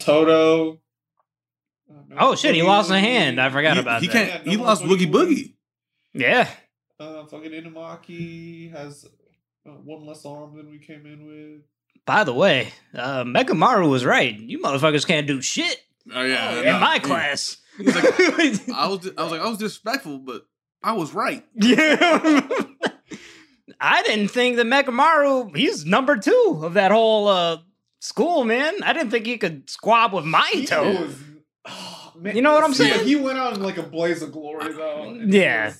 Todo. 0.00 0.80
uh, 1.88 1.94
Oh 2.18 2.34
shit, 2.34 2.54
he 2.56 2.60
Boogie 2.62 2.66
lost 2.66 2.90
a 2.90 2.98
hand. 2.98 3.40
I 3.40 3.50
forgot 3.50 3.74
he, 3.74 3.80
about 3.80 4.00
he 4.00 4.08
that. 4.08 4.12
can't. 4.12 4.28
Yeah, 4.30 4.42
no 4.44 4.50
he 4.50 4.56
lost 4.56 4.82
Boogie 4.82 5.06
Boogie 5.10 5.12
Boogie. 5.12 5.54
Yeah. 6.14 6.48
Uh, 7.00 7.26
fucking 7.26 7.50
Inumaki 7.50 8.70
has 8.72 9.04
uh, 9.66 9.70
one 9.70 10.06
less 10.06 10.24
arm 10.24 10.56
than 10.56 10.70
we 10.70 10.78
came 10.78 11.06
in 11.06 11.26
with. 11.26 11.62
By 12.06 12.22
the 12.24 12.34
way, 12.34 12.68
uh, 12.94 13.24
Mechamaru 13.24 13.88
was 13.90 14.04
right. 14.04 14.38
You 14.38 14.60
motherfuckers 14.60 15.06
can't 15.06 15.26
do 15.26 15.40
shit 15.42 15.80
Oh 16.14 16.22
yeah, 16.22 16.50
Oh, 16.52 16.58
in 16.60 16.64
no, 16.66 16.78
my 16.80 16.94
yeah. 16.94 17.00
class. 17.00 17.56
He's 17.78 17.94
like, 17.94 18.04
I 18.70 18.86
was. 18.88 19.10
I 19.16 19.22
was 19.22 19.32
like, 19.32 19.40
I 19.40 19.48
was 19.48 19.58
disrespectful, 19.58 20.18
but 20.18 20.46
I 20.82 20.92
was 20.92 21.12
right. 21.14 21.44
Yeah. 21.54 22.40
I 23.80 24.02
didn't 24.02 24.28
think 24.28 24.56
that 24.56 24.66
Mechamaru, 24.66 25.56
he's 25.56 25.84
number 25.84 26.16
two 26.16 26.60
of 26.62 26.74
that 26.74 26.92
whole 26.92 27.26
uh, 27.28 27.58
school, 28.00 28.44
man. 28.44 28.74
I 28.84 28.92
didn't 28.92 29.10
think 29.10 29.26
he 29.26 29.38
could 29.38 29.68
squab 29.68 30.12
with 30.12 30.24
He 30.24 30.30
Mahito. 30.30 31.00
was- 31.00 31.16
oh, 31.66 32.12
man. 32.20 32.36
You 32.36 32.42
know 32.42 32.52
what 32.52 32.62
I'm 32.64 32.74
See, 32.74 32.88
saying? 32.88 33.06
He 33.06 33.16
went 33.16 33.38
out 33.38 33.54
in 33.54 33.62
like 33.62 33.78
a 33.78 33.82
blaze 33.82 34.22
of 34.22 34.30
glory, 34.32 34.72
though. 34.74 35.04
and 35.08 35.34
it 35.34 35.36
Yeah. 35.36 35.72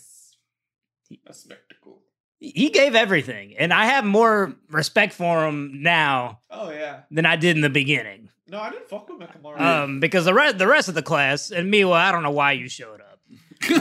A 1.27 1.35
spectacle. 1.35 2.03
He 2.41 2.69
gave 2.71 2.95
everything. 2.95 3.55
And 3.59 3.73
I 3.73 3.87
have 3.87 4.05
more 4.05 4.55
respect 4.71 5.13
for 5.15 5.47
him 5.47 5.83
now 5.83 6.41
Oh 6.51 6.71
yeah. 6.71 7.01
than 7.11 7.25
I 7.27 7.37
did 7.37 7.57
in 7.57 7.63
the 7.63 7.71
beginning. 7.71 8.29
No, 8.49 8.61
I 8.61 8.71
didn't 8.71 8.89
fuck 8.89 9.09
with 9.09 9.19
Mechamaru. 9.21 9.59
Um, 9.61 10.01
because 10.01 10.27
the 10.27 10.35
rest 10.35 10.59
the 10.59 10.67
rest 10.67 10.89
of 10.89 10.95
the 10.95 11.03
class, 11.03 11.51
and 11.51 11.73
Miwa, 11.73 11.95
I 11.97 12.13
don't 12.13 12.23
know 12.23 12.31
why 12.31 12.53
you 12.53 12.69
showed 12.69 13.01
up. 13.01 13.19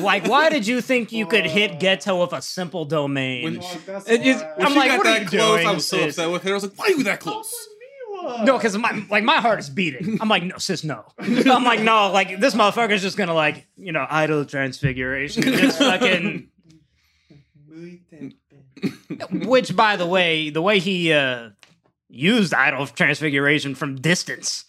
Like, 0.02 0.26
why 0.28 0.50
did 0.50 0.66
you 0.66 0.80
think 0.80 1.12
you 1.12 1.26
could 1.26 1.46
hit 1.46 1.72
Geto 1.82 2.22
with 2.22 2.32
a 2.32 2.42
simple 2.42 2.86
domain? 2.86 3.44
when- 3.44 3.54
Dog, 3.56 3.78
that's 3.86 4.10
it 4.10 4.26
is- 4.26 4.42
why- 4.42 4.54
When 4.56 4.68
I'm 4.68 4.76
like, 4.76 4.92
got 4.92 4.98
what 5.00 5.08
are 5.08 5.14
that 5.14 5.22
you 5.24 5.28
close, 5.28 5.56
doing, 5.58 5.68
I 5.68 5.72
was 5.74 5.88
so 5.88 5.98
sis? 5.98 6.18
upset 6.18 6.32
with 6.32 6.44
her. 6.44 6.52
I 6.52 6.54
was 6.54 6.64
like, 6.64 6.80
"Why 6.80 6.86
are 6.86 6.92
you 6.92 7.04
that 7.04 7.20
close?" 7.20 7.54
No, 8.46 8.58
because 8.58 8.78
my 8.78 9.04
like 9.10 9.26
my 9.26 9.42
heart 9.42 9.60
is 9.60 9.70
beating. 9.70 10.18
I'm 10.22 10.30
like, 10.30 10.44
no, 10.44 10.58
sis, 10.58 10.86
no. 10.86 11.04
I'm 11.20 11.66
like, 11.66 11.82
no, 11.82 12.10
like 12.12 12.40
this 12.40 12.56
motherfucker's 12.56 13.02
just 13.02 13.18
gonna 13.18 13.34
like, 13.34 13.68
you 13.76 13.92
know, 13.92 14.08
idle 14.10 14.46
transfiguration, 14.46 15.44
just 15.44 15.78
fucking. 15.80 16.48
Which, 19.32 19.76
by 19.76 19.96
the 19.96 20.06
way, 20.06 20.50
the 20.50 20.62
way 20.62 20.80
he 20.80 21.12
uh 21.14 21.50
used 22.10 22.54
idle 22.54 22.86
transfiguration 22.88 23.76
from 23.76 23.96
distance, 23.96 24.66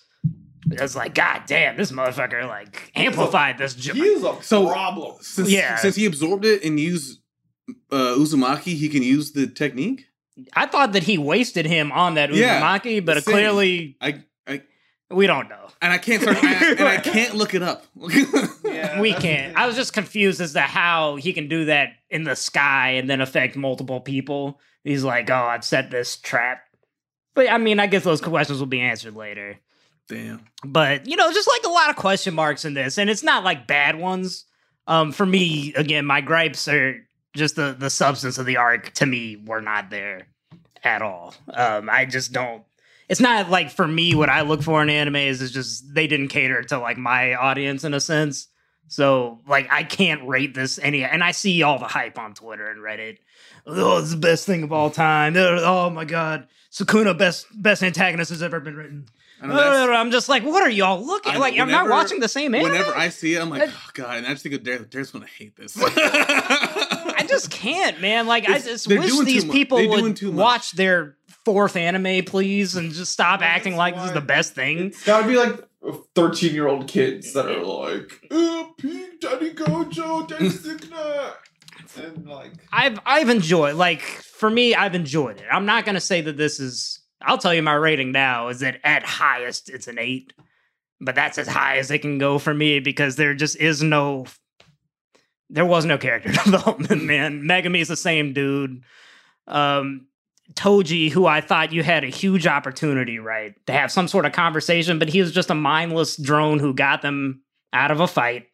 I 0.79 0.83
was 0.83 0.97
like, 0.97 1.15
god 1.15 1.43
damn, 1.47 1.77
this 1.77 1.93
motherfucker 1.93 2.47
like 2.49 2.91
amplified 2.95 3.59
this. 3.59 3.75
He 3.75 4.01
is 4.01 4.25
a 4.25 4.43
So- 4.43 4.69
problem. 4.69 5.17
Since, 5.21 5.51
Yeah. 5.51 5.77
since 5.77 5.95
he 5.97 6.07
absorbed 6.07 6.45
it 6.45 6.65
and 6.65 6.79
used 6.81 7.21
uh, 7.91 8.17
Uzumaki, 8.19 8.75
he 8.77 8.89
can 8.89 9.03
use 9.03 9.33
the 9.33 9.47
technique. 9.47 10.07
I 10.55 10.67
thought 10.67 10.93
that 10.93 11.05
he 11.05 11.17
wasted 11.17 11.65
him 11.67 11.93
on 11.93 12.15
that 12.15 12.33
Yeah, 12.35 12.61
Uzumaki, 12.61 13.05
but 13.05 13.25
clearly 13.25 13.97
I, 14.01 14.09
I 14.09 14.25
we 15.11 15.27
don't 15.27 15.49
know. 15.49 15.69
and 15.83 15.93
I 15.93 15.99
can't 15.99 16.27
I, 16.27 16.65
and 16.73 16.89
I 16.89 16.97
can't 17.03 17.35
look 17.35 17.55
it 17.55 17.63
up. 17.63 17.85
Yeah, 18.65 19.01
we 19.01 19.13
can't. 19.13 19.57
I 19.57 19.67
was 19.67 19.77
just 19.77 19.93
confused 19.93 20.41
as 20.41 20.53
to 20.55 20.61
how 20.61 21.17
he 21.17 21.33
can 21.33 21.49
do 21.49 21.67
that 21.67 21.91
in 22.11 22.25
the 22.25 22.37
sky 22.37 22.91
and 22.91 23.09
then 23.09 23.21
affect 23.21 23.57
multiple 23.57 24.01
people. 24.01 24.61
He's 24.83 25.05
like, 25.05 25.31
oh, 25.31 25.35
I've 25.35 25.65
set 25.65 25.91
this 25.91 26.17
trap. 26.17 26.63
But 27.35 27.51
I 27.51 27.59
mean, 27.59 27.81
I 27.81 27.87
guess 27.87 28.05
those 28.05 28.21
questions 28.21 28.61
will 28.61 28.67
be 28.67 28.81
answered 28.81 29.15
later. 29.17 29.59
Damn. 30.09 30.45
But 30.65 31.07
you 31.09 31.17
know, 31.17 31.33
just 31.33 31.49
like 31.49 31.65
a 31.65 31.75
lot 31.75 31.91
of 31.91 31.97
question 31.97 32.35
marks 32.35 32.65
in 32.65 32.75
this, 32.75 32.99
and 32.99 33.09
it's 33.09 33.23
not 33.23 33.45
like 33.45 33.67
bad 33.67 33.97
ones. 33.99 34.45
Um, 34.87 35.13
for 35.13 35.25
me, 35.25 35.73
again, 35.75 36.05
my 36.05 36.21
gripes 36.21 36.69
are 36.69 36.97
just 37.35 37.57
the 37.57 37.75
the 37.79 37.91
substance 37.91 38.39
of 38.39 38.47
the 38.47 38.59
arc. 38.59 38.93
To 38.95 39.07
me, 39.07 39.43
were 39.47 39.63
not 39.63 39.91
there 39.91 40.29
at 40.83 41.01
all. 41.03 41.35
Um, 41.53 41.89
I 41.91 42.05
just 42.05 42.33
don't. 42.33 42.63
It's 43.09 43.21
not 43.21 43.51
like 43.51 43.71
for 43.71 43.87
me, 43.87 44.15
what 44.15 44.29
I 44.29 44.41
look 44.43 44.63
for 44.63 44.83
in 44.83 44.89
anime 44.91 45.17
is, 45.17 45.43
is 45.43 45.51
just 45.53 45.95
they 45.95 46.07
didn't 46.07 46.29
cater 46.29 46.63
to 46.65 46.79
like 46.79 46.97
my 46.97 47.35
audience 47.35 47.85
in 47.85 47.93
a 47.95 48.01
sense. 48.01 48.49
So 48.89 49.41
like 49.49 49.69
I 49.73 49.83
can't 49.83 50.27
rate 50.27 50.55
this 50.55 50.79
any, 50.79 51.05
and 51.05 51.23
I 51.25 51.31
see 51.33 51.63
all 51.63 51.79
the 51.79 51.87
hype 51.87 52.19
on 52.19 52.35
Twitter 52.35 52.69
and 52.71 52.81
Reddit. 52.81 53.19
Oh, 53.67 53.99
it's 53.99 54.11
the 54.11 54.17
best 54.19 54.47
thing 54.47 54.63
of 54.63 54.73
all 54.73 54.91
time. 54.91 55.35
Oh 55.37 55.89
my 55.91 56.05
god, 56.05 56.49
Sukuna 56.71 57.17
best 57.17 57.47
best 57.55 57.83
antagonist 57.83 58.31
has 58.31 58.43
ever 58.43 58.61
been 58.61 58.77
written. 58.77 59.07
I 59.43 59.47
know 59.47 59.55
that's- 59.57 59.89
I'm 59.99 60.11
just 60.11 60.29
like, 60.29 60.43
what 60.45 60.63
are 60.63 60.71
y'all 60.71 61.05
looking? 61.05 61.33
I- 61.33 61.37
like, 61.39 61.59
I'm 61.59 61.71
not 61.71 61.89
watching 61.89 62.21
the 62.21 62.29
same 62.29 62.55
anime. 62.55 62.71
Whenever 62.73 62.95
I 62.97 63.09
see 63.11 63.35
it, 63.35 63.41
I'm 63.43 63.51
like, 63.51 63.61
That- 63.67 63.71
oh 63.75 63.91
god, 63.95 64.19
and 64.19 64.27
I 64.27 64.31
just 64.31 64.43
think 64.43 64.55
of 64.55 64.63
Darius. 64.63 64.87
Darius 64.89 65.11
gonna 65.11 65.27
hate 65.27 65.57
this. 65.57 65.77
I 65.83 67.25
just 67.29 67.51
can't, 67.51 68.01
man. 68.01 68.27
Like, 68.27 68.49
I 68.49 68.59
just 68.61 68.87
wish 68.89 69.11
these 69.25 69.45
people 69.45 69.79
would 69.89 70.23
watch 70.35 70.73
their 70.73 71.17
fourth 71.45 71.77
anime, 71.77 72.25
please, 72.25 72.77
and 72.77 72.93
just 72.93 73.13
stop 73.13 73.41
acting 73.43 73.77
like 73.77 73.95
this 73.95 74.07
is 74.07 74.13
the 74.13 74.21
best 74.21 74.55
thing. 74.55 74.79
It's 74.87 75.05
gotta 75.05 75.27
be 75.27 75.37
like 75.37 75.61
thirteen 76.15 76.55
year 76.55 76.69
old 76.69 76.89
kids 76.89 77.33
that 77.33 77.47
are 77.47 77.63
like, 77.65 78.11
Pink 78.79 79.21
Daddy 79.21 79.53
Gojo, 79.53 80.27
Daddy 80.29 80.49
Sukuna. 80.49 81.35
And 81.97 82.27
like 82.27 82.51
I've 82.73 82.99
I've 83.07 83.29
enjoyed 83.29 83.77
like 83.77 84.01
for 84.01 84.51
me, 84.51 84.75
I've 84.75 84.97
enjoyed 84.97 85.37
it. 85.37 85.47
I'm 85.49 85.65
not 85.65 85.85
gonna 85.85 86.01
say 86.01 86.21
that 86.23 86.37
this 86.37 86.59
is. 86.59 87.01
I'll 87.23 87.39
tell 87.39 87.55
you 87.55 87.63
my 87.63 87.75
rating 87.75 88.11
now 88.11 88.49
is 88.49 88.61
that 88.61 88.81
at 88.83 89.05
highest 89.05 89.71
it's 89.71 89.87
an 89.87 90.01
eight, 90.01 90.33
but 91.01 91.15
that's 91.15 91.39
as 91.39 91.47
high 91.47 91.79
as 91.79 91.93
it 91.93 92.01
can 92.01 92.19
go 92.19 92.41
for 92.41 92.53
me 92.53 92.81
because 92.81 93.15
there 93.15 93.33
just 93.35 93.57
is 93.57 93.81
no. 93.81 94.27
There 95.51 95.65
was 95.65 95.85
no 95.85 95.97
character 95.97 96.33
development, 96.45 97.05
man. 97.05 97.43
Megumi's 97.43 97.89
the 97.89 97.97
same 97.97 98.33
dude. 98.33 98.83
Um, 99.47 100.09
Toji, 100.53 101.11
who 101.11 101.27
I 101.27 101.41
thought 101.41 101.73
you 101.73 101.83
had 101.83 102.05
a 102.05 102.09
huge 102.09 102.47
opportunity, 102.47 103.19
right, 103.19 103.55
to 103.67 103.73
have 103.73 103.91
some 103.91 104.09
sort 104.09 104.27
of 104.27 104.33
conversation, 104.33 104.99
but 104.99 105.09
he 105.09 105.21
was 105.21 105.33
just 105.33 105.51
a 105.51 105.55
mindless 105.55 106.17
drone 106.17 106.59
who 106.59 106.75
got 106.75 107.03
them 107.03 107.43
out 107.73 107.91
of 107.91 108.01
a 108.01 108.07
fight. 108.07 108.47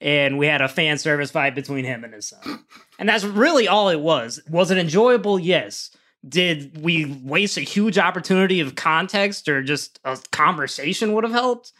And 0.00 0.38
we 0.38 0.46
had 0.46 0.62
a 0.62 0.68
fan 0.68 0.98
service 0.98 1.30
fight 1.30 1.54
between 1.54 1.84
him 1.84 2.04
and 2.04 2.14
his 2.14 2.28
son. 2.28 2.64
And 2.98 3.08
that's 3.08 3.24
really 3.24 3.66
all 3.66 3.88
it 3.88 4.00
was. 4.00 4.42
Was 4.50 4.70
it 4.70 4.76
enjoyable? 4.76 5.38
Yes. 5.38 5.90
Did 6.28 6.82
we 6.82 7.06
waste 7.24 7.56
a 7.56 7.62
huge 7.62 7.96
opportunity 7.96 8.60
of 8.60 8.74
context 8.74 9.48
or 9.48 9.62
just 9.62 9.98
a 10.04 10.18
conversation 10.32 11.14
would 11.14 11.24
have 11.24 11.32
helped? 11.32 11.72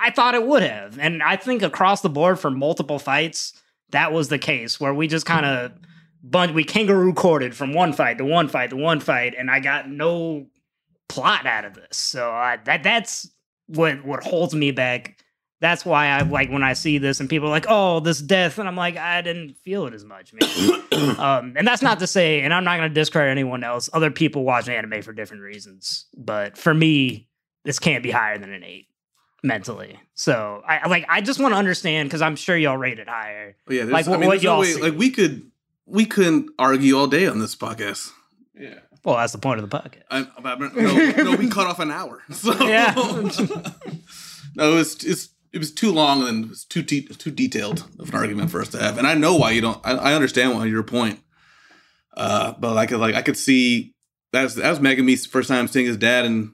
I 0.00 0.10
thought 0.10 0.34
it 0.34 0.46
would 0.46 0.62
have. 0.62 0.98
And 0.98 1.22
I 1.22 1.36
think 1.36 1.62
across 1.62 2.00
the 2.00 2.08
board 2.08 2.40
for 2.40 2.50
multiple 2.50 2.98
fights, 2.98 3.52
that 3.90 4.10
was 4.10 4.28
the 4.28 4.38
case 4.38 4.80
where 4.80 4.94
we 4.94 5.06
just 5.06 5.26
kind 5.26 5.44
of 5.44 5.72
bun- 6.22 6.54
we 6.54 6.64
kangaroo 6.64 7.12
courted 7.14 7.54
from 7.54 7.72
one 7.74 7.92
fight 7.92 8.18
to 8.18 8.24
one 8.24 8.48
fight 8.48 8.70
to 8.70 8.76
one 8.76 9.00
fight, 9.00 9.34
and 9.38 9.50
I 9.50 9.60
got 9.60 9.88
no 9.88 10.46
plot 11.08 11.46
out 11.46 11.64
of 11.64 11.74
this. 11.74 11.96
So 11.96 12.30
uh, 12.32 12.58
that 12.64 12.82
that's 12.82 13.28
what 13.66 14.04
what 14.04 14.22
holds 14.22 14.54
me 14.54 14.70
back. 14.70 15.18
That's 15.60 15.84
why 15.84 16.06
I 16.06 16.22
like 16.22 16.50
when 16.50 16.62
I 16.62 16.74
see 16.74 16.98
this 16.98 17.18
and 17.18 17.28
people 17.28 17.48
are 17.48 17.50
like, 17.50 17.66
"Oh, 17.68 17.98
this 18.00 18.20
death," 18.20 18.58
and 18.58 18.68
I'm 18.68 18.76
like, 18.76 18.96
I 18.96 19.22
didn't 19.22 19.56
feel 19.64 19.86
it 19.86 19.94
as 19.94 20.04
much, 20.04 20.32
man. 20.32 20.82
um, 21.18 21.54
and 21.56 21.66
that's 21.66 21.82
not 21.82 21.98
to 21.98 22.06
say, 22.06 22.42
and 22.42 22.54
I'm 22.54 22.62
not 22.62 22.76
going 22.76 22.88
to 22.88 22.94
discredit 22.94 23.30
anyone 23.32 23.64
else. 23.64 23.90
Other 23.92 24.10
people 24.12 24.44
watch 24.44 24.68
anime 24.68 25.02
for 25.02 25.12
different 25.12 25.42
reasons, 25.42 26.06
but 26.16 26.56
for 26.56 26.72
me, 26.72 27.28
this 27.64 27.80
can't 27.80 28.04
be 28.04 28.12
higher 28.12 28.38
than 28.38 28.52
an 28.52 28.62
eight 28.62 28.86
mentally. 29.42 29.98
So 30.14 30.62
I 30.66 30.78
I- 30.78 30.88
like 30.88 31.06
I 31.08 31.20
just 31.20 31.40
want 31.40 31.54
to 31.54 31.58
understand 31.58 32.08
because 32.08 32.22
I'm 32.22 32.36
sure 32.36 32.56
y'all 32.56 32.76
rate 32.76 32.98
it 33.00 33.08
higher. 33.08 33.56
Yeah, 33.68 33.82
Like, 33.84 34.06
I 34.06 34.16
mean, 34.16 34.28
what 34.28 34.42
y'all 34.42 34.60
way- 34.60 34.74
like 34.76 34.94
we 34.96 35.10
could 35.10 35.50
we 35.88 36.04
couldn't 36.04 36.50
argue 36.58 36.96
all 36.96 37.06
day 37.06 37.26
on 37.26 37.38
this 37.38 37.56
podcast. 37.56 38.10
yeah. 38.58 38.80
Well, 39.04 39.16
that's 39.16 39.32
the 39.32 39.38
point 39.38 39.60
of 39.60 39.70
the 39.70 39.74
podcast. 39.78 40.02
I, 40.10 40.26
I, 40.44 40.56
no, 40.56 41.30
no, 41.30 41.36
we 41.36 41.48
cut 41.48 41.66
off 41.66 41.78
an 41.78 41.90
hour. 41.90 42.20
So. 42.32 42.52
Yeah. 42.66 42.92
no, 44.56 44.72
it 44.72 44.74
was 44.74 45.02
it's 45.04 45.30
it 45.52 45.58
was 45.58 45.72
too 45.72 45.92
long 45.92 46.26
and 46.26 46.44
it 46.44 46.48
was 46.50 46.64
too 46.64 46.82
de- 46.82 47.02
too 47.02 47.30
detailed 47.30 47.86
of 47.98 48.10
an 48.10 48.14
argument 48.14 48.50
for 48.50 48.60
us 48.60 48.68
to 48.70 48.78
have. 48.78 48.98
And 48.98 49.06
I 49.06 49.14
know 49.14 49.36
why 49.36 49.52
you 49.52 49.60
don't. 49.60 49.80
I, 49.86 49.92
I 49.92 50.14
understand 50.14 50.54
why 50.54 50.66
your 50.66 50.82
point. 50.82 51.20
Uh, 52.16 52.52
but 52.58 52.74
like 52.74 52.90
like 52.90 53.14
I 53.14 53.22
could 53.22 53.36
see 53.36 53.94
that's 54.32 54.54
that 54.56 54.72
was 54.72 54.80
that 54.80 54.82
was 54.82 54.96
Megumi's 54.98 55.24
first 55.26 55.48
time 55.48 55.68
seeing 55.68 55.86
his 55.86 55.96
dad 55.96 56.26
in 56.26 56.52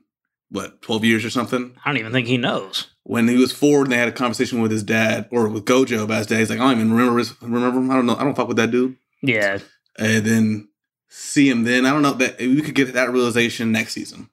what 0.51 0.81
twelve 0.83 1.05
years 1.05 1.25
or 1.25 1.31
something. 1.31 1.75
I 1.85 1.91
don't 1.91 1.99
even 1.99 2.13
think 2.13 2.29
he 2.29 2.37
knows. 2.37 2.89
When 3.03 3.27
he 3.27 3.37
was 3.37 3.53
four 3.53 3.83
and 3.83 3.91
they 3.91 3.97
had 3.99 4.09
a 4.09 4.13
conversation 4.13 4.63
with 4.63 4.71
his 4.71 4.83
dad 4.83 5.29
or 5.31 5.49
with 5.49 5.65
Gojo 5.65 6.05
about 6.05 6.19
his 6.19 6.27
dad, 6.27 6.39
he's 6.39 6.51
like, 6.51 6.61
I 6.61 6.63
don't 6.63 6.79
even 6.81 6.93
remember 6.93 7.19
his, 7.19 7.41
remember 7.43 7.79
him. 7.79 7.91
I 7.91 7.95
don't 7.95 8.07
know. 8.07 8.17
I 8.17 8.25
don't 8.25 8.35
fuck 8.35 8.49
with 8.49 8.57
that 8.59 8.71
dude. 8.71 8.97
Yeah, 9.27 9.59
And 9.99 10.25
then 10.25 10.69
see 11.09 11.49
him 11.49 11.65
then. 11.65 11.87
I 11.87 11.91
don't 11.91 12.03
know 12.03 12.13
that 12.15 12.39
we 12.39 12.61
could 12.63 12.75
get 12.75 12.93
that 12.93 13.11
realization 13.13 13.73
next 13.73 13.93
season. 13.95 14.29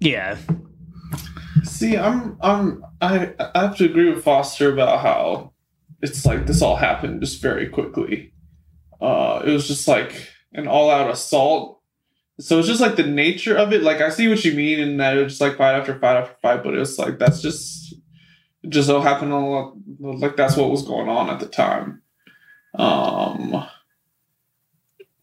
yeah, 0.00 0.36
See, 1.64 1.96
I'm 1.96 2.36
I'm 2.40 2.84
I 3.00 3.34
I 3.54 3.62
have 3.62 3.76
to 3.76 3.84
agree 3.84 4.10
with 4.12 4.24
Foster 4.24 4.72
about 4.72 5.00
how 5.00 5.52
it's 6.00 6.24
like 6.26 6.46
this 6.46 6.62
all 6.62 6.76
happened 6.76 7.20
just 7.20 7.40
very 7.40 7.68
quickly. 7.68 8.32
Uh 9.00 9.42
it 9.44 9.50
was 9.50 9.68
just 9.68 9.86
like 9.86 10.28
an 10.54 10.66
all 10.66 10.90
out 10.90 11.10
assault 11.10 11.80
so 12.40 12.58
it's 12.58 12.66
just 12.68 12.80
like 12.80 12.96
the 12.96 13.04
nature 13.06 13.56
of 13.56 13.72
it. 13.72 13.82
Like 13.82 14.00
I 14.00 14.08
see 14.10 14.26
what 14.28 14.44
you 14.44 14.52
mean, 14.54 14.80
and 14.80 14.98
that 14.98 15.16
it 15.16 15.22
was 15.22 15.32
just 15.34 15.40
like 15.40 15.56
fight 15.56 15.74
after 15.74 15.98
fight 15.98 16.16
after 16.16 16.34
fight, 16.42 16.64
but 16.64 16.74
it's 16.74 16.98
like 16.98 17.18
that's 17.18 17.40
just 17.40 17.94
just 18.68 18.88
so 18.88 19.00
happened 19.00 19.32
a 19.32 19.38
lot, 19.38 19.74
like 20.00 20.36
that's 20.36 20.56
what 20.56 20.70
was 20.70 20.82
going 20.82 21.08
on 21.08 21.30
at 21.30 21.40
the 21.40 21.46
time. 21.46 22.01
Um, 22.74 23.64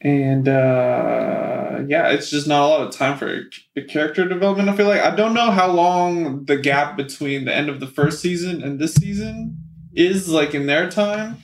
and 0.02 0.48
uh, 0.48 1.80
yeah, 1.88 2.10
it's 2.10 2.30
just 2.30 2.48
not 2.48 2.64
a 2.64 2.68
lot 2.68 2.82
of 2.82 2.92
time 2.94 3.18
for 3.18 3.44
character 3.90 4.28
development. 4.28 4.70
I 4.70 4.76
feel 4.76 4.88
like 4.88 5.02
I 5.02 5.16
don't 5.16 5.34
know 5.34 5.52
how 5.52 5.72
long 5.72 6.46
the 6.46 6.58
gap 6.58 6.96
between 6.96 7.46
the 7.46 7.54
end 7.54 7.70
of 7.70 7.80
the 7.80 7.88
first 7.88 8.22
season 8.22 8.64
and 8.64 8.80
this 8.80 8.94
season 8.94 9.58
is 9.94 10.30
like 10.30 10.54
in 10.54 10.68
their 10.68 10.90
time. 10.90 11.38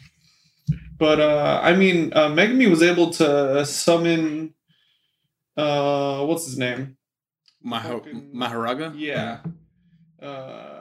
But 0.97 1.20
uh, 1.20 1.60
I 1.62 1.76
mean, 1.76 2.14
uh, 2.14 2.30
Megumi 2.30 2.70
was 2.70 2.82
able 2.82 3.10
to 3.12 3.66
summon 3.66 4.53
uh, 5.58 6.26
what's 6.26 6.45
his 6.45 6.58
name? 6.58 6.97
Mah- 7.62 7.82
Mahoraga. 7.82 8.93
Yeah. 8.95 9.39
Uh, 10.22 10.74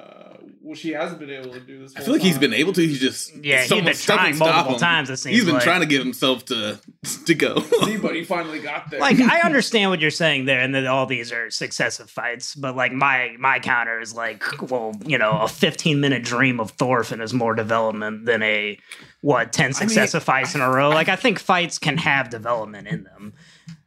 well, 0.64 0.74
she 0.74 0.92
hasn't 0.92 1.20
been 1.20 1.28
able 1.30 1.52
to 1.52 1.60
do 1.60 1.78
this. 1.78 1.94
I 1.94 2.00
feel 2.00 2.14
like 2.14 2.22
he's 2.22 2.32
time. 2.32 2.40
been 2.40 2.54
able 2.54 2.72
to. 2.72 2.80
He's 2.80 2.98
just 2.98 3.36
Yeah, 3.44 3.60
he's 3.60 3.68
someone- 3.68 3.84
been 3.84 3.94
trying 3.94 4.38
multiple 4.38 4.72
him. 4.74 4.78
times. 4.80 5.10
It 5.10 5.18
seems 5.18 5.36
He's 5.36 5.44
been 5.44 5.54
like. 5.54 5.62
trying 5.62 5.80
to 5.80 5.86
get 5.86 6.00
himself 6.02 6.44
to 6.46 6.80
to 7.26 7.34
go. 7.34 7.60
See, 7.84 7.98
but 7.98 8.14
he 8.16 8.24
finally 8.24 8.60
got 8.60 8.90
there. 8.90 8.98
like 8.98 9.20
I 9.20 9.42
understand 9.42 9.90
what 9.90 10.00
you're 10.00 10.10
saying 10.10 10.46
there, 10.46 10.60
and 10.60 10.74
that 10.74 10.86
all 10.86 11.04
these 11.06 11.30
are 11.32 11.50
successive 11.50 12.08
fights. 12.10 12.54
But 12.54 12.74
like 12.76 12.92
my 12.92 13.36
my 13.38 13.58
counter 13.58 14.00
is 14.00 14.14
like, 14.14 14.42
well, 14.70 14.94
you 15.06 15.18
know, 15.18 15.38
a 15.40 15.48
15 15.48 16.00
minute 16.00 16.22
dream 16.24 16.58
of 16.60 16.70
Thorfinn 16.72 17.20
is 17.20 17.34
more 17.34 17.54
development 17.54 18.24
than 18.24 18.42
a 18.42 18.78
what 19.20 19.52
10 19.52 19.74
successive 19.74 20.22
fights 20.24 20.54
in 20.54 20.60
a 20.62 20.70
row. 20.70 20.88
Like 20.90 21.08
I 21.10 21.16
think 21.16 21.38
fights 21.38 21.78
can 21.78 21.98
have 21.98 22.30
development 22.30 22.88
in 22.88 23.04
them. 23.04 23.34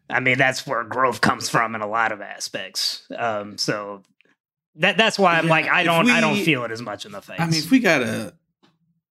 I 0.09 0.19
mean, 0.21 0.37
that's 0.37 0.65
where 0.65 0.83
growth 0.83 1.19
comes 1.21 1.49
from 1.49 1.75
in 1.75 1.81
a 1.81 1.87
lot 1.87 2.11
of 2.13 2.21
aspects. 2.21 3.03
Um, 3.17 3.57
so 3.57 4.03
that 4.79 4.97
that's 4.97 5.17
why 5.19 5.37
I'm 5.37 5.45
Yeah, 5.45 5.51
like, 5.51 5.67
I 5.67 5.83
don't 5.83 6.09
I 6.09 6.21
don't 6.21 6.37
feel 6.43 6.63
it 6.63 6.71
as 6.71 6.81
much 6.81 7.05
in 7.05 7.11
the 7.11 7.21
fights. 7.21 7.41
I 7.41 7.45
mean, 7.45 7.55
if 7.63 7.71
we 7.71 7.79
got 7.79 8.01
a 8.01 8.33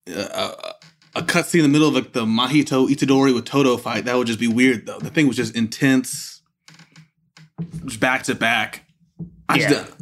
a, 0.09 0.73
a 1.17 1.23
cutscene 1.23 1.57
in 1.57 1.63
the 1.65 1.69
middle 1.69 1.89
of 1.89 1.95
like 1.95 2.13
the 2.13 2.25
Mahito 2.25 2.89
Itadori 2.89 3.35
with 3.35 3.45
Todo 3.45 3.77
fight, 3.77 4.05
that 4.05 4.17
would 4.17 4.27
just 4.27 4.39
be 4.41 4.49
weird 4.49 4.87
though. 4.87 4.99
The 4.99 5.11
thing 5.11 5.27
was 5.27 5.37
just 5.37 5.55
intense, 5.57 6.43
just 7.85 8.01
back 8.01 8.23
to 8.25 8.35
back. 8.35 8.85
I 9.49 9.59
Yeah. 9.59 9.69
just, 9.71 9.93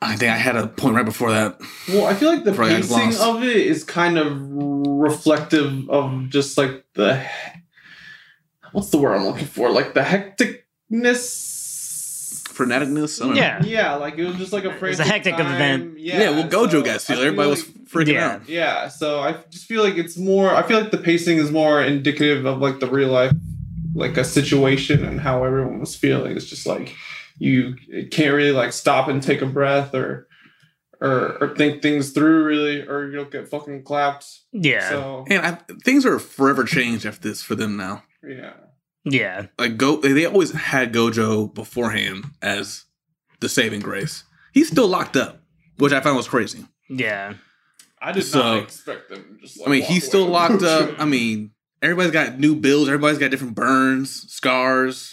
I 0.00 0.14
think 0.16 0.30
I 0.32 0.36
had 0.36 0.54
a 0.56 0.68
point 0.68 0.94
right 0.94 1.04
before 1.04 1.32
that. 1.32 1.60
Well, 1.88 2.06
I 2.06 2.14
feel 2.14 2.28
like 2.32 2.44
the 2.44 2.52
Probably 2.52 2.76
pacing 2.76 3.20
of 3.20 3.42
it 3.42 3.56
is 3.56 3.82
kind 3.84 4.16
of 4.16 4.38
reflective 4.40 5.90
of 5.90 6.28
just 6.28 6.56
like 6.56 6.84
the 6.94 7.26
what's 8.72 8.90
the 8.90 8.98
word 8.98 9.14
I'm 9.16 9.24
looking 9.24 9.46
for? 9.46 9.70
Like 9.70 9.94
the 9.94 10.02
hecticness. 10.02 11.56
Freneticness. 12.58 13.22
I 13.22 13.26
don't 13.26 13.34
know. 13.36 13.40
Yeah. 13.40 13.62
Yeah, 13.64 13.94
like 13.94 14.18
it 14.18 14.24
was 14.26 14.36
just 14.36 14.52
like 14.52 14.64
a 14.64 14.70
It 14.70 14.82
was 14.82 15.00
a 15.00 15.04
hectic 15.04 15.36
time. 15.36 15.54
event. 15.54 15.98
Yeah, 15.98 16.20
Yeah, 16.20 16.30
well, 16.30 16.48
Gojo 16.48 16.70
so 16.70 16.82
got 16.82 16.94
I 16.94 16.98
sealed. 16.98 17.18
feel 17.20 17.26
Everybody 17.28 17.50
was 17.50 17.64
freaking 17.64 18.12
Yeah. 18.14 18.28
out. 18.32 18.48
Yeah, 18.48 18.88
so 18.88 19.20
I 19.20 19.36
just 19.50 19.66
feel 19.66 19.82
like 19.82 19.96
it's 19.96 20.16
more. 20.16 20.54
I 20.54 20.62
feel 20.62 20.80
like 20.80 20.90
the 20.90 20.98
pacing 20.98 21.38
is 21.38 21.50
more 21.50 21.82
indicative 21.82 22.44
of 22.46 22.58
like 22.58 22.80
the 22.80 22.88
real 22.88 23.08
life, 23.10 23.32
like 23.94 24.16
a 24.16 24.24
situation 24.24 25.04
and 25.04 25.20
how 25.20 25.44
everyone 25.44 25.80
was 25.80 25.94
feeling. 25.94 26.36
It's 26.36 26.46
just 26.46 26.66
like 26.66 26.94
you 27.38 27.76
can't 28.10 28.34
really 28.34 28.50
like 28.52 28.72
stop 28.72 29.06
and 29.08 29.22
take 29.22 29.40
a 29.42 29.46
breath 29.46 29.94
or 29.94 30.26
or 31.00 31.36
or 31.40 31.54
think 31.56 31.80
things 31.80 32.10
through 32.10 32.42
really, 32.44 32.80
or 32.82 33.08
you'll 33.10 33.24
get 33.24 33.48
fucking 33.48 33.84
clapped. 33.84 34.26
yeah, 34.52 34.88
So 34.88 35.24
And 35.30 35.46
I, 35.46 35.58
things 35.84 36.04
are 36.04 36.18
forever 36.18 36.64
changed 36.64 37.06
after 37.06 37.28
this 37.28 37.40
for 37.40 37.54
them 37.54 37.76
now. 37.76 38.02
yeah, 38.28 38.54
yeah, 39.04 39.46
Like 39.58 39.76
go, 39.76 39.96
they 40.00 40.24
always 40.26 40.52
had 40.52 40.92
Gojo 40.92 41.52
beforehand 41.52 42.24
as 42.42 42.84
the 43.40 43.48
saving 43.48 43.80
grace. 43.80 44.24
He's 44.52 44.68
still 44.68 44.88
locked 44.88 45.16
up, 45.16 45.40
which 45.78 45.92
I 45.92 46.00
found 46.00 46.16
was 46.16 46.28
crazy. 46.28 46.64
yeah. 46.88 47.34
I 48.00 48.12
did 48.12 48.22
So- 48.22 48.38
not 48.38 48.62
expect 48.62 49.08
them. 49.08 49.24
To 49.40 49.40
just, 49.42 49.58
like, 49.58 49.68
I 49.68 49.70
mean, 49.72 49.80
walk 49.82 49.90
he's 49.90 50.06
still 50.06 50.22
away. 50.22 50.30
locked 50.32 50.62
up. 50.62 50.94
I 51.00 51.04
mean, 51.04 51.50
everybody's 51.82 52.12
got 52.12 52.38
new 52.38 52.54
builds. 52.54 52.88
Everybody's 52.88 53.18
got 53.18 53.32
different 53.32 53.56
burns, 53.56 54.30
scars. 54.32 55.12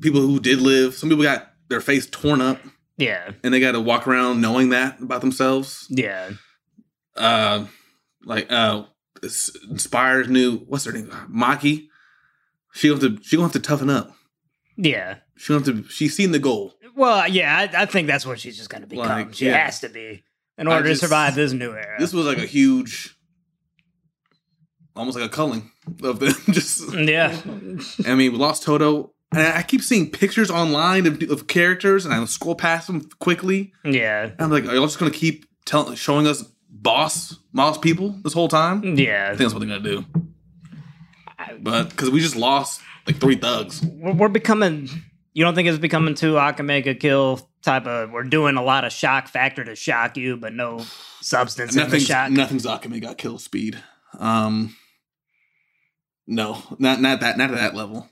People 0.00 0.20
who 0.20 0.38
did 0.38 0.60
live. 0.60 0.94
Some 0.94 1.08
people 1.08 1.24
got 1.24 1.50
their 1.68 1.80
face 1.80 2.06
torn 2.06 2.40
up, 2.40 2.60
Yeah, 2.98 3.32
and 3.42 3.52
they 3.52 3.58
got 3.58 3.72
to 3.72 3.80
walk 3.80 4.06
around 4.06 4.40
knowing 4.40 4.68
that 4.68 5.00
about 5.02 5.22
themselves. 5.22 5.86
yeah, 5.90 6.30
Uh, 7.16 7.64
like 8.24 8.46
uh, 8.50 8.84
Inspire's 9.68 10.28
new. 10.28 10.58
What's 10.58 10.84
her 10.84 10.92
name? 10.92 11.08
Maki. 11.28 11.87
She 12.72 12.88
gonna 12.88 13.00
have 13.00 13.16
to. 13.16 13.22
She 13.22 13.36
gonna 13.36 13.46
have 13.46 13.52
to 13.52 13.60
toughen 13.60 13.90
up. 13.90 14.12
yeah. 14.76 15.16
She 15.36 15.52
gonna 15.52 15.64
have 15.64 15.84
to. 15.84 15.88
She's 15.90 16.14
seen 16.16 16.32
the 16.32 16.38
goal. 16.38 16.74
Well, 16.96 17.28
yeah, 17.28 17.56
I, 17.72 17.82
I 17.82 17.86
think 17.86 18.08
that's 18.08 18.26
what 18.26 18.40
she's 18.40 18.56
just 18.56 18.70
to 18.70 18.80
become. 18.86 19.06
Like, 19.06 19.34
she 19.34 19.46
yeah. 19.46 19.64
has 19.64 19.80
to 19.80 19.88
be 19.88 20.24
in 20.58 20.66
order 20.66 20.88
just- 20.88 21.00
to 21.00 21.06
survive 21.06 21.34
this 21.36 21.52
new 21.52 21.72
era. 21.72 21.96
This 21.98 22.12
was 22.12 22.26
like 22.26 22.38
a 22.38 22.46
huge, 22.46 23.16
almost 24.96 25.16
like 25.16 25.26
a 25.26 25.32
culling 25.32 25.70
of 26.02 26.18
them. 26.20 26.34
Just 26.50 26.92
yeah, 26.94 27.38
I 28.06 28.14
mean, 28.14 28.32
we 28.32 28.38
lost 28.38 28.62
Todo. 28.64 29.12
And 29.30 29.42
I 29.42 29.62
keep 29.62 29.82
seeing 29.82 30.10
pictures 30.10 30.50
online 30.50 31.06
of, 31.06 31.22
of 31.30 31.46
characters, 31.48 32.06
and 32.06 32.14
I 32.14 32.24
scroll 32.24 32.54
past 32.54 32.86
them 32.86 33.08
quickly. 33.20 33.72
yeah, 33.84 34.22
And 34.24 34.40
I'm 34.40 34.50
like, 34.50 34.64
are 34.64 34.74
y'all 34.74 34.86
just 34.86 34.98
gonna 34.98 35.10
keep 35.10 35.44
telling, 35.66 35.96
showing 35.96 36.26
us 36.26 36.42
boss, 36.70 37.34
boss 37.52 37.76
people 37.76 38.18
this 38.24 38.32
whole 38.32 38.48
time? 38.48 38.96
Yeah, 38.96 39.26
I 39.26 39.28
think 39.36 39.38
that's 39.40 39.52
what 39.54 39.60
they're 39.60 39.68
gonna 39.68 39.80
do. 39.80 40.04
But 41.60 41.90
because 41.90 42.10
we 42.10 42.20
just 42.20 42.36
lost 42.36 42.80
like 43.06 43.16
three 43.20 43.36
thugs. 43.36 43.82
We're, 43.84 44.12
we're 44.12 44.28
becoming. 44.28 44.88
You 45.34 45.44
don't 45.44 45.54
think 45.54 45.68
it's 45.68 45.78
becoming 45.78 46.14
too 46.14 46.34
Akame 46.34 46.82
ga 46.82 46.94
Kill 46.94 47.48
type 47.62 47.86
of? 47.86 48.10
We're 48.10 48.24
doing 48.24 48.56
a 48.56 48.62
lot 48.62 48.84
of 48.84 48.92
shock 48.92 49.28
factor 49.28 49.64
to 49.64 49.76
shock 49.76 50.16
you, 50.16 50.36
but 50.36 50.52
no 50.52 50.84
substance 51.20 51.74
in 51.74 51.78
the 51.78 51.84
Nothing's 51.84 52.06
shock. 52.06 52.30
nothing's 52.30 52.66
Akame 52.66 53.00
ga 53.00 53.14
Kill 53.14 53.38
speed. 53.38 53.78
Um, 54.18 54.76
no, 56.26 56.62
not 56.78 57.00
not 57.00 57.20
that 57.20 57.38
not 57.38 57.50
at 57.50 57.56
that 57.56 57.74
level. 57.74 58.08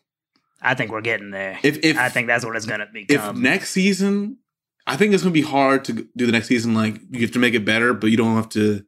I 0.63 0.75
think 0.75 0.91
we're 0.91 1.01
getting 1.01 1.31
there. 1.31 1.59
If 1.63 1.85
if 1.85 1.99
I 1.99 2.09
think 2.09 2.29
that's 2.29 2.45
what 2.45 2.57
it's 2.57 2.67
going 2.67 2.81
to 2.81 2.87
if 2.95 3.07
become. 3.09 3.43
next 3.43 3.71
season, 3.71 4.39
I 4.87 4.97
think 4.97 5.13
it's 5.13 5.23
gonna 5.23 5.33
be 5.33 5.43
hard 5.43 5.85
to 5.87 5.93
do 6.17 6.27
the 6.27 6.33
next 6.33 6.47
season. 6.47 6.75
Like 6.75 7.01
you 7.11 7.21
have 7.23 7.33
to 7.33 7.39
make 7.39 7.55
it 7.55 7.65
better, 7.65 7.93
but 7.93 8.11
you 8.11 8.17
don't 8.17 8.37
have 8.37 8.49
to 8.51 8.85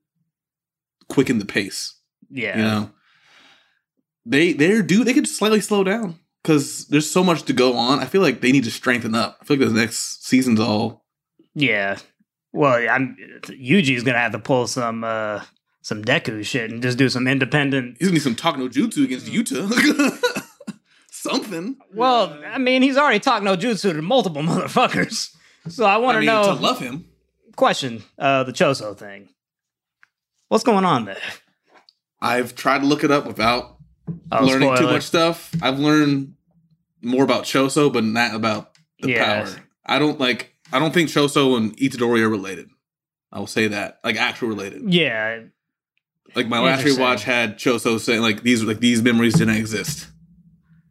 quicken 1.09 1.39
the 1.39 1.45
pace. 1.45 1.95
yeah, 2.31 2.57
You 2.57 2.63
know, 2.63 2.91
they 4.29 4.53
they're 4.53 4.83
do 4.83 5.05
they 5.05 5.15
could 5.15 5.27
slightly 5.29 5.61
slow 5.61 5.85
down 5.85 6.19
because 6.43 6.87
there's 6.89 7.11
so 7.11 7.25
much 7.25 7.43
to 7.45 7.53
go 7.53 7.77
on. 7.77 7.99
I 8.01 8.05
feel 8.07 8.23
like 8.23 8.41
they 8.41 8.53
need 8.53 8.65
to 8.65 8.71
strengthen 8.71 9.15
up. 9.15 9.39
I 9.41 9.45
feel 9.45 9.59
like 9.59 9.69
the 9.69 9.75
next 9.75 10.25
season's 10.27 10.61
all 10.61 11.05
yeah. 11.55 11.99
Well, 12.53 12.75
I'm 12.91 13.17
Yuji's 13.43 14.03
going 14.05 14.15
to 14.15 14.21
have 14.21 14.33
to 14.33 14.39
pull 14.39 14.67
some 14.67 15.05
uh 15.05 15.43
some 15.83 16.03
Deku 16.05 16.45
shit 16.45 16.71
and 16.71 16.83
just 16.83 16.99
do 16.99 17.09
some 17.09 17.27
independent. 17.29 17.97
he's 17.99 18.09
gonna 18.09 18.15
need 18.15 18.23
some 18.23 18.35
talk 18.35 18.59
no 18.59 18.69
jutsu 18.69 19.05
against 19.05 19.27
Yuta. 19.27 19.69
Something. 21.11 21.77
Well, 21.95 22.39
I 22.47 22.59
mean, 22.59 22.83
he's 22.83 22.97
already 22.97 23.19
talked 23.19 23.45
no 23.45 23.57
jutsu 23.57 23.93
to 23.93 24.03
multiple 24.03 24.43
motherfuckers. 24.51 25.35
So 25.69 25.85
I 25.85 25.97
want 25.97 26.17
I 26.19 26.21
to 26.21 26.27
mean, 26.27 26.35
know. 26.35 26.55
to 26.55 26.61
love 26.61 26.79
him. 26.79 27.07
question 27.57 28.03
uh 28.19 28.45
the 28.45 28.53
choso 28.53 28.97
thing 28.97 29.29
what's 30.49 30.63
going 30.65 30.85
on 30.85 31.05
there 31.07 31.19
I've 32.21 32.55
tried 32.55 32.81
to 32.81 32.87
look 32.87 33.03
it 33.05 33.11
up 33.11 33.27
without 33.27 33.78
oh, 34.33 34.45
learning 34.45 34.77
too 34.77 34.85
much 34.85 35.05
stuff. 35.05 35.55
I've 35.63 35.79
learned 35.79 36.35
more 37.03 37.25
about 37.25 37.45
Choso, 37.45 37.93
but 37.93 38.05
not 38.05 38.35
about 38.35 38.73
the 39.01 39.11
Yeah. 39.11 39.45
power. 39.45 39.57
I 39.87 39.99
don't 39.99 40.19
like. 40.21 40.55
I 40.73 40.79
don't 40.79 40.93
think 40.93 41.09
Choso 41.09 41.57
and 41.57 41.77
Itadori 41.79 42.21
are 42.23 42.29
related. 42.29 42.69
I 43.33 43.39
will 43.39 43.47
say 43.47 43.69
that, 43.69 44.01
like 44.05 44.17
actual 44.17 44.49
related. 44.49 44.93
yeah 44.93 45.41
Like 46.35 46.49
my 46.49 46.59
last 46.61 46.85
rewatch 46.85 47.21
had 47.21 47.59
Choso 47.59 47.99
saying 48.01 48.21
like 48.23 48.43
these 48.43 48.63
like 48.63 48.81
these 48.81 49.03
memories 49.03 49.35
didn't 49.35 49.57
exist. 49.57 50.09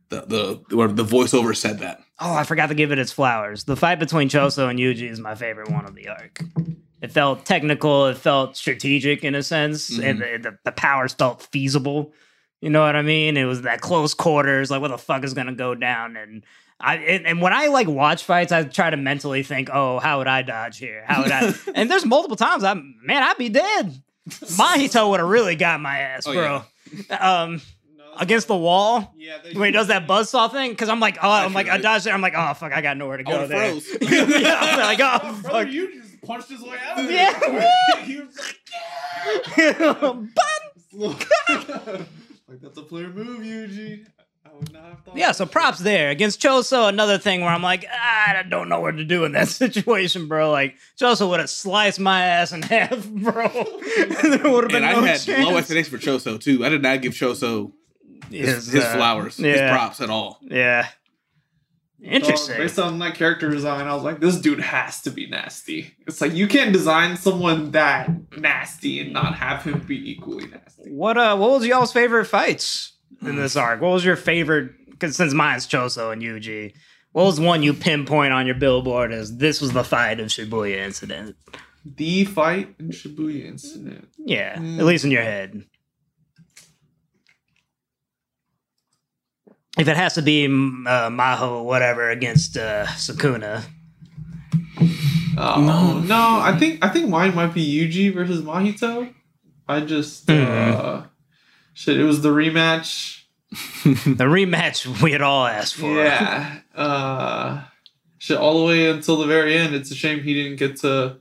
The 0.09 0.61
the 0.69 0.75
where 0.75 0.87
the 0.87 1.03
voiceover 1.03 1.55
said 1.55 1.79
that. 1.79 1.99
oh 2.19 2.33
i 2.33 2.43
forgot 2.45 2.67
to 2.69 2.75
give 2.75 2.91
it 2.93 2.97
its 2.97 3.11
flowers 3.11 3.65
the 3.65 3.75
fight 3.75 3.99
between 3.99 4.29
choso 4.29 4.69
and 4.69 4.79
yuji 4.79 5.07
is 5.09 5.19
my 5.19 5.35
favorite 5.35 5.69
one 5.69 5.83
of 5.85 5.93
the 5.95 6.07
arc 6.07 6.39
it 7.01 7.11
felt 7.11 7.45
technical 7.45 8.07
it 8.07 8.17
felt 8.17 8.55
strategic 8.57 9.23
in 9.25 9.35
a 9.35 9.43
sense 9.43 9.89
mm-hmm. 9.91 10.03
and 10.03 10.19
the, 10.21 10.49
the, 10.49 10.57
the 10.63 10.71
powers 10.71 11.13
felt 11.13 11.43
feasible 11.51 12.13
you 12.61 12.69
know 12.69 12.81
what 12.81 12.95
i 12.95 13.01
mean 13.01 13.37
it 13.37 13.45
was 13.45 13.61
that 13.63 13.81
close 13.81 14.13
quarters 14.13 14.69
like 14.71 14.81
what 14.81 14.89
the 14.89 14.97
fuck 14.97 15.23
is 15.23 15.33
gonna 15.33 15.53
go 15.53 15.75
down 15.75 16.15
and 16.17 16.43
I 16.79 16.97
and, 16.97 17.25
and 17.25 17.41
when 17.41 17.53
I 17.53 17.69
like 17.69 17.87
watch 17.87 18.23
fights, 18.23 18.51
I 18.51 18.61
try 18.63 18.91
to 18.91 18.97
mentally 18.97 19.41
think, 19.41 19.71
"Oh, 19.73 19.97
how 19.97 20.19
would 20.19 20.27
I 20.27 20.43
dodge 20.43 20.77
here? 20.77 21.03
How 21.07 21.23
would 21.23 21.31
I?" 21.31 21.51
and 21.73 21.89
there's 21.89 22.05
multiple 22.05 22.37
times 22.37 22.63
I'm, 22.63 22.99
man, 23.03 23.23
I'd 23.23 23.35
be 23.39 23.49
dead. 23.49 23.99
Mahito 24.29 25.09
would 25.09 25.19
have 25.19 25.27
really 25.27 25.55
got 25.55 25.81
my 25.81 25.97
ass, 25.97 26.27
Oh, 26.27 26.33
bro. 26.33 26.61
Um, 27.19 27.61
against 28.19 28.47
the 28.47 28.55
wall 28.55 29.11
Yeah, 29.17 29.39
when 29.53 29.65
he 29.65 29.71
does 29.71 29.87
that 29.87 30.05
buzzsaw 30.07 30.51
thing, 30.51 30.69
because 30.69 30.87
I'm 30.89 30.99
like, 30.99 31.17
oh, 31.19 31.27
I'm 31.31 31.51
like, 31.51 31.67
I 31.67 31.79
dodged 31.79 32.05
it. 32.05 32.11
I'm 32.11 32.21
like, 32.21 32.35
oh 32.37 32.53
fuck, 32.53 32.71
I 32.71 32.81
got 32.81 32.95
nowhere 32.95 33.17
to 33.17 33.23
go 33.23 33.41
would've 33.41 33.49
there. 33.49 33.73
yeah, 34.39 34.59
I'm 34.61 34.77
like, 34.79 34.99
oh 35.01 35.19
Oh, 35.23 35.41
brother, 35.41 35.63
fuck. 35.65 35.73
you 35.73 35.91
just 35.99 36.21
punched 36.21 36.49
his 36.49 36.61
way 36.61 36.77
out. 36.87 36.99
Of 36.99 37.09
Yeah. 37.09 38.01
he 38.03 38.19
was 38.19 38.37
like, 39.57 39.79
But- 40.99 42.07
like 42.47 42.61
that's 42.61 42.77
a 42.77 42.83
player 42.83 43.09
move, 43.09 43.39
Yuji. 43.41 44.05
I 44.45 44.55
would 44.55 44.71
not 44.71 44.83
have 44.85 45.03
thought 45.03 45.17
Yeah, 45.17 45.33
so 45.33 45.45
props 45.45 45.79
there 45.79 46.09
against 46.09 46.41
Choso. 46.41 46.87
Another 46.87 47.17
thing 47.17 47.41
where 47.41 47.49
I'm 47.49 47.61
like, 47.63 47.85
ah, 47.91 48.33
I 48.37 48.43
don't 48.43 48.69
know 48.69 48.79
what 48.79 48.95
to 48.95 49.03
do 49.03 49.25
in 49.25 49.33
that 49.33 49.47
situation, 49.49 50.27
bro. 50.29 50.51
Like 50.51 50.75
Choso 50.99 51.27
would 51.29 51.41
have 51.41 51.49
sliced 51.49 51.99
my 51.99 52.23
ass 52.23 52.53
in 52.53 52.61
half, 52.63 53.05
bro. 53.09 53.47
there 53.49 54.49
would 54.51 54.63
have 54.63 54.69
been 54.71 54.75
And 54.83 54.85
I 54.85 54.93
no 54.93 55.01
had 55.01 55.19
chance. 55.19 55.45
low 55.45 55.57
expectations 55.57 55.89
for 55.89 55.97
Choso 55.97 56.39
too. 56.39 56.63
I 56.65 56.69
did 56.69 56.81
not 56.81 57.01
give 57.01 57.13
Choso 57.13 57.73
his, 58.31 58.47
His, 58.55 58.67
his 58.67 58.83
uh, 58.83 58.95
flowers, 58.95 59.37
his 59.37 59.59
props 59.61 59.99
at 60.01 60.09
all. 60.09 60.39
Yeah. 60.41 60.87
So, 61.99 62.05
Interesting. 62.05 62.57
based 62.57 62.77
on 62.77 62.99
that 62.99 63.15
character 63.15 63.49
design, 63.49 63.87
I 63.87 63.95
was 63.95 64.03
like, 64.03 64.19
this 64.19 64.39
dude 64.39 64.59
has 64.59 65.01
to 65.01 65.09
be 65.09 65.27
nasty. 65.27 65.95
It's 66.05 66.21
like 66.21 66.33
you 66.33 66.47
can't 66.47 66.71
design 66.71 67.17
someone 67.17 67.71
that 67.71 68.09
nasty 68.37 68.99
and 68.99 69.13
not 69.13 69.35
have 69.35 69.63
him 69.63 69.79
be 69.79 70.11
equally 70.11 70.45
nasty. 70.47 70.91
What 70.91 71.17
uh 71.17 71.35
what 71.37 71.49
was 71.51 71.65
y'all's 71.65 71.91
favorite 71.91 72.25
fights 72.25 72.93
in 73.23 73.35
this 73.35 73.55
arc? 73.55 73.81
What 73.81 73.91
was 73.93 74.05
your 74.05 74.15
favorite 74.15 74.71
cause 74.99 75.15
since 75.15 75.33
mine's 75.33 75.65
Choso 75.67 76.13
and 76.13 76.21
Yuji, 76.21 76.73
what 77.13 77.23
was 77.25 77.39
one 77.39 77.63
you 77.63 77.73
pinpoint 77.73 78.31
on 78.31 78.45
your 78.45 78.55
billboard 78.55 79.11
as 79.11 79.37
this 79.37 79.59
was 79.59 79.71
the 79.73 79.83
fight 79.83 80.19
of 80.19 80.27
Shibuya 80.27 80.77
incident? 80.77 81.35
The 81.83 82.25
fight 82.25 82.75
in 82.79 82.89
Shibuya 82.89 83.45
incident. 83.45 84.07
Yeah, 84.19 84.57
Mm. 84.57 84.77
at 84.79 84.85
least 84.85 85.03
in 85.03 85.09
your 85.11 85.23
head. 85.23 85.63
If 89.77 89.87
it 89.87 89.95
has 89.95 90.15
to 90.15 90.21
be 90.21 90.47
mm, 90.47 90.87
uh, 90.87 91.09
Maho 91.09 91.51
or 91.59 91.65
whatever 91.65 92.09
against 92.09 92.57
uh, 92.57 92.85
Sukuna, 92.87 93.63
Oh 95.39 95.61
No. 95.61 95.99
no. 95.99 96.39
I 96.41 96.55
think 96.57 96.83
I 96.83 96.89
think 96.89 97.09
mine 97.09 97.35
might 97.35 97.53
be 97.53 97.63
Yuji 97.63 98.13
versus 98.13 98.41
Mahito. 98.41 99.13
I 99.67 99.81
just 99.81 100.25
Mhm. 100.27 100.45
uh 100.73 101.01
shit, 101.73 101.99
it 101.99 102.03
was 102.03 102.21
the 102.21 102.29
rematch. 102.29 103.21
the 103.83 104.25
rematch 104.25 105.01
we 105.01 105.11
had 105.11 105.21
all 105.21 105.45
asked 105.45 105.75
for. 105.75 105.93
Yeah. 105.95 106.59
Uh 106.75 107.61
shit 108.17 108.37
all 108.37 108.59
the 108.59 108.65
way 108.65 108.89
until 108.89 109.17
the 109.17 109.27
very 109.27 109.55
end. 109.55 109.75
It's 109.75 109.91
a 109.91 109.95
shame 109.95 110.21
he 110.23 110.33
didn't 110.33 110.57
get 110.57 110.77
to 110.77 111.17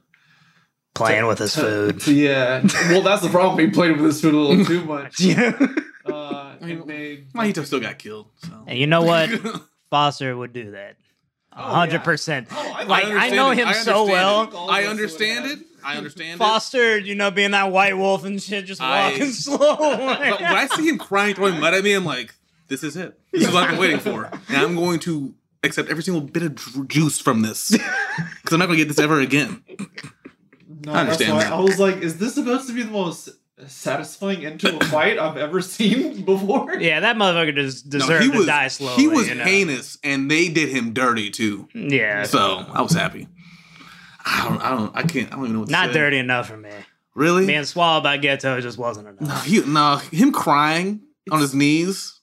playing 0.95 1.27
with 1.27 1.39
his 1.39 1.53
to- 1.55 1.61
food. 1.61 2.01
to- 2.01 2.15
yeah. 2.15 2.63
Well 2.91 3.03
that's 3.03 3.23
the 3.23 3.29
problem. 3.29 3.59
He 3.67 3.71
played 3.71 3.93
with 3.97 4.05
his 4.07 4.21
food 4.21 4.33
a 4.35 4.39
little 4.39 4.65
too 4.65 4.83
much. 4.95 5.21
Yeah. 5.21 5.59
Uh 6.07 6.46
I 6.67 6.75
mean, 6.75 6.79
it 6.81 6.87
made 6.87 7.33
Mahito 7.33 7.65
still 7.65 7.81
got 7.81 7.99
killed. 7.99 8.27
So. 8.45 8.51
and 8.67 8.79
you 8.79 8.87
know 8.87 9.03
what? 9.03 9.31
Foster 9.91 10.37
would 10.37 10.53
do 10.53 10.73
that. 10.73 10.97
Oh, 11.59 11.63
hundred 11.75 11.95
yeah. 11.95 11.99
percent. 12.03 12.49
Oh, 12.51 12.73
I 12.77 12.83
Like 12.85 13.05
I 13.05 13.09
understand 13.09 13.37
know 13.37 13.51
it. 13.51 13.59
him 13.59 13.69
I 13.69 13.73
so 13.73 14.05
well. 14.05 14.69
I 14.71 14.85
understand 14.85 15.51
it. 15.51 15.59
I 15.83 15.97
understand 15.97 16.35
it. 16.35 16.39
Foster, 16.39 16.99
you 16.99 17.15
know, 17.15 17.31
being 17.31 17.53
that 17.53 17.71
white 17.73 17.97
wolf 17.97 18.25
and 18.25 18.43
shit, 18.43 18.65
just 18.67 18.81
I- 18.83 19.11
walking 19.13 19.27
slow. 19.33 19.57
But 19.79 20.41
when 20.41 20.45
I 20.55 20.67
see 20.67 20.89
him 20.89 20.99
crying, 20.99 21.35
throwing 21.35 21.59
mud 21.61 21.73
at 21.73 21.83
me, 21.85 21.95
I'm 21.95 22.05
like, 22.05 22.35
this 22.69 22.83
is 22.83 22.97
it. 22.97 23.19
This 23.33 23.47
is 23.49 23.55
what 23.55 23.63
I've 23.65 23.71
been 23.71 23.79
waiting 23.79 24.01
for. 24.01 24.25
And 24.49 24.57
I'm 24.57 24.75
going 24.75 24.99
to 25.01 25.35
accept 25.63 25.89
every 25.89 26.03
single 26.03 26.21
bit 26.21 26.43
of 26.43 26.89
juice 26.89 27.19
from 27.21 27.43
this. 27.43 27.71
Because 27.71 28.53
I'm 28.53 28.59
not 28.59 28.67
going 28.67 28.79
to 28.79 28.85
get 28.85 28.89
this 28.89 28.99
ever 28.99 29.21
again. 29.21 29.63
No, 30.85 30.93
I 30.93 31.01
understand 31.03 31.41
that. 31.41 31.53
I 31.53 31.61
was 31.61 31.79
like, 31.79 31.99
is 31.99 32.19
this 32.19 32.35
supposed 32.35 32.67
to 32.67 32.75
be 32.75 32.83
the 32.83 32.91
most 32.91 33.29
satisfying 33.67 34.45
end 34.45 34.61
to 34.61 34.77
a 34.77 34.85
fight 34.87 35.19
I've 35.19 35.37
ever 35.37 35.61
seen 35.61 36.23
before? 36.25 36.75
yeah, 36.75 37.01
that 37.01 37.17
motherfucker 37.17 37.55
des- 37.55 37.89
No, 37.89 37.99
deserved 37.99 38.25
he 38.25 38.31
to 38.33 38.37
was, 38.39 38.47
die 38.47 38.69
slowly. 38.69 39.03
he 39.03 39.09
was 39.09 39.29
you 39.29 39.35
know? 39.37 39.45
heinous, 39.45 39.99
and 40.05 40.31
they 40.31 40.49
did 40.49 40.69
him 40.69 40.93
dirty 40.93 41.31
too. 41.31 41.69
Yeah, 41.75 42.25
So 42.25 42.65
I 42.73 42.83
was 42.83 42.93
happy. 42.93 43.29
I 44.25 44.49
don't, 44.49 44.61
I 44.63 44.71
don't, 44.71 44.97
I 44.97 45.03
can't, 45.03 45.29
I 45.33 45.37
don't 45.37 45.45
even 45.45 45.53
know 45.55 45.59
what 45.61 45.67
to 45.69 45.73
not 45.73 45.89
say. 45.89 45.93
dirty 45.95 46.19
enough 46.19 46.49
for 46.49 46.57
me. 46.57 46.71
Really? 47.15 47.47
Being 47.47 47.65
swallowed 47.65 48.03
by 48.03 48.19
Geto 48.19 48.61
just 48.61 48.77
wasn't 48.77 49.09
enough. 49.09 49.21
No, 49.21 49.35
he, 49.37 49.61
no, 49.65 49.97
him 50.13 50.33
crying 50.33 51.01
on 51.31 51.41
his 51.41 51.55
knees 51.55 52.21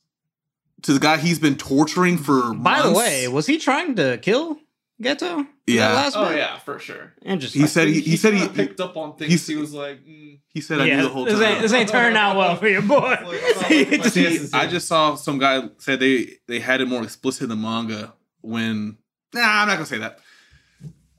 to 0.83 0.93
the 0.93 0.99
guy 0.99 1.17
he's 1.17 1.39
been 1.39 1.55
torturing 1.55 2.17
for. 2.17 2.53
By 2.53 2.81
the 2.81 2.91
way, 2.91 3.27
was 3.27 3.47
he 3.47 3.57
trying 3.57 3.95
to 3.95 4.17
kill 4.21 4.57
Geto? 5.01 5.47
Yeah. 5.65 5.93
last 5.93 6.15
Oh 6.17 6.27
bit? 6.29 6.37
yeah, 6.37 6.57
for 6.73 6.79
sure. 6.79 7.13
Interesting. 7.23 7.61
He 7.61 7.67
said 7.67 7.87
he, 7.87 8.01
he 8.01 8.17
said 8.17 8.33
he, 8.33 8.39
kinda 8.39 8.53
picked 8.53 8.79
up 8.79 8.97
on 8.97 9.15
things. 9.15 9.29
he's- 9.31 9.47
He 9.47 9.55
was 9.55 9.73
like, 9.73 10.03
mm, 10.05 10.39
he 10.49 10.61
said 10.61 10.81
I 10.81 10.85
yeah, 10.85 10.95
knew 10.97 11.03
the 11.03 11.09
whole 11.09 11.25
this 11.25 11.33
time. 11.35 11.43
ain't, 11.43 11.61
this 11.61 11.73
ain't 11.73 11.89
turning 11.89 12.17
out 12.17 12.35
well 12.37 12.55
for 12.55 12.67
your 12.67 12.81
boy. 12.81 12.99
Like, 13.21 13.21
I'm 13.21 13.31
not 13.31 13.69
looking 13.69 13.93
at 13.93 13.99
my 13.99 14.09
chances 14.09 14.53
I 14.53 14.67
just 14.67 14.87
saw 14.87 15.15
some 15.15 15.37
guy 15.39 15.69
said 15.77 15.99
they 15.99 16.37
they 16.47 16.59
had 16.59 16.81
it 16.81 16.87
more 16.87 17.03
explicit 17.03 17.43
in 17.43 17.49
the 17.49 17.55
manga 17.55 18.13
when. 18.41 18.97
Nah, 19.33 19.41
I'm 19.61 19.67
not 19.67 19.75
gonna 19.75 19.85
say 19.85 19.97
that 19.99 20.19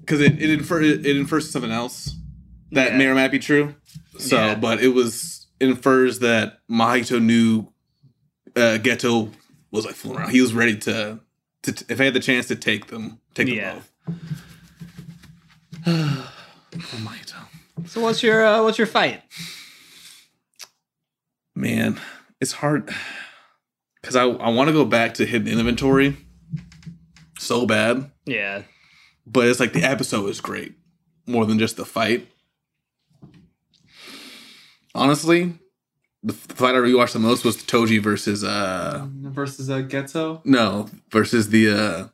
because 0.00 0.20
it 0.20 0.40
it, 0.40 0.50
infer, 0.50 0.80
it 0.82 1.04
infers 1.06 1.50
something 1.50 1.70
else 1.72 2.14
that 2.72 2.92
Yeah. 2.92 2.98
may 2.98 3.06
or 3.06 3.14
may 3.14 3.22
not 3.22 3.30
be 3.32 3.38
true. 3.38 3.74
So, 4.18 4.36
Yeah. 4.36 4.54
but 4.54 4.80
it 4.80 4.88
was 4.88 5.46
infers 5.60 6.20
that 6.20 6.60
Mahito 6.70 7.20
knew 7.22 7.68
uh, 8.56 8.78
Geto 8.80 9.32
was 9.72 9.84
like 9.84 9.94
fooling 9.96 10.18
around. 10.18 10.30
He 10.30 10.40
was 10.40 10.52
ready 10.54 10.76
to 10.78 11.18
to 11.62 11.72
t- 11.72 11.84
if 11.88 12.00
I 12.00 12.04
had 12.04 12.14
the 12.14 12.20
chance 12.20 12.46
to 12.48 12.54
take 12.56 12.86
them, 12.88 13.18
take 13.34 13.46
them 13.48 13.56
Yeah. 13.56 13.74
both. 13.74 13.90
oh, 15.86 16.32
my 17.02 17.16
god. 17.16 17.88
So 17.88 18.00
what's 18.00 18.22
your 18.22 18.44
uh, 18.44 18.62
what's 18.62 18.78
your 18.78 18.86
fight? 18.86 19.22
Man, 21.54 22.00
it's 22.40 22.52
hard 22.52 22.92
because 24.00 24.16
I, 24.16 24.24
I 24.24 24.50
want 24.50 24.68
to 24.68 24.72
go 24.72 24.84
back 24.84 25.14
to 25.14 25.26
hidden 25.26 25.48
inventory 25.58 26.16
so 27.38 27.66
bad, 27.66 28.10
Yeah, 28.26 28.62
but 29.26 29.46
it's 29.48 29.60
like 29.60 29.72
the 29.72 29.82
episode 29.82 30.28
is 30.30 30.40
great 30.40 30.74
more 31.26 31.46
than 31.46 31.58
just 31.58 31.76
the 31.76 31.84
fight. 31.84 32.28
Honestly, 34.94 35.52
the 36.22 36.32
fight 36.32 36.74
I 36.74 36.78
rewatched 36.78 37.12
the 37.12 37.18
most 37.18 37.44
was 37.44 37.56
Toji 37.56 38.00
versus 38.00 38.42
uh 38.44 39.06
versus 39.10 39.68
a 39.68 39.82
Geto. 39.82 40.40
no 40.44 40.88
versus 41.10 41.48
the 41.50 41.70
uh 41.70 42.08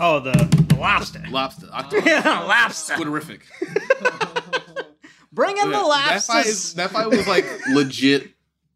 Oh, 0.00 0.20
the, 0.20 0.32
the 0.68 0.76
lobster. 0.76 1.22
lobster. 1.30 1.68
Octopus. 1.72 2.06
yeah, 2.06 2.40
lobster. 2.40 2.94
Squiderific. 2.94 3.40
Bring 5.32 5.56
in 5.56 5.70
the 5.70 5.78
lobster. 5.78 6.76
that 6.76 6.90
fight 6.90 7.10
was 7.10 7.26
like 7.28 7.44
legit 7.68 8.30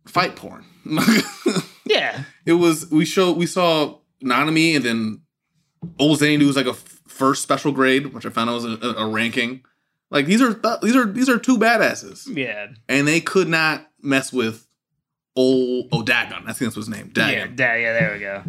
fight 0.07 0.37
porn. 0.37 0.65
yeah, 1.85 2.25
it 2.47 2.53
was 2.55 2.91
we 2.91 3.05
show 3.05 3.33
we 3.33 3.47
saw 3.47 3.99
Nanami 4.23 4.77
and 4.77 4.85
then 4.85 5.21
old 5.99 6.19
Zane 6.19 6.45
was 6.47 6.57
like 6.57 6.67
a 6.67 6.71
f- 6.71 7.01
first 7.09 7.43
special 7.43 7.73
grade, 7.73 8.13
which 8.13 8.27
I 8.27 8.31
found 8.31 8.51
out 8.51 8.55
was 8.55 8.65
a, 8.65 8.79
a, 8.83 9.07
a 9.07 9.09
ranking. 9.09 9.63
Like 10.11 10.27
these 10.27 10.43
are 10.43 10.55
th- 10.55 10.81
these 10.83 10.95
are 10.95 11.07
these 11.07 11.29
are 11.29 11.39
two 11.39 11.57
badasses, 11.59 12.25
yeah, 12.37 12.69
and 12.89 13.09
they 13.09 13.21
could 13.21 13.49
not 13.49 13.87
mess 14.01 14.33
with 14.33 14.67
old 15.35 15.89
oh 15.91 16.03
Dagon. 16.03 16.43
I 16.47 16.53
think 16.53 16.73
that's 16.73 16.77
what 16.77 16.87
his 16.87 16.89
name, 16.91 17.13
yeah, 17.17 17.47
da- 17.47 17.75
yeah. 17.77 17.93
There 17.99 18.13
we 18.13 18.21
go. 18.21 18.43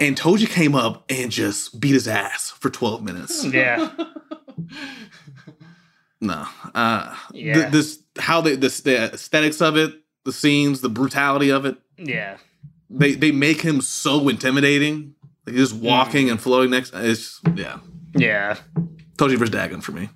And 0.00 0.16
Toji 0.16 0.48
came 0.48 0.74
up 0.74 1.04
and 1.10 1.30
just 1.30 1.80
beat 1.80 1.92
his 1.94 2.06
ass 2.08 2.50
for 2.50 2.70
twelve 2.70 3.02
minutes. 3.02 3.44
Yeah, 3.52 3.90
No, 6.20 6.46
uh, 6.74 7.14
Yeah. 7.32 7.54
th- 7.54 7.72
this 7.72 7.98
how 8.18 8.40
they 8.40 8.56
this 8.56 8.80
the 8.80 9.12
aesthetics 9.14 9.60
of 9.60 9.76
it, 9.76 9.94
the 10.24 10.32
scenes, 10.32 10.80
the 10.80 10.88
brutality 10.88 11.50
of 11.50 11.64
it. 11.64 11.76
yeah. 11.96 12.38
They 12.90 13.14
they 13.14 13.32
make 13.32 13.60
him 13.60 13.80
so 13.82 14.28
intimidating. 14.28 15.14
Like 15.46 15.56
just 15.56 15.74
walking 15.74 16.26
Mm. 16.26 16.30
and 16.32 16.40
floating 16.40 16.70
next. 16.70 16.92
It's 16.94 17.40
yeah. 17.54 17.78
Yeah. 18.16 18.56
Toji 19.16 19.36
versus 19.36 19.50
Dagon 19.50 19.80
for 19.82 19.92
me. 19.92 20.08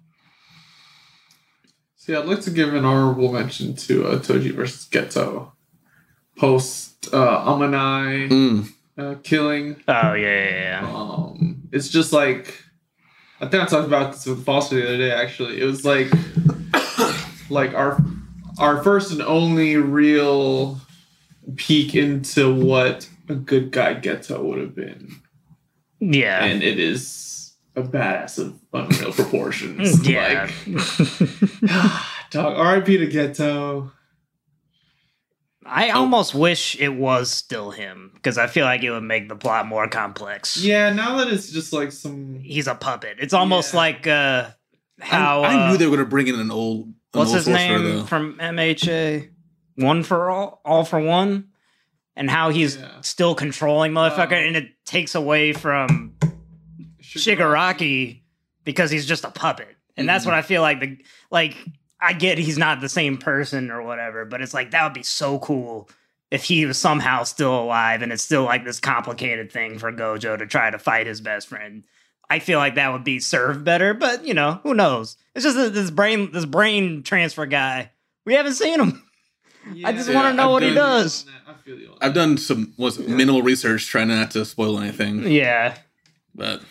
See, 1.97 2.15
I'd 2.15 2.25
like 2.27 2.41
to 2.43 2.51
give 2.51 2.73
an 2.75 2.85
honorable 2.85 3.33
mention 3.33 3.77
to 3.77 4.07
uh, 4.07 4.19
Toji 4.19 4.53
versus 4.53 4.89
Geto. 4.91 5.53
Post 6.37 7.09
uh, 7.13 7.45
Amanai 7.45 8.29
Mm. 8.31 8.73
Uh, 8.99 9.15
killing. 9.23 9.77
Oh 9.89 10.13
yeah, 10.15 10.45
yeah, 10.45 10.83
yeah. 10.83 10.93
Um, 10.95 11.63
it's 11.73 11.89
just 11.89 12.13
like 12.13 12.63
I 13.41 13.49
think 13.49 13.63
I 13.63 13.67
talked 13.67 13.87
about 13.87 14.13
this 14.13 14.27
with 14.27 14.45
Foster 14.45 14.77
the 14.77 14.87
other 14.87 14.99
day. 14.99 15.11
Actually, 15.13 15.61
it 15.61 15.65
was 15.65 15.85
like 15.85 16.09
like 17.51 17.75
our 17.75 17.99
our 18.59 18.83
first 18.83 19.13
and 19.13 19.23
only 19.23 19.77
real 19.77 20.79
peek 21.57 21.95
into 21.95 22.55
what 22.55 23.09
a 23.29 23.35
good 23.35 23.71
guy 23.71 23.95
Geto 23.95 24.43
would 24.45 24.59
have 24.59 24.75
been, 24.75 25.17
Yeah. 25.99 26.45
and 26.45 26.63
it 26.63 26.79
is 26.79 27.55
a 27.75 27.83
badass 27.83 28.39
of 28.39 28.59
unreal 28.75 29.13
proportions. 29.13 30.07
yeah. 30.07 30.51
Like, 30.67 30.81
dog. 32.31 32.59
R.I.P. 32.59 32.99
to 32.99 33.07
Geto. 33.07 33.91
I 35.65 35.91
almost 35.91 36.35
wish 36.35 36.77
it 36.81 36.89
was 36.89 37.31
still 37.31 37.71
him 37.71 38.11
because 38.15 38.37
I 38.39 38.47
feel 38.49 38.65
like 38.65 38.83
it 38.83 38.91
would 38.91 39.03
make 39.05 39.29
the 39.29 39.37
plot 39.37 39.67
more 39.67 39.87
complex. 39.89 40.57
Yeah, 40.57 40.93
now 40.93 41.17
that 41.19 41.29
it's 41.29 41.51
just 41.51 41.73
like 41.73 41.93
some. 41.93 42.41
He's 42.41 42.67
a 42.67 42.75
puppet. 42.75 43.19
It's 43.21 43.33
almost 43.35 43.73
Yeah. 43.73 43.79
like 43.81 44.07
uh 44.07 44.51
how 45.01 45.43
I, 45.43 45.55
I 45.55 45.67
uh, 45.67 45.71
knew 45.71 45.77
they 45.79 45.87
were 45.87 45.97
going 45.97 46.05
to 46.07 46.11
bring 46.11 46.27
in 46.29 46.35
an 46.39 46.51
old. 46.51 46.87
An 46.89 46.95
what's 47.13 47.31
old 47.31 47.39
his 47.39 47.49
name 47.49 47.85
though. 47.85 48.05
from 48.05 48.39
MHA? 48.39 49.29
One 49.77 50.03
for 50.03 50.31
all, 50.31 50.61
all 50.65 50.85
for 50.85 51.01
one, 51.01 51.49
and 52.17 52.29
how 52.31 52.51
he's 52.51 52.77
Yeah. 52.77 53.01
still 53.01 53.35
controlling 53.35 53.93
motherfucker, 53.93 54.33
Um, 54.39 54.47
and 54.49 54.57
it 54.57 54.69
takes 54.85 55.15
away 55.15 55.53
from 55.53 56.15
Shigaraki 57.01 58.23
because 58.65 58.91
he's 58.91 59.07
just 59.07 59.25
a 59.25 59.31
puppet, 59.31 59.77
and 59.97 60.09
that's 60.09 60.25
Mhm. 60.25 60.29
what 60.29 60.35
I 60.35 60.43
feel 60.43 60.63
like. 60.63 60.81
The 60.81 60.99
like 61.31 61.57
I 62.03 62.13
get 62.13 62.37
he's 62.39 62.59
not 62.59 62.81
the 62.81 62.89
same 62.89 63.17
person 63.17 63.71
or 63.71 63.83
whatever, 63.83 64.25
but 64.25 64.43
it's 64.43 64.53
like 64.53 64.73
that 64.73 64.83
would 64.85 64.93
be 64.95 65.05
so 65.05 65.39
cool 65.39 65.89
if 66.31 66.45
he 66.45 66.67
was 66.67 66.79
somehow 66.79 67.23
still 67.23 67.63
alive 67.63 68.03
and 68.03 68.11
it's 68.13 68.23
still 68.23 68.43
like 68.45 68.65
this 68.65 68.81
complicated 68.81 69.53
thing 69.53 69.79
for 69.79 69.93
Gojo 69.93 70.37
to 70.39 70.47
try 70.47 70.71
to 70.71 70.79
fight 70.79 71.07
his 71.07 71.21
best 71.21 71.47
friend. 71.49 71.85
I 72.29 72.39
feel 72.39 72.59
like 72.59 72.75
that 72.77 72.93
would 72.93 73.05
be 73.05 73.21
served 73.21 73.65
better, 73.65 73.93
but 73.95 74.25
you 74.27 74.35
know, 74.35 74.61
who 74.63 74.75
knows? 74.75 75.17
It's 75.35 75.45
just 75.45 75.75
this 75.75 75.91
brain 75.91 76.33
this 76.33 76.45
brain 76.47 77.03
transfer 77.03 77.47
guy. 77.47 77.91
We 78.25 78.35
haven't 78.35 78.55
seen 78.55 78.81
him. 78.81 79.03
I 79.85 79.93
just 79.93 80.09
Yeah, 80.09 80.15
want 80.17 80.29
to 80.29 80.35
know 80.35 80.45
I've 80.47 80.51
what 80.51 80.63
he 80.63 80.75
does. 80.75 81.27
I 81.47 81.53
feel 81.55 81.79
you 81.79 81.91
on 81.91 81.99
I've 82.01 82.15
done 82.15 82.37
some 82.39 82.73
was 82.77 82.99
minimal 82.99 83.43
research, 83.43 83.87
trying 83.87 84.09
not 84.09 84.31
to 84.33 84.45
spoil 84.45 84.79
anything. 84.81 85.31
Yeah. 85.31 85.77
But 86.35 86.63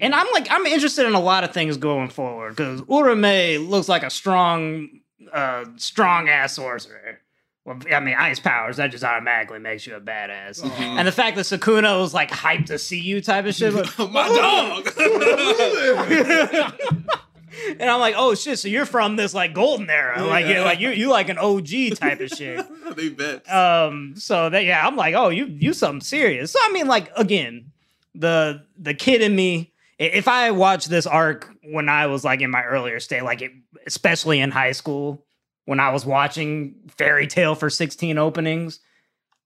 And 0.00 0.14
I'm 0.14 0.26
like, 0.32 0.48
I'm 0.50 0.66
interested 0.66 1.06
in 1.06 1.14
a 1.14 1.20
lot 1.20 1.44
of 1.44 1.52
things 1.52 1.76
going 1.78 2.08
forward 2.10 2.56
because 2.56 2.82
Uraume 2.82 3.68
looks 3.68 3.88
like 3.88 4.02
a 4.02 4.10
strong, 4.10 4.88
uh, 5.32 5.64
strong 5.76 6.28
ass 6.28 6.54
sorcerer. 6.54 7.20
Well, 7.64 7.78
I 7.92 7.98
mean, 8.00 8.14
ice 8.16 8.38
powers 8.38 8.76
that 8.76 8.92
just 8.92 9.02
automatically 9.02 9.58
makes 9.58 9.86
you 9.86 9.96
a 9.96 10.00
badass. 10.00 10.64
Aw. 10.64 10.96
And 10.98 11.08
the 11.08 11.12
fact 11.12 11.36
that 11.36 11.46
Sukuna 11.46 11.98
was 11.98 12.14
like 12.14 12.30
hyped 12.30 12.66
to 12.66 12.78
see 12.78 13.00
you 13.00 13.20
type 13.20 13.44
of 13.46 13.54
shit, 13.54 13.72
like, 13.74 13.98
my 14.12 14.28
dog. 14.28 14.86
and 17.80 17.90
I'm 17.90 18.00
like, 18.00 18.14
oh 18.16 18.34
shit, 18.34 18.58
so 18.58 18.68
you're 18.68 18.86
from 18.86 19.16
this 19.16 19.34
like 19.34 19.54
golden 19.54 19.88
era, 19.90 20.22
like 20.24 20.46
Yeah. 20.46 20.62
like 20.62 20.80
you 20.80 20.90
you 20.90 21.08
like 21.10 21.28
an 21.28 21.38
OG 21.38 21.96
type 21.96 22.20
of 22.20 22.28
shit. 22.30 22.64
they 22.96 23.08
bet. 23.08 23.50
Um, 23.52 24.14
so 24.16 24.48
that 24.50 24.64
yeah, 24.64 24.86
I'm 24.86 24.96
like, 24.96 25.14
oh, 25.14 25.30
you 25.30 25.46
you 25.46 25.72
something 25.72 26.00
serious. 26.02 26.52
So 26.52 26.58
I 26.62 26.72
mean, 26.72 26.86
like 26.86 27.10
again, 27.16 27.72
the 28.14 28.62
the 28.78 28.94
kid 28.94 29.22
in 29.22 29.34
me. 29.34 29.72
I- 30.00 30.04
If 30.04 30.28
I 30.28 30.50
watched 30.50 30.88
this 30.90 31.06
arc 31.06 31.48
when 31.64 31.88
I 31.88 32.06
was 32.06 32.24
like 32.24 32.40
in 32.40 32.50
my 32.50 32.62
earlier 32.62 33.00
state, 33.00 33.22
like 33.22 33.42
it, 33.42 33.52
especially 33.86 34.40
in 34.40 34.50
high 34.50 34.72
school, 34.72 35.24
when 35.64 35.80
I 35.80 35.90
was 35.90 36.04
watching 36.06 36.74
Fairy 36.96 37.26
Tail 37.26 37.54
for 37.54 37.70
16 37.70 38.18
openings, 38.18 38.80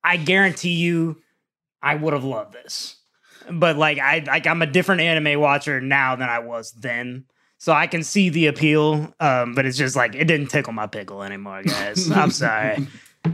I 0.05 0.17
guarantee 0.17 0.75
you, 0.75 1.23
I 1.83 1.95
would 1.95 2.13
have 2.13 2.25
loved 2.25 2.53
this. 2.53 2.97
But 3.51 3.77
like 3.77 3.99
I 3.99 4.19
like 4.27 4.47
I'm 4.47 4.61
a 4.63 4.67
different 4.67 5.01
anime 5.01 5.41
watcher 5.41 5.81
now 5.81 6.15
than 6.17 6.29
I 6.29 6.41
was 6.41 6.73
then. 6.73 7.25
So 7.59 7.73
I 7.73 7.87
can 7.87 8.03
see 8.03 8.29
the 8.31 8.47
appeal, 8.47 9.13
um, 9.21 9.55
but 9.55 9.67
it's 9.67 9.77
just 9.79 9.95
like 9.97 10.15
it 10.15 10.25
didn't 10.25 10.49
tickle 10.49 10.73
my 10.73 10.87
pickle 10.87 11.23
anymore, 11.23 11.63
guys. 11.63 12.11
I'm 12.15 12.31
sorry. 12.31 12.87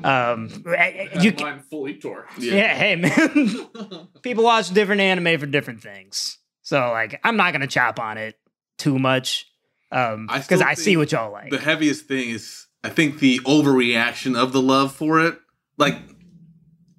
Um, 0.05 0.65
I- 0.67 1.11
I- 1.15 1.19
you, 1.21 1.31
Had 1.31 1.41
mine 1.41 1.63
fully 1.71 1.95
torqued. 1.95 2.39
yeah, 2.39 2.75
hey 2.75 2.97
man, 2.97 4.09
people 4.23 4.45
watch 4.45 4.71
different 4.71 5.01
anime 5.01 5.39
for 5.41 5.47
different 5.47 5.81
things. 5.81 6.39
So 6.67 6.81
like, 6.91 7.21
I'm 7.23 7.37
not 7.37 7.53
gonna 7.53 7.69
chop 7.69 8.01
on 8.01 8.19
it 8.19 8.35
too 8.77 8.99
much, 8.99 9.47
um, 9.93 10.27
because 10.27 10.47
still 10.47 10.63
I, 10.65 10.75
see 10.75 10.97
what 10.97 11.13
y'all 11.13 11.31
like. 11.31 11.51
the 11.51 11.61
heaviest 11.61 12.07
thing 12.07 12.31
is 12.31 12.67
I 12.83 12.89
think 12.89 13.21
the 13.21 13.39
overreaction 13.45 14.37
of 14.37 14.53
the 14.53 14.61
love 14.61 14.93
for 14.93 15.21
it, 15.21 15.39
like 15.79 15.95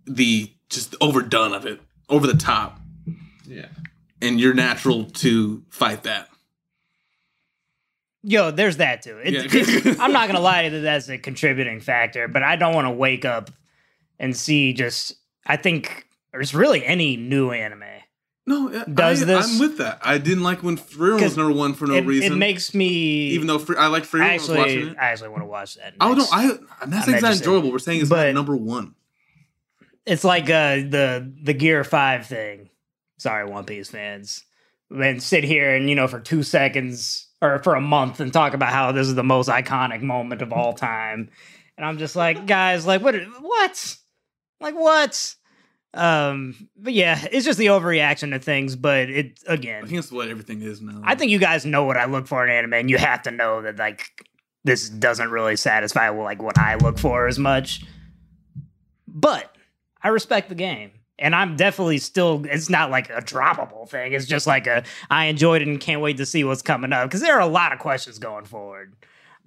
the 0.05 0.49
just 0.69 0.95
overdone 1.01 1.51
of 1.51 1.65
it, 1.65 1.81
over 2.07 2.25
the 2.25 2.37
top, 2.37 2.79
yeah. 3.45 3.65
and 4.21 4.39
you're 4.39 4.53
natural 4.53 5.03
to 5.03 5.65
fight 5.69 6.03
that. 6.03 6.29
Yo, 8.23 8.51
there's 8.51 8.77
that 8.77 9.01
too. 9.01 9.19
It, 9.21 9.33
Yeah. 9.53 9.95
I'm 9.99 10.13
not 10.13 10.27
gonna 10.27 10.39
lie 10.39 10.61
to 10.61 10.69
you 10.69 10.75
that 10.75 10.79
that's 10.79 11.09
a 11.09 11.17
contributing 11.17 11.81
factor, 11.81 12.29
but 12.29 12.41
I 12.41 12.55
don't 12.55 12.73
want 12.73 12.87
to 12.87 12.91
wake 12.91 13.25
up 13.25 13.51
and 14.17 14.33
see 14.33 14.71
just. 14.71 15.13
I 15.45 15.57
think 15.57 16.07
there's 16.31 16.53
really 16.53 16.85
any 16.85 17.17
new 17.17 17.51
anime. 17.51 17.83
No, 18.49 18.69
Does 18.85 19.21
I, 19.23 19.25
this- 19.25 19.53
I'm 19.53 19.59
with 19.59 19.77
that. 19.79 19.99
I 20.01 20.17
didn't 20.17 20.41
like 20.43 20.63
when 20.63 20.77
'Cause 20.77 21.21
was 21.21 21.35
number 21.37 21.51
one 21.53 21.73
for 21.73 21.85
no 21.85 21.95
it, 21.95 22.05
reason. 22.05 22.31
it 22.33 22.35
makes 22.37 22.73
me 22.73 22.87
even 22.87 23.45
though 23.45 23.59
Fre- 23.59 23.77
I 23.77 23.87
like 23.87 24.03
Frieren, 24.03 24.21
I 24.21 24.33
was 24.35 24.47
watching 24.49 24.61
actually 24.63 24.87
it. 24.91 24.97
I 24.97 25.05
actually 25.09 25.29
want 25.29 25.41
to 25.41 25.47
watch 25.47 25.75
that. 25.75 25.93
Oh 25.99 26.13
no. 26.13 26.25
I 26.31 26.57
I'm 26.81 26.89
not 26.89 27.03
saying 27.03 27.15
it's 27.17 27.23
not 27.23 27.35
enjoyable. 27.35 27.71
We're 27.71 27.79
saying 27.79 27.99
it's 28.01 28.09
But- 28.09 28.33
number 28.33 28.55
one. 28.55 28.95
It's 30.05 30.23
like 30.23 30.45
uh, 30.45 30.77
the 30.77 31.29
the 31.43 31.53
Gear 31.53 31.83
Five 31.83 32.25
thing. 32.25 32.69
Sorry, 33.17 33.43
One 33.45 33.65
Piece 33.65 33.89
fans. 33.89 34.43
And 34.89 35.21
sit 35.21 35.43
here 35.43 35.75
and 35.75 35.89
you 35.89 35.95
know 35.95 36.07
for 36.07 36.21
two 36.21 36.43
seconds 36.43 37.27
or 37.41 37.59
for 37.59 37.75
a 37.75 37.81
month 37.81 38.21
and 38.21 38.31
talk 38.31 38.53
about 38.53 38.71
how 38.71 38.93
this 38.93 39.07
is 39.07 39.15
the 39.15 39.23
most 39.23 39.49
iconic 39.49 40.01
moment 40.01 40.41
of 40.41 40.53
all 40.53 40.71
time, 40.71 41.29
and 41.77 41.85
I'm 41.85 41.97
just 41.97 42.15
like, 42.15 42.47
guys, 42.47 42.85
like 42.87 43.01
what? 43.01 43.15
What? 43.41 43.97
Like 44.61 44.75
what? 44.75 45.35
Um, 45.93 46.69
but 46.75 46.93
yeah, 46.93 47.25
it's 47.31 47.45
just 47.45 47.57
the 47.57 47.67
overreaction 47.67 48.31
to 48.31 48.39
things. 48.39 48.75
But 48.75 49.09
it 49.09 49.39
again, 49.47 49.83
I 49.83 49.87
think 49.87 49.97
that's 49.97 50.11
what 50.11 50.27
everything 50.27 50.61
is 50.61 50.81
now. 50.81 51.01
I 51.03 51.15
think 51.15 51.31
you 51.31 51.39
guys 51.39 51.65
know 51.65 51.85
what 51.85 51.97
I 51.97 52.05
look 52.05 52.27
for 52.27 52.45
in 52.45 52.51
anime, 52.51 52.73
and 52.73 52.89
you 52.89 52.97
have 52.97 53.23
to 53.23 53.31
know 53.31 53.61
that 53.61 53.77
like 53.77 54.27
this 54.63 54.89
doesn't 54.89 55.31
really 55.31 55.55
satisfy 55.55 56.09
like 56.09 56.41
what 56.41 56.57
I 56.57 56.75
look 56.75 56.99
for 56.99 57.27
as 57.27 57.39
much. 57.39 57.83
But 59.07 59.55
I 60.03 60.09
respect 60.09 60.49
the 60.49 60.55
game, 60.55 60.91
and 61.17 61.33
I'm 61.33 61.55
definitely 61.55 61.97
still. 61.97 62.45
It's 62.45 62.69
not 62.69 62.91
like 62.91 63.09
a 63.09 63.21
droppable 63.21 63.89
thing. 63.89 64.13
It's 64.13 64.25
just 64.25 64.45
like 64.45 64.67
a 64.67 64.83
I 65.09 65.25
enjoyed 65.25 65.61
it 65.61 65.67
and 65.67 65.79
can't 65.79 66.01
wait 66.01 66.17
to 66.17 66.25
see 66.25 66.43
what's 66.43 66.61
coming 66.61 66.93
up 66.93 67.09
because 67.09 67.21
there 67.21 67.35
are 67.35 67.41
a 67.41 67.47
lot 67.47 67.73
of 67.73 67.79
questions 67.79 68.19
going 68.19 68.45
forward, 68.45 68.93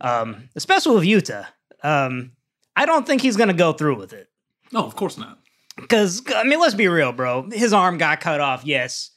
um, 0.01 0.49
especially 0.57 0.95
with 0.95 1.05
Yuta. 1.05 1.47
Um, 1.82 2.32
I 2.74 2.86
don't 2.86 3.07
think 3.07 3.22
he's 3.22 3.36
gonna 3.36 3.53
go 3.53 3.72
through 3.72 3.97
with 3.97 4.12
it. 4.12 4.28
no, 4.72 4.84
of 4.84 4.97
course 4.97 5.18
not. 5.18 5.38
Because, 5.80 6.22
I 6.34 6.44
mean, 6.44 6.60
let's 6.60 6.74
be 6.74 6.88
real, 6.88 7.12
bro. 7.12 7.48
His 7.50 7.72
arm 7.72 7.98
got 7.98 8.20
cut 8.20 8.40
off, 8.40 8.64
yes. 8.64 9.10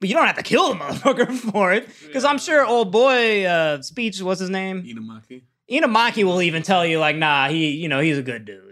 But 0.00 0.08
you 0.08 0.14
don't 0.14 0.26
have 0.26 0.36
to 0.36 0.42
kill 0.42 0.74
the 0.74 0.74
motherfucker 0.80 1.32
for 1.34 1.72
it. 1.72 1.88
Because 2.06 2.24
I'm 2.24 2.38
sure 2.38 2.64
old 2.64 2.92
boy, 2.92 3.44
uh, 3.44 3.82
Speech, 3.82 4.20
what's 4.22 4.40
his 4.40 4.50
name? 4.50 4.82
Inumaki. 4.82 5.42
Inumaki 5.70 6.24
will 6.24 6.42
even 6.42 6.62
tell 6.62 6.84
you, 6.84 6.98
like, 6.98 7.16
nah, 7.16 7.48
he, 7.48 7.70
you 7.70 7.88
know, 7.88 8.00
he's 8.00 8.18
a 8.18 8.22
good 8.22 8.44
dude. 8.44 8.64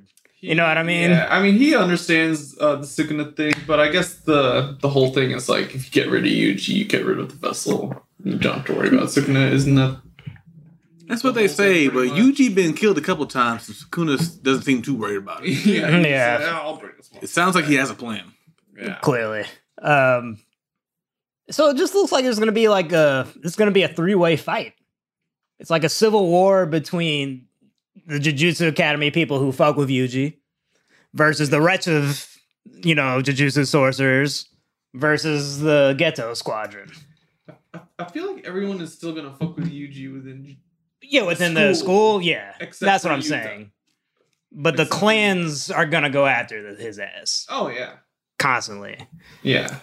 You 0.43 0.57
know 0.57 0.67
what 0.67 0.77
I 0.77 0.83
mean? 0.83 1.11
Yeah, 1.11 1.29
I 1.31 1.41
mean, 1.41 1.57
he 1.57 1.77
understands 1.77 2.59
uh, 2.61 2.75
the 2.75 2.83
Sukuna 2.83 3.37
thing, 3.37 3.53
but 3.65 3.79
I 3.79 3.91
guess 3.91 4.15
the 4.15 4.77
the 4.81 4.89
whole 4.89 5.13
thing 5.13 5.31
is 5.31 5.49
like, 5.49 5.73
if 5.73 5.85
you 5.87 5.93
get 5.93 6.11
rid 6.11 6.25
of 6.25 6.33
Yuji, 6.33 6.71
you 6.71 6.85
get 6.85 7.07
rid 7.07 7.21
of 7.21 7.29
the 7.29 7.37
vessel. 7.37 7.95
You 8.25 8.39
don't 8.39 8.57
have 8.57 8.67
to 8.67 8.75
worry 8.75 8.89
about 8.89 9.07
Sukuna. 9.07 9.53
Isn't 9.53 9.77
that? 9.77 10.02
That's 11.13 11.23
what 11.23 11.35
The 11.35 11.41
they 11.41 11.49
say, 11.49 11.89
but 11.89 12.09
pretty. 12.09 12.15
Yuji 12.15 12.55
been 12.55 12.73
killed 12.73 12.97
a 12.97 13.03
couple 13.03 13.27
times, 13.27 13.65
so 13.65 13.75
Sukuna 13.75 14.43
doesn't 14.43 14.63
seem 14.63 14.81
too 14.81 14.95
worried 14.95 15.19
about 15.19 15.45
it. 15.45 15.51
yeah. 15.67 15.99
Yeah. 15.99 16.39
like, 16.39 16.49
"Oh, 16.49 16.57
I'll 16.57 16.77
bring 16.79 16.93
this 16.97 17.13
one. 17.13 17.23
It 17.23 17.29
sounds 17.29 17.55
like 17.55 17.67
he 17.67 17.75
has 17.75 17.91
a 17.91 17.95
plan. 17.95 18.33
Yeah. 18.75 18.95
Clearly. 19.03 19.45
Um, 19.81 20.39
so 21.51 21.69
it 21.69 21.77
just 21.77 21.95
looks 21.95 22.13
like 22.13 22.25
there's 22.25 22.39
going 22.39 22.47
to 22.47 22.53
be 22.53 22.69
like 22.69 22.93
a, 22.93 23.29
it's 23.45 23.57
going 23.57 23.67
to 23.67 23.75
be 23.75 23.83
a 23.83 23.89
three 23.89 24.15
way 24.15 24.39
fight. 24.39 24.73
It's 25.59 25.69
like 25.69 25.85
a 25.85 25.91
civil 25.91 26.27
war 26.29 26.65
between 26.65 27.47
the 28.07 28.19
Jujutsu 28.19 28.69
Academy 28.69 29.11
people 29.11 29.39
who 29.39 29.53
fuck 29.53 29.77
with 29.77 29.91
Yuji 29.91 30.39
versus 31.13 31.51
the 31.51 31.61
rest 31.61 31.89
of, 31.89 32.27
you 32.65 32.95
know, 32.95 33.21
Jujutsu 33.21 33.67
sorcerers 33.67 34.49
versus 34.95 35.61
the 35.61 35.95
Geto 35.99 36.35
Squadron. 36.35 36.91
I, 37.75 37.81
I 37.99 38.11
feel 38.11 38.33
like 38.33 38.47
everyone 38.47 38.81
is 38.81 38.95
still 38.95 39.15
gonna 39.15 39.35
fuck 39.35 39.57
with 39.57 39.71
Yuji 39.71 40.11
within. 40.11 40.57
Yeah, 41.03 41.23
within 41.23 41.55
the 41.55 41.75
School. 41.75 42.19
school, 42.19 42.23
yeah. 42.23 42.55
Except 42.61 42.81
That's 42.87 43.05
what 43.05 43.13
I'm 43.13 43.21
Yuta. 43.21 43.25
saying. 43.29 43.73
But 44.53 44.77
the 44.77 44.83
Except 44.83 44.95
for 44.95 44.99
clans 45.01 45.71
are 45.71 45.87
going 45.87 46.03
to 46.05 46.11
go 46.11 46.27
after 46.27 46.75
the, 46.75 46.83
his 46.83 46.99
ass 46.99 47.47
Oh 47.49 47.69
yeah. 47.69 47.95
constantly. 48.39 48.99
Yeah. 49.43 49.79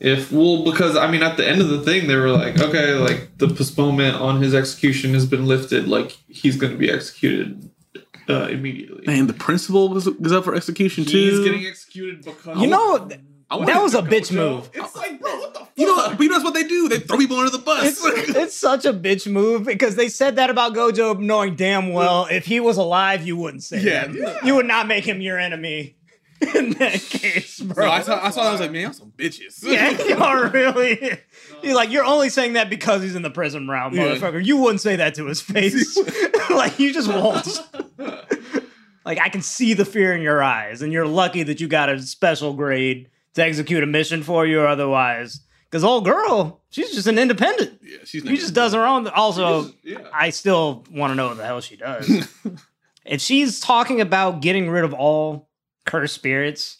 If 0.00 0.32
well, 0.32 0.64
because 0.64 0.96
I 0.96 1.08
mean, 1.10 1.22
at 1.22 1.36
the 1.36 1.48
end 1.48 1.60
of 1.60 1.68
the 1.68 1.80
thing, 1.82 2.08
they 2.08 2.16
were 2.16 2.30
like, 2.30 2.60
okay, 2.60 2.94
like 2.94 3.38
the 3.38 3.46
postponement 3.48 4.16
on 4.16 4.42
his 4.42 4.52
execution 4.54 5.14
has 5.14 5.24
been 5.26 5.46
lifted. 5.46 5.86
Like 5.88 6.18
he's 6.28 6.56
going 6.56 6.72
to 6.72 6.78
be 6.78 6.90
executed 6.90 7.70
uh, 8.28 8.48
immediately. 8.50 9.04
And 9.06 9.28
the 9.28 9.32
principal 9.34 9.88
was, 9.88 10.08
was 10.08 10.32
up 10.32 10.42
for 10.44 10.54
execution 10.56 11.04
too. 11.04 11.16
He's 11.30 11.38
getting 11.40 11.66
executed 11.66 12.24
because 12.24 12.60
You 12.60 12.66
know, 12.66 13.06
th- 13.08 13.20
I 13.20 13.22
that 13.60 13.82
was 13.82 13.94
a 13.94 14.02
bitch 14.02 14.30
Gojo. 14.30 14.34
move. 14.36 14.70
It's 14.74 14.94
like, 14.96 15.20
bro, 15.20 15.38
what 15.38 15.54
the 15.54 15.60
fuck? 15.60 15.70
you 15.76 15.86
know, 15.86 15.96
but 16.10 16.20
you 16.20 16.28
know 16.28 16.34
that's 16.34 16.44
what 16.44 16.54
they 16.54 16.64
do. 16.64 16.88
They 16.88 16.98
throw 16.98 17.16
people 17.18 17.36
under 17.38 17.50
the 17.50 17.58
bus. 17.58 17.84
It's, 18.04 18.36
it's 18.36 18.56
such 18.56 18.84
a 18.84 18.92
bitch 18.92 19.30
move 19.30 19.64
because 19.64 19.96
they 19.96 20.08
said 20.08 20.36
that 20.36 20.50
about 20.50 20.74
Gojo, 20.74 21.18
knowing 21.18 21.56
damn 21.56 21.92
well 21.92 22.26
if 22.30 22.44
he 22.46 22.60
was 22.60 22.76
alive, 22.76 23.26
you 23.26 23.36
wouldn't 23.36 23.62
say 23.62 23.80
Yeah. 23.80 24.06
that. 24.06 24.44
You 24.44 24.54
would 24.56 24.66
not 24.66 24.86
make 24.86 25.04
him 25.04 25.20
your 25.20 25.38
enemy 25.38 25.96
in 26.54 26.70
that 26.70 27.00
case, 27.00 27.60
bro. 27.60 27.74
Bro, 27.74 27.90
I 27.90 28.02
saw, 28.02 28.24
I 28.24 28.30
saw 28.30 28.42
that. 28.42 28.48
I 28.48 28.52
was 28.52 28.60
like, 28.60 28.72
man, 28.72 28.82
y'all 28.82 28.92
some 28.92 29.12
bitches. 29.16 29.62
yeah, 29.62 29.90
y'all 30.02 30.50
really. 30.50 31.18
You're 31.62 31.76
like, 31.76 31.92
you're 31.92 32.04
only 32.04 32.28
saying 32.28 32.54
that 32.54 32.68
because 32.68 33.02
he's 33.02 33.14
in 33.14 33.22
the 33.22 33.30
prison 33.30 33.68
realm, 33.68 33.94
Yeah. 33.94 34.16
motherfucker. 34.16 34.44
You 34.44 34.56
wouldn't 34.56 34.80
say 34.80 34.96
that 34.96 35.14
to 35.14 35.26
his 35.26 35.40
face. 35.40 35.96
like, 36.50 36.80
you 36.80 36.92
just 36.92 37.08
won't. 37.08 37.46
Like, 39.04 39.20
I 39.20 39.28
can 39.28 39.42
see 39.42 39.74
the 39.74 39.84
fear 39.84 40.12
in 40.14 40.22
your 40.22 40.42
eyes, 40.42 40.82
and 40.82 40.92
you're 40.92 41.06
lucky 41.06 41.42
that 41.44 41.60
you 41.60 41.68
got 41.68 41.88
a 41.88 42.00
special 42.02 42.54
grade 42.54 43.08
to 43.34 43.42
execute 43.42 43.82
a 43.82 43.86
mission 43.86 44.22
for 44.22 44.46
you, 44.46 44.60
or 44.60 44.66
otherwise. 44.66 45.40
Because 45.70 45.84
old 45.84 46.06
oh, 46.06 46.10
girl, 46.10 46.60
she's 46.70 46.94
just 46.94 47.06
an 47.06 47.18
independent. 47.18 47.80
yeah, 47.82 47.98
she's 48.04 48.22
She 48.22 48.36
just 48.36 48.54
does 48.54 48.74
her 48.74 48.84
own. 48.84 49.08
Also, 49.08 49.70
yeah. 49.82 50.06
I 50.12 50.28
still 50.30 50.84
want 50.90 51.12
to 51.12 51.14
know 51.14 51.28
what 51.28 51.38
the 51.38 51.46
hell 51.46 51.62
she 51.62 51.76
does. 51.76 52.28
if 53.06 53.22
she's 53.22 53.58
talking 53.58 54.00
about 54.02 54.42
getting 54.42 54.68
rid 54.68 54.84
of 54.84 54.92
all 54.92 55.48
cursed 55.86 56.14
spirits, 56.14 56.78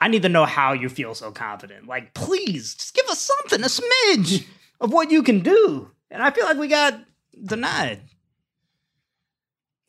I 0.00 0.08
need 0.08 0.22
to 0.22 0.30
know 0.30 0.46
how 0.46 0.72
you 0.72 0.88
feel 0.88 1.14
so 1.14 1.30
confident. 1.30 1.86
Like, 1.86 2.14
please, 2.14 2.74
just 2.74 2.94
give 2.94 3.06
us 3.06 3.20
something, 3.20 3.62
a 3.62 3.66
smidge 3.66 4.46
of 4.80 4.92
what 4.92 5.10
you 5.10 5.22
can 5.22 5.40
do. 5.40 5.90
And 6.10 6.22
I 6.22 6.30
feel 6.30 6.46
like 6.46 6.56
we 6.56 6.68
got 6.68 6.98
denied. 7.44 8.00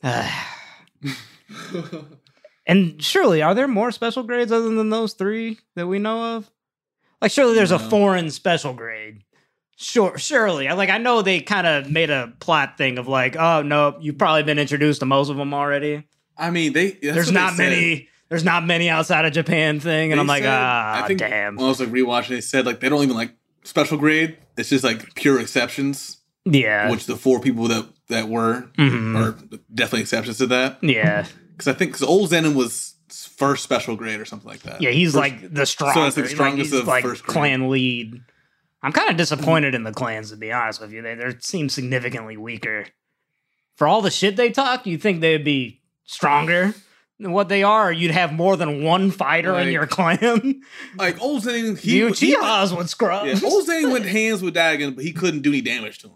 And 2.68 3.02
surely, 3.02 3.40
are 3.42 3.54
there 3.54 3.66
more 3.66 3.90
special 3.90 4.22
grades 4.22 4.52
other 4.52 4.68
than 4.68 4.90
those 4.90 5.14
three 5.14 5.58
that 5.74 5.86
we 5.86 5.98
know 5.98 6.36
of? 6.36 6.50
Like, 7.22 7.30
surely 7.32 7.54
there's 7.54 7.70
a 7.72 7.78
foreign 7.78 8.30
special 8.30 8.74
grade. 8.74 9.22
Sure, 9.76 10.18
surely. 10.18 10.68
Like, 10.68 10.90
I 10.90 10.98
know 10.98 11.22
they 11.22 11.40
kind 11.40 11.66
of 11.66 11.90
made 11.90 12.10
a 12.10 12.32
plot 12.40 12.76
thing 12.76 12.98
of 12.98 13.08
like, 13.08 13.36
oh 13.36 13.62
no, 13.62 13.96
you've 14.00 14.18
probably 14.18 14.42
been 14.42 14.58
introduced 14.58 15.00
to 15.00 15.06
most 15.06 15.30
of 15.30 15.36
them 15.36 15.54
already. 15.54 16.06
I 16.36 16.50
mean, 16.50 16.72
they. 16.74 16.90
there's 16.92 17.26
what 17.26 17.26
they 17.26 17.32
not 17.32 17.56
many. 17.56 18.08
There's 18.28 18.44
not 18.44 18.66
many 18.66 18.90
outside 18.90 19.24
of 19.24 19.32
Japan 19.32 19.80
thing, 19.80 20.12
and 20.12 20.18
They 20.18 20.20
I'm 20.20 20.26
like, 20.26 20.42
said- 20.42 20.52
ah, 20.52 21.02
I 21.02 21.06
think 21.06 21.20
damn. 21.20 21.56
When 21.56 21.64
I 21.64 21.68
was 21.70 21.80
like 21.80 21.88
rewatching, 21.88 22.28
they 22.28 22.40
said 22.42 22.66
like 22.66 22.80
they 22.80 22.88
don't 22.90 23.02
even 23.02 23.16
like 23.16 23.32
special 23.64 23.96
grade. 23.96 24.36
It's 24.58 24.68
just 24.68 24.84
like 24.84 25.14
pure 25.14 25.40
exceptions, 25.40 26.18
yeah, 26.44 26.90
which 26.90 27.06
the 27.06 27.16
four 27.16 27.40
people 27.40 27.68
that 27.68 27.86
that 28.08 28.28
were 28.28 28.68
Mhm. 28.76 29.16
are 29.16 29.32
definitely 29.72 30.00
exceptions 30.02 30.36
to 30.38 30.46
that. 30.48 30.78
yeah, 30.82 31.24
Because 31.58 31.68
I 31.68 31.72
think 31.76 31.90
because 31.92 32.02
old 32.06 32.30
Zenin 32.30 32.54
was 32.54 32.94
first 33.10 33.64
special 33.64 33.96
grade 33.96 34.20
or 34.20 34.24
something 34.24 34.48
like 34.48 34.62
that. 34.62 34.80
yeah. 34.80 34.90
He's 34.90 35.08
First- 35.12 35.16
like 35.20 35.52
the 35.52 35.66
strongest, 35.66 36.14
So 36.16 36.22
the 36.22 36.28
strongest 36.28 36.72
like, 36.72 36.80
of 36.82 36.86
like 36.88 37.04
first 37.04 37.24
grade. 37.24 37.32
clan 37.34 37.68
lead. 37.68 38.20
I'm 38.82 38.92
kind 38.92 39.10
of 39.10 39.16
disappointed 39.16 39.74
in 39.74 39.82
the 39.82 39.92
clans 39.92 40.30
to 40.30 40.36
be 40.36 40.52
honest 40.52 40.80
with 40.80 40.92
you. 40.92 41.02
They 41.02 41.16
they 41.16 41.34
seem 41.40 41.68
significantly 41.68 42.36
weaker. 42.36 42.86
For 43.76 43.86
all 43.88 44.02
the 44.02 44.10
shit 44.10 44.36
they 44.36 44.50
talk, 44.50 44.86
you 44.86 44.98
think 44.98 45.20
they'd 45.20 45.44
be 45.44 45.80
stronger 46.04 46.74
than 47.18 47.32
what 47.32 47.48
they 47.48 47.64
are? 47.64 47.90
You'd 47.92 48.12
have 48.12 48.32
more 48.32 48.56
than 48.56 48.82
one 48.84 49.10
fighter 49.10 49.58
in 49.58 49.72
your 49.72 49.86
clan. 49.88 50.62
like 50.96 51.20
old 51.20 51.42
Zenin. 51.42 51.76
He, 51.78 51.98
he 51.98 52.00
Uchihas 52.00 52.76
would 52.76 52.88
scrub. 52.88 53.26
yeah, 53.26 53.38
old 53.44 53.66
Zenin 53.66 53.90
went 53.92 54.04
hands 54.06 54.42
with 54.42 54.54
Dagon, 54.54 54.94
but 54.94 55.02
he 55.04 55.12
couldn't 55.12 55.42
do 55.42 55.50
any 55.50 55.60
damage 55.60 55.98
to 56.00 56.08
him. 56.08 56.14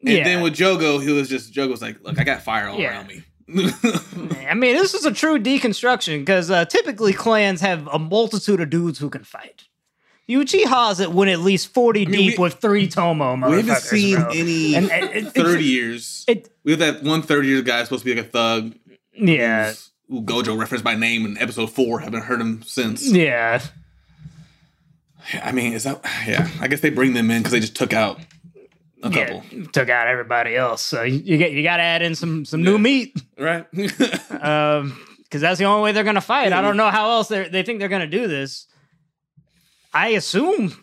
And 0.00 0.08
Yeah. 0.16 0.24
then 0.24 0.42
with 0.42 0.54
Jogo, 0.54 1.02
he 1.02 1.10
was 1.12 1.28
just 1.28 1.52
Jogo 1.52 1.70
was 1.70 1.82
like, 1.82 2.00
"Look, 2.02 2.18
I 2.18 2.24
got 2.24 2.42
fire 2.42 2.68
all 2.68 2.78
Yeah. 2.78 2.90
around 2.92 3.08
me." 3.08 3.22
I 3.48 4.54
mean, 4.54 4.74
this 4.76 4.94
is 4.94 5.04
a 5.04 5.12
true 5.12 5.38
deconstruction 5.38 6.18
because 6.20 6.50
uh, 6.50 6.64
typically 6.64 7.12
clans 7.12 7.60
have 7.60 7.86
a 7.88 7.98
multitude 7.98 8.60
of 8.60 8.70
dudes 8.70 8.98
who 8.98 9.08
can 9.10 9.22
fight. 9.24 9.64
The 10.26 10.34
Uchihas 10.34 11.00
it 11.00 11.12
went 11.12 11.30
at 11.30 11.38
least 11.38 11.72
40 11.72 12.06
mean, 12.06 12.10
deep 12.18 12.38
we- 12.38 12.42
with 12.42 12.54
three 12.54 12.88
Tomo 12.88 13.36
we 13.48 13.58
haven't 13.58 13.76
seen 13.76 14.16
bro. 14.16 14.28
any 14.30 14.74
And- 14.74 14.90
and- 14.90 15.10
and- 15.10 15.32
thirty 15.34 15.64
years. 15.64 16.24
It, 16.26 16.48
we 16.64 16.72
have 16.72 16.80
that 16.80 17.02
one 17.04 17.22
30 17.22 17.46
year 17.46 17.62
guy 17.62 17.84
supposed 17.84 18.02
to 18.04 18.10
be 18.12 18.16
like 18.16 18.26
a 18.26 18.28
thug. 18.28 18.74
yeah, 19.12 19.72
Who 20.08 20.22
Gojo 20.22 20.58
referenced 20.58 20.84
by 20.84 20.96
name 20.96 21.24
in 21.24 21.38
episode 21.38 21.70
four. 21.70 22.00
Haven't 22.00 22.22
heard 22.22 22.40
him 22.40 22.62
since. 22.64 23.06
yeah. 23.08 23.60
I 25.42 25.52
mean, 25.52 25.72
is 25.72 25.84
that? 25.84 26.00
Yeah, 26.26 26.48
I 26.60 26.66
guess 26.68 26.80
they 26.80 26.90
bring 26.90 27.12
them 27.14 27.30
in 27.30 27.38
because 27.42 27.52
they 27.52 27.60
just 27.60 27.74
took 27.76 27.92
out 27.92 28.20
a 29.14 29.18
Yeah, 29.18 29.40
couple, 29.40 29.66
took 29.72 29.88
out 29.88 30.06
everybody 30.08 30.56
else. 30.56 30.82
So 30.82 31.02
you, 31.02 31.18
you 31.18 31.36
get 31.38 31.52
you 31.52 31.62
got 31.62 31.76
to 31.78 31.82
add 31.82 32.02
in 32.02 32.14
some 32.14 32.44
some 32.44 32.60
Yeah. 32.60 32.70
new 32.70 32.78
meat, 32.78 33.16
right? 33.38 33.66
um, 34.42 34.98
because 35.22 35.40
that's 35.40 35.58
the 35.58 35.64
only 35.64 35.82
way 35.82 35.92
they're 35.92 36.04
gonna 36.04 36.20
fight. 36.20 36.48
Yeah. 36.50 36.58
I 36.58 36.62
don't 36.62 36.76
know 36.76 36.90
how 36.90 37.10
else 37.10 37.28
they 37.28 37.48
they 37.48 37.62
think 37.62 37.78
they're 37.80 37.88
gonna 37.88 38.06
do 38.06 38.26
this. 38.28 38.66
I 39.92 40.08
assume 40.10 40.74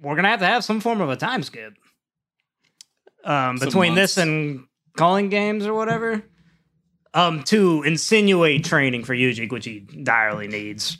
we're 0.00 0.14
gonna 0.16 0.28
have 0.28 0.40
to 0.40 0.46
have 0.46 0.64
some 0.64 0.80
form 0.80 1.00
of 1.00 1.10
a 1.10 1.16
time 1.16 1.42
skip 1.42 1.74
um, 3.24 3.58
Some 3.58 3.66
between 3.68 3.94
this 3.94 4.16
and 4.16 4.64
Culling 4.96 5.28
Games 5.28 5.66
or 5.66 5.74
whatever. 5.74 6.22
Um, 7.12 7.42
to 7.44 7.82
insinuate 7.82 8.64
training 8.64 9.02
for 9.04 9.16
Yuji, 9.16 9.50
which 9.50 9.64
he 9.64 9.80
direly 9.80 10.46
needs, 10.46 10.96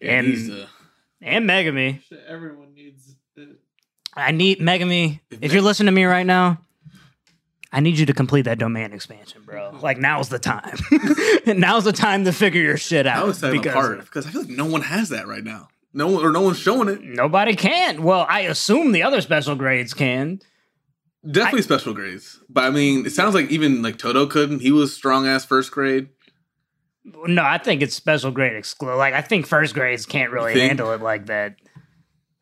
Yeah, 0.00 0.10
And- 0.18 0.26
he's, 0.26 0.48
uh, 0.48 0.66
and 1.20 1.44
Megumi. 1.46 2.00
Everyone 2.26 2.58
needs 2.60 2.63
it. 2.63 2.63
I 4.16 4.30
need 4.30 4.60
Megumi. 4.60 5.20
If 5.30 5.38
If 5.42 5.52
you're 5.52 5.62
Meg- 5.62 5.66
listening 5.66 5.86
to 5.86 5.92
me 5.92 6.04
right 6.04 6.26
now, 6.26 6.58
I 7.72 7.80
need 7.80 7.98
you 7.98 8.06
to 8.06 8.12
complete 8.12 8.42
that 8.42 8.58
domain 8.58 8.92
expansion, 8.92 9.42
bro. 9.44 9.76
Like 9.82 9.98
now's 9.98 10.28
the 10.28 10.38
time. 10.38 10.78
now's 11.46 11.84
the 11.84 11.92
time 11.92 12.24
to 12.24 12.32
figure 12.32 12.62
your 12.62 12.76
shit 12.76 13.06
out. 13.06 13.24
I 13.24 13.24
was 13.24 13.40
because 13.40 13.66
apart 13.66 14.00
because 14.00 14.26
I 14.26 14.30
feel 14.30 14.42
like 14.42 14.50
no 14.50 14.66
one 14.66 14.82
has 14.82 15.08
that 15.08 15.26
right 15.26 15.42
now. 15.42 15.68
No 15.92 16.08
one 16.08 16.24
or 16.24 16.30
no 16.30 16.40
one's 16.40 16.58
showing 16.58 16.88
it. 16.88 17.02
Nobody 17.02 17.56
can. 17.56 18.02
Well, 18.02 18.26
I 18.28 18.40
assume 18.40 18.92
the 18.92 19.02
other 19.02 19.20
special 19.20 19.56
grades 19.56 19.92
can. 19.92 20.40
Definitely 21.28 21.62
special 21.62 21.94
grades, 21.94 22.38
but 22.48 22.64
I 22.64 22.70
mean, 22.70 23.06
it 23.06 23.10
sounds 23.10 23.34
like 23.34 23.50
even 23.50 23.82
like 23.82 23.96
Todo 23.96 24.26
couldn't. 24.26 24.60
He 24.60 24.70
was 24.70 24.94
strong 24.94 25.26
ass 25.26 25.44
first 25.44 25.72
grade. 25.72 26.08
No, 27.04 27.42
I 27.42 27.58
think 27.58 27.82
it's 27.82 27.94
special 27.94 28.30
grade 28.30 28.54
exclusive. 28.56 28.98
Like 28.98 29.14
I 29.14 29.20
think 29.20 29.46
first 29.46 29.74
grades 29.74 30.06
can't 30.06 30.30
really 30.30 30.58
handle 30.58 30.92
it 30.92 31.00
like 31.00 31.26
that. 31.26 31.56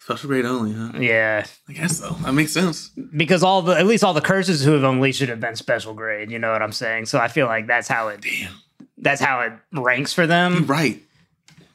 Special 0.04 0.28
grade 0.28 0.44
only, 0.44 0.72
huh? 0.72 0.98
Yeah, 0.98 1.46
I 1.68 1.72
guess 1.72 1.98
so. 2.00 2.10
That 2.22 2.32
makes 2.34 2.52
sense. 2.52 2.90
because 3.16 3.42
all 3.44 3.62
the 3.62 3.78
at 3.78 3.86
least 3.86 4.02
all 4.02 4.14
the 4.14 4.20
curses 4.20 4.64
who 4.64 4.72
have 4.72 4.82
unleashed 4.82 5.20
should 5.20 5.28
have 5.28 5.38
been 5.40 5.54
special 5.56 5.94
grade. 5.94 6.30
You 6.30 6.38
know 6.40 6.50
what 6.50 6.60
I'm 6.60 6.72
saying? 6.72 7.06
So 7.06 7.18
I 7.20 7.28
feel 7.28 7.46
like 7.46 7.66
that's 7.68 7.86
how 7.86 8.08
it. 8.08 8.20
Damn, 8.22 8.52
That's 8.98 9.20
how 9.20 9.40
it 9.42 9.52
ranks 9.72 10.12
for 10.12 10.22
you're 10.22 10.26
them. 10.28 10.66
right. 10.66 11.00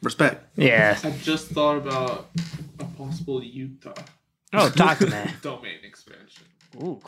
Respect. 0.03 0.43
Yeah. 0.57 0.97
I 1.03 1.11
just 1.11 1.47
thought 1.47 1.77
about 1.77 2.29
a 2.79 2.83
possible 2.83 3.39
Yuta 3.41 3.97
Oh, 4.53 4.69
talk 4.69 4.97
to 4.99 5.07
me. 5.07 5.31
domain 5.41 5.79
expansion. 5.83 6.43
Ooh. 6.83 7.01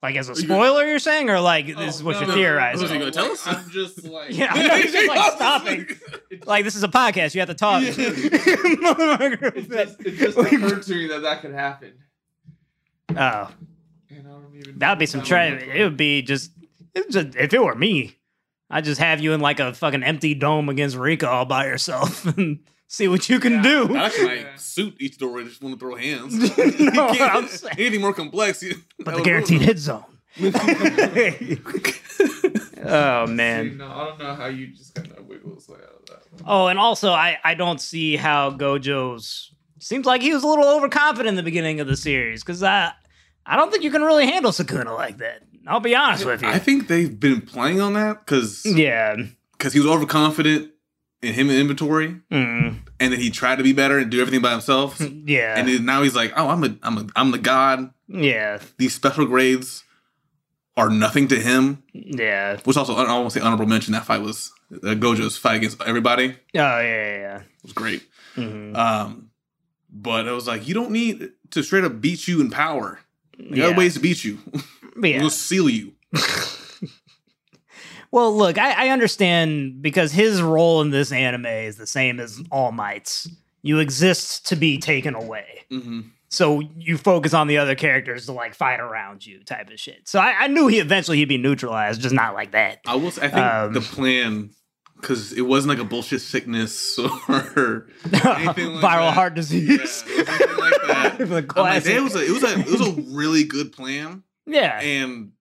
Like 0.00 0.14
as 0.16 0.28
a 0.28 0.36
spoiler, 0.36 0.86
you're 0.86 1.00
saying, 1.00 1.28
or 1.28 1.40
like 1.40 1.66
this 1.66 1.96
is 1.96 2.02
Oh, 2.02 2.04
what 2.04 2.12
no, 2.12 2.18
you're 2.20 2.28
no, 2.28 2.34
theorizing? 2.34 2.82
Was 2.82 2.90
he 2.92 2.98
gonna 2.98 3.10
tell 3.10 3.32
us? 3.32 3.44
I'm 3.46 3.68
just 3.70 4.04
like 4.04 4.30
Yeah, 4.36 4.52
I 4.52 4.66
know, 4.68 4.76
he's 4.76 4.92
just 4.92 5.08
like 5.08 5.32
stopping. 5.36 5.86
Like 6.46 6.64
this 6.64 6.76
is 6.76 6.84
a 6.84 6.88
podcast, 6.88 7.34
you 7.34 7.40
have 7.40 7.48
to 7.48 7.54
talk. 7.54 7.82
Yeah. 7.82 7.92
It 7.98 9.68
just, 9.68 10.00
it 10.06 10.10
just 10.16 10.38
occurred 10.38 10.82
to 10.84 10.94
me 10.94 11.08
that 11.08 11.22
that 11.22 11.40
could 11.40 11.52
happen. 11.52 11.94
oh, 13.16 13.50
And 14.10 14.26
I 14.28 14.72
that 14.76 14.90
would 14.90 14.98
be 14.98 15.06
some 15.06 15.20
that 15.20 15.26
try. 15.26 15.46
It 15.46 15.82
would 15.84 15.96
be 15.96 16.22
just, 16.22 16.52
it 16.94 17.10
just 17.10 17.34
if 17.36 17.52
it 17.52 17.62
were 17.62 17.74
me, 17.74 18.16
I'd 18.70 18.84
just 18.84 19.00
have 19.00 19.20
you 19.20 19.32
in 19.32 19.40
like 19.40 19.60
a 19.60 19.74
fucking 19.74 20.02
empty 20.04 20.34
dome 20.34 20.68
against 20.68 20.96
Rika 20.96 21.28
all 21.28 21.44
by 21.44 21.66
yourself 21.66 22.24
and 22.36 22.60
see 22.88 23.06
what 23.06 23.28
you 23.28 23.38
can 23.38 23.52
Yeah. 23.54 23.62
do. 23.62 23.96
I 23.96 24.06
actually 24.06 24.40
Yeah. 24.40 24.56
suit 24.56 24.96
each 24.98 25.18
door. 25.18 25.38
I 25.38 25.44
just 25.44 25.62
want 25.62 25.74
to 25.74 25.78
throw 25.78 25.94
hands. 25.94 26.34
No, 26.34 26.64
You 26.64 26.90
can't- 26.90 27.34
I'm 27.34 27.46
saying- 27.48 27.74
anything 27.78 28.00
more 28.00 28.14
complex. 28.14 28.62
you- 28.62 28.80
but 29.04 29.14
the 29.16 29.22
guaranteed 29.22 29.60
hit 29.62 29.78
zone. 29.78 30.04
oh 30.40 30.50
See, 33.26 33.32
man. 33.32 33.76
no, 33.78 33.86
I 33.86 34.04
don't 34.06 34.18
know 34.18 34.34
how 34.34 34.46
you 34.46 34.68
just 34.68 34.94
kind 34.94 35.10
of 35.12 35.26
wiggle 35.26 35.54
his 35.54 35.68
way 35.68 35.78
out 35.78 35.94
of 36.00 36.06
that. 36.06 36.22
Oh, 36.46 36.66
and 36.68 36.78
also 36.78 37.10
I 37.12 37.38
I 37.44 37.54
don't 37.54 37.80
see 37.80 38.16
how 38.16 38.50
Gojo's 38.50 39.52
seems 39.80 40.06
like 40.06 40.22
he 40.22 40.32
was 40.32 40.44
a 40.44 40.46
little 40.46 40.68
overconfident 40.68 41.28
in 41.28 41.36
the 41.36 41.42
beginning 41.42 41.80
of 41.80 41.86
the 41.86 41.96
series 41.96 42.42
because 42.42 42.62
I 42.62 42.92
I 43.46 43.56
don't 43.56 43.70
think 43.70 43.84
you 43.84 43.90
can 43.90 44.02
really 44.02 44.26
handle 44.26 44.52
Sukuna 44.52 44.94
like 44.96 45.18
that. 45.18 45.42
I'll 45.66 45.80
be 45.80 45.94
honest 45.94 46.24
with 46.24 46.42
you. 46.42 46.48
I 46.48 46.58
think 46.58 46.88
they've 46.88 47.18
been 47.18 47.40
playing 47.40 47.80
on 47.80 47.94
that 47.94 48.24
because 48.24 48.64
yeah. 48.64 49.16
because 49.52 49.72
he 49.72 49.80
was 49.80 49.88
overconfident 49.88 50.70
in 51.22 51.34
him 51.34 51.50
in 51.50 51.56
inventory, 51.60 52.16
Mm. 52.30 52.78
and 53.00 53.12
then 53.12 53.18
he 53.20 53.30
tried 53.30 53.56
to 53.56 53.62
be 53.64 53.72
better 53.72 53.98
and 53.98 54.10
do 54.10 54.20
everything 54.20 54.40
by 54.42 54.52
himself. 54.52 55.00
Yeah. 55.26 55.54
And 55.58 55.68
then 55.68 55.84
now 55.84 56.02
he's 56.02 56.14
like, 56.16 56.32
"Oh, 56.36 56.48
I'm 56.48 56.64
a, 56.64 56.76
I'm 56.82 56.98
a, 56.98 57.06
I'm 57.16 57.30
the 57.32 57.38
god. 57.38 57.90
yeah. 58.08 58.60
These 58.78 58.94
special 58.94 59.26
grades 59.26 59.84
are 60.76 60.88
nothing 60.90 61.28
to 61.28 61.36
him." 61.40 61.82
Yeah. 61.92 62.58
Which 62.64 62.76
also, 62.76 62.94
I 62.96 63.04
to 63.04 63.30
say 63.30 63.40
honorable 63.40 63.66
mention. 63.66 63.92
That 63.92 64.04
fight 64.06 64.22
was 64.22 64.52
uh, 64.72 64.94
Gojo's 64.94 65.36
fight 65.36 65.56
against 65.56 65.82
everybody 65.82 66.28
Oh 66.30 66.34
yeah, 66.54 66.80
yeah, 67.18 67.36
it 67.40 67.62
was 67.62 67.72
great. 67.72 68.02
yeah. 68.36 68.44
Mhm. 68.44 68.76
Um, 68.76 69.30
but 69.90 70.26
it 70.28 70.32
was 70.32 70.46
like 70.46 70.68
you 70.68 70.74
don't 70.74 70.90
need 70.92 71.30
to 71.50 71.62
straight 71.62 71.84
up 71.84 72.00
beat 72.00 72.28
you 72.28 72.40
in 72.40 72.50
power. 72.50 73.00
There 73.38 73.58
Yeah. 73.58 73.66
are 73.72 73.74
ways 73.76 73.94
to 73.94 74.00
beat 74.00 74.24
you. 74.24 74.38
Yeah. 75.02 75.20
We'll 75.20 75.30
seal 75.30 75.68
you. 75.68 75.92
Well, 78.10 78.36
look, 78.36 78.58
I, 78.58 78.86
I 78.86 78.88
understand 78.90 79.82
because 79.82 80.12
his 80.12 80.40
role 80.42 80.80
in 80.80 80.90
this 80.90 81.12
anime 81.12 81.46
is 81.46 81.76
the 81.76 81.86
same 81.86 82.20
as 82.20 82.40
All 82.50 82.72
Might's. 82.72 83.28
You 83.62 83.80
exist 83.80 84.46
to 84.48 84.56
be 84.56 84.78
taken 84.78 85.14
away. 85.14 85.64
hmm 85.70 86.00
So 86.28 86.60
you 86.76 86.96
focus 86.96 87.34
on 87.34 87.48
the 87.48 87.58
other 87.58 87.74
characters 87.74 88.26
to 88.26 88.32
like 88.32 88.54
fight 88.54 88.80
around 88.80 89.26
you, 89.26 89.42
type 89.44 89.68
of 89.70 89.78
shit. 89.80 90.08
So 90.08 90.20
I, 90.20 90.44
I 90.44 90.46
knew 90.46 90.68
he 90.68 90.78
eventually 90.78 91.18
he'd 91.18 91.26
be 91.26 91.38
neutralized, 91.38 92.00
just 92.00 92.14
not 92.14 92.34
like 92.34 92.52
that. 92.52 92.78
I 92.86 92.94
will. 92.94 93.10
Say, 93.10 93.22
I 93.26 93.28
think 93.28 93.44
Um, 93.46 93.72
the 93.74 93.80
plan 93.80 94.50
because 95.00 95.32
it 95.32 95.42
wasn't 95.42 95.68
like 95.76 95.78
a 95.78 95.88
bullshit 95.88 96.20
sickness 96.20 96.98
or 97.28 97.88
Anything 98.04 98.24
like 98.74 98.82
Viral 98.82 98.82
that. 98.82 99.14
heart 99.14 99.32
yeah, 99.32 99.36
disease. 99.36 100.04
it 100.06 100.28
was 100.48 100.58
like 100.58 100.72
that. 100.88 101.16
The 101.18 101.24
I'm 101.56 101.62
like, 101.64 101.86
it 101.86 102.00
was 102.02 102.14
a 102.16 102.24
it 102.24 102.30
was 102.30 102.42
a 102.44 102.58
it 102.58 102.66
was 102.66 102.88
a 102.88 102.92
really 103.16 103.44
good 103.44 103.72
plan, 103.72 104.22
yeah, 104.46 104.80
and 104.80 105.32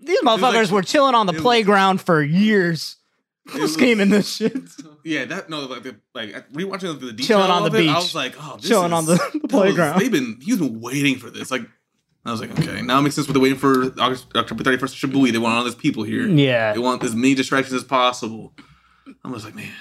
these 0.00 0.20
motherfuckers 0.22 0.64
like- 0.64 0.70
were 0.70 0.82
chilling 0.82 1.14
on 1.14 1.26
the 1.26 1.32
it 1.32 1.36
was- 1.36 1.42
playground 1.42 2.00
for 2.00 2.22
years, 2.22 2.96
it 3.54 3.60
was- 3.60 3.72
scheming 3.74 4.10
this 4.10 4.36
shit, 4.36 4.56
Yeah, 5.04 5.24
that 5.26 5.50
no, 5.50 5.60
like 5.66 5.82
the, 5.82 5.96
like 6.14 6.50
rewatching 6.52 7.00
the 7.00 7.12
detail 7.12 7.26
Chilling 7.38 7.50
on 7.50 7.66
of 7.66 7.72
the 7.72 7.78
it, 7.82 7.88
I 7.88 7.94
was 7.98 8.14
like, 8.14 8.34
oh, 8.38 8.56
this 8.56 8.68
chilling 8.68 8.92
is, 8.92 8.92
on 8.92 9.06
the, 9.06 9.14
the 9.32 9.38
that 9.38 9.42
was- 9.42 9.50
playground. 9.50 10.00
they've 10.00 10.12
been 10.12 10.38
he's 10.42 10.58
been 10.58 10.80
waiting 10.80 11.16
for 11.18 11.30
this. 11.30 11.50
Like, 11.50 11.62
I 12.24 12.30
was 12.30 12.40
like, 12.40 12.56
okay, 12.58 12.82
now 12.82 12.98
it 13.00 13.02
makes 13.02 13.16
sense. 13.16 13.26
What 13.26 13.32
they're 13.34 13.42
waiting 13.42 13.58
for 13.58 13.92
August, 14.00 14.26
October 14.36 14.62
thirty 14.62 14.76
first, 14.78 14.96
Shibuya. 14.96 15.32
They 15.32 15.38
want 15.38 15.54
all 15.56 15.64
these 15.64 15.74
people 15.74 16.04
here. 16.04 16.26
yeah, 16.28 16.72
They 16.72 16.78
want 16.78 17.02
as 17.02 17.14
many 17.16 17.34
distractions 17.34 17.74
as 17.74 17.82
possible. 17.84 18.54
I 19.24 19.28
was 19.28 19.44
like, 19.44 19.56
man, 19.56 19.72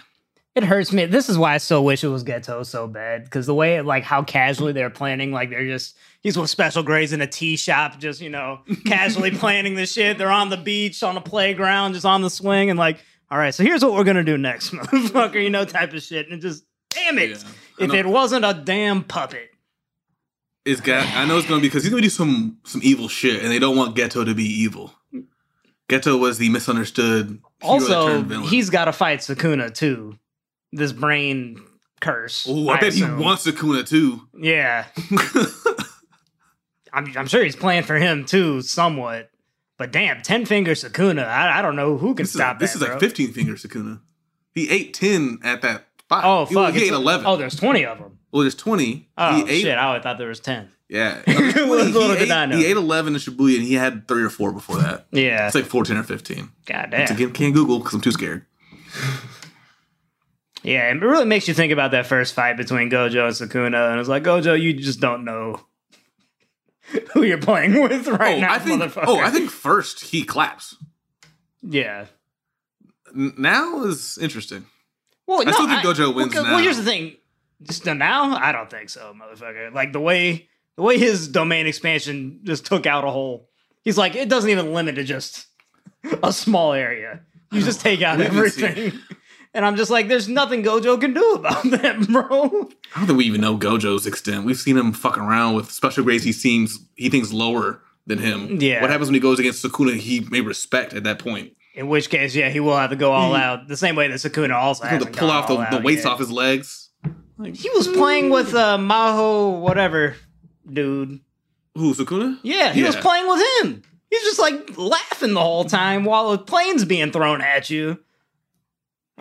It 0.54 0.64
hurts 0.64 0.92
me. 0.92 1.06
This 1.06 1.30
is 1.30 1.38
why 1.38 1.54
I 1.54 1.58
so 1.60 1.82
wish 1.82 2.04
it 2.04 2.10
was 2.10 2.26
Geto 2.26 2.66
so 2.66 2.86
bad 2.86 3.24
because 3.24 3.46
the 3.46 3.56
way 3.56 3.80
like 3.82 4.04
how 4.04 4.22
casually 4.22 4.74
they're 4.74 4.90
planning, 4.90 5.32
like 5.32 5.50
they're 5.50 5.66
just 5.66 5.96
he's 6.20 6.38
with 6.38 6.50
special 6.50 6.84
grades 6.84 7.14
in 7.14 7.22
a 7.22 7.28
tea 7.28 7.56
shop, 7.56 8.00
just 8.00 8.20
you 8.20 8.30
know 8.30 8.60
casually 8.86 9.32
planning 9.38 9.76
the 9.76 9.86
shit. 9.86 10.18
They're 10.18 10.32
on 10.32 10.50
the 10.50 10.58
beach, 10.58 11.04
on 11.04 11.16
a 11.16 11.22
playground, 11.22 11.94
just 11.94 12.06
on 12.06 12.22
the 12.22 12.30
swing, 12.30 12.70
and 12.70 12.78
like, 12.78 13.00
all 13.30 13.38
right, 13.38 13.56
so 13.56 13.64
here's 13.64 13.82
what 13.82 13.94
we're 13.94 14.04
gonna 14.04 14.26
do 14.26 14.38
next, 14.38 14.72
motherfucker, 14.74 15.42
you 15.42 15.50
know, 15.50 15.64
type 15.64 15.94
of 15.94 16.04
shit, 16.04 16.30
and 16.30 16.42
just 16.42 16.66
damn 16.90 17.18
it, 17.18 17.30
Yeah. 17.78 17.86
If 17.86 17.94
it 17.94 18.06
wasn't 18.06 18.46
a 18.46 18.54
damn 18.54 19.04
puppet. 19.04 19.50
It's 20.64 20.82
got. 20.82 21.08
I 21.16 21.26
know 21.26 21.38
it's 21.38 21.48
going 21.48 21.60
to 21.60 21.64
be 21.64 21.70
because 21.70 21.84
he's 21.84 21.90
going 21.90 22.04
to 22.04 22.06
do 22.06 22.12
some 22.12 22.60
some 22.66 22.82
evil 22.84 23.08
shit, 23.08 23.42
and 23.42 23.52
they 23.52 23.58
don't 23.58 23.76
want 23.76 23.96
Geto 23.96 24.24
to 24.24 24.36
be 24.36 24.44
evil. 24.44 24.94
Geto 25.90 26.20
was 26.20 26.38
the 26.38 26.50
misunderstood. 26.50 27.40
hero 27.62 27.74
Also, 27.74 28.22
he's 28.42 28.70
got 28.70 28.86
to 28.86 28.94
fight 28.94 29.20
Sukuna 29.20 29.74
too. 29.74 30.20
This 30.72 30.92
brain 30.92 31.62
curse. 32.00 32.46
Oh, 32.50 32.70
I, 32.70 32.80
bet 32.80 32.90
assume. 32.90 33.18
he 33.20 33.24
wants 33.24 33.46
Sukuna 33.46 33.88
too. 33.88 34.22
Yeah, 34.40 34.86
I'm, 36.94 37.12
I'm 37.18 37.28
sure 37.28 37.44
he's 37.44 37.56
playing 37.56 37.84
for 37.84 37.96
him 37.98 38.26
too, 38.26 38.62
somewhat. 38.62 39.30
But 39.78 39.92
damn, 39.92 40.22
ten 40.22 40.46
finger 40.46 40.72
Sukuna. 40.74 41.26
I, 41.28 41.60
I 41.60 41.62
don't 41.62 41.76
know 41.76 41.98
who 41.98 42.10
can 42.14 42.24
this 42.24 42.30
is, 42.30 42.36
stop 42.36 42.60
this 42.60 42.74
that. 42.74 42.78
is 42.78 42.82
like 42.82 42.92
bro. 42.92 43.00
15 43.00 43.34
finger 43.34 43.54
Sukuna. 43.54 44.02
He 44.54 44.70
ate 44.70 44.94
10 44.94 45.40
at 45.44 45.62
that 45.62 45.88
spot. 46.00 46.24
Oh 46.26 46.46
He- 46.46 46.54
fuck! 46.54 46.74
He, 46.74 46.80
ate 46.82 46.88
it's- 46.88 47.00
11. 47.00 47.26
Oh, 47.26 47.38
there's 47.38 47.56
twenty 47.56 47.86
of 47.86 47.98
them. 48.00 48.20
well, 48.32 48.42
there's 48.42 48.56
20. 48.56 49.10
Oh 49.18 49.36
he 49.46 49.52
ate. 49.52 49.62
shit! 49.62 49.78
I 49.78 50.00
thought 50.00 50.18
there 50.18 50.28
was 50.28 50.40
ten. 50.40 50.70
Yeah. 50.90 51.22
No, 51.26 51.34
there's 51.34 51.54
20. 51.54 51.68
Little 51.94 52.16
he, 52.18 52.24
ate, 52.24 52.32
I 52.32 52.48
he 52.48 52.66
ate 52.66 52.76
11 52.76 53.14
in 53.14 53.20
Shibuya, 53.22 53.56
and 53.56 53.64
he 53.66 53.76
had 53.76 54.10
three 54.10 54.24
or 54.24 54.30
four 54.30 54.52
before 54.52 54.76
that. 54.82 55.08
Yeah. 55.12 55.46
It's 55.46 55.56
like 55.56 55.64
14 55.64 55.96
or 55.96 56.04
15. 56.04 56.50
God 56.66 56.88
damn. 56.92 57.10
again, 57.16 57.32
can't 57.32 57.54
Google 57.54 57.80
because 57.80 57.94
I'm 57.94 58.02
too 58.02 58.12
scared. 58.12 58.46
Yeah, 60.64 60.92
it 60.92 61.02
really 61.02 61.26
makes 61.26 61.48
you 61.48 61.54
think 61.54 61.72
about 61.72 61.92
that 61.92 62.06
first 62.06 62.36
fight 62.36 62.56
between 62.56 62.90
Gojo 62.90 63.26
and 63.26 63.52
Sukuna, 63.52 63.92
and 63.92 64.00
it's 64.00 64.10
like 64.10 64.24
Gojo, 64.24 64.60
you 64.60 64.74
just 64.74 65.00
don't 65.00 65.26
know 65.26 65.60
who 67.14 67.24
you're 67.24 67.40
playing 67.40 67.82
with 67.82 68.08
right 68.08 68.38
oh, 68.38 68.42
now, 68.42 68.54
I 68.54 68.60
think. 68.60 68.82
motherfucker. 68.82 69.06
Oh, 69.08 69.20
I 69.20 69.30
think 69.32 69.50
first 69.50 70.02
he 70.06 70.24
claps. 70.24 70.76
Yeah. 71.64 72.06
Now 73.14 73.84
is 73.86 74.18
interesting. 74.20 74.66
Well, 75.28 75.48
I 75.48 75.52
still 75.52 75.68
think 75.68 75.82
Gojo 75.82 76.08
well, 76.08 76.14
wins 76.14 76.34
Well, 76.34 76.44
now. 76.44 76.58
here's 76.58 76.78
the 76.78 76.84
thing. 76.84 77.16
Just 77.64 77.86
now, 77.86 78.36
I 78.36 78.52
don't 78.52 78.70
think 78.70 78.90
so, 78.90 79.14
motherfucker. 79.14 79.74
Like 79.74 79.94
the 79.94 80.00
way 80.00 80.50
the 80.78 80.84
way 80.84 80.98
his 80.98 81.28
domain 81.28 81.68
expansion 81.68 82.40
just 82.44 82.66
took 82.66 82.86
out 82.86 83.04
a 83.04 83.12
whole. 83.12 83.50
He's 83.84 83.98
like, 83.98 84.16
it 84.16 84.30
doesn't 84.30 84.50
even 84.50 84.74
limit 84.74 84.96
to 84.96 85.04
just 85.04 85.48
a 86.24 86.34
small 86.34 86.74
area. 86.74 87.22
You 87.52 87.62
just 87.62 87.82
take 87.82 88.02
out 88.02 88.18
We 88.18 88.26
can 88.26 88.50
see 88.50 88.66
everything. 88.66 89.00
And 89.54 89.66
I'm 89.66 89.76
just 89.76 89.92
like, 89.92 90.08
there's 90.08 90.30
nothing 90.30 90.64
Gojo 90.64 91.00
can 91.00 91.14
do 91.14 91.34
about 91.34 91.64
that, 91.72 92.08
bro. 92.08 92.70
I 92.96 93.00
don't 93.00 93.08
think 93.08 93.18
we 93.18 93.26
even 93.26 93.42
know 93.42 93.58
Gojo's 93.58 94.08
extent. 94.08 94.46
We've 94.46 94.58
seen 94.58 94.78
him 94.78 94.94
fucking 94.94 95.22
around 95.22 95.56
with 95.56 95.72
special 95.72 96.04
grades. 96.04 96.24
He 96.24 96.32
seems 96.32 96.80
he 96.96 97.10
thinks 97.10 97.34
lower 97.34 97.82
than 98.08 98.20
him. 98.20 98.62
Yeah. 98.62 98.82
What 98.82 98.90
happens 98.90 99.10
when 99.10 99.16
he 99.16 99.20
goes 99.20 99.40
against 99.40 99.64
Sukuna? 99.64 99.98
He 99.98 100.22
may 100.22 100.42
respect 100.42 100.94
at 100.94 101.04
that 101.04 101.20
point. 101.20 101.54
In 101.74 101.88
which 101.88 102.10
case, 102.10 102.36
yeah, 102.36 102.50
he 102.50 102.60
will 102.60 102.76
have 102.76 102.90
to 102.90 102.96
go 102.98 103.12
all 103.14 103.34
out 103.34 103.68
the 103.68 103.78
same 103.78 103.96
way 103.96 104.08
that 104.10 104.16
Sukuna 104.16 104.56
also 104.56 104.86
has 104.86 105.04
to 105.04 105.10
pull 105.10 105.32
off 105.32 105.48
the, 105.48 105.78
the 105.78 105.84
weights 105.84 106.06
off 106.06 106.20
his 106.20 106.32
legs. 106.32 106.90
He 107.54 107.70
was 107.72 107.88
playing 107.88 108.30
with 108.30 108.54
uh, 108.54 108.78
Maho, 108.78 109.60
whatever, 109.62 110.16
dude. 110.72 111.22
Who 111.76 111.94
Sukuna? 111.94 112.38
Yeah, 112.44 112.74
he 112.74 112.84
was 112.84 112.96
playing 112.98 113.28
with 113.28 113.42
him. 113.64 113.84
He's 114.10 114.22
just 114.24 114.40
like 114.40 114.78
laughing 114.78 115.34
the 115.34 115.42
whole 115.42 115.64
time 115.64 116.04
while 116.04 116.32
a 116.32 116.38
plane's 116.38 116.84
being 116.84 117.12
thrown 117.12 117.42
at 117.42 117.70
you. 117.70 118.00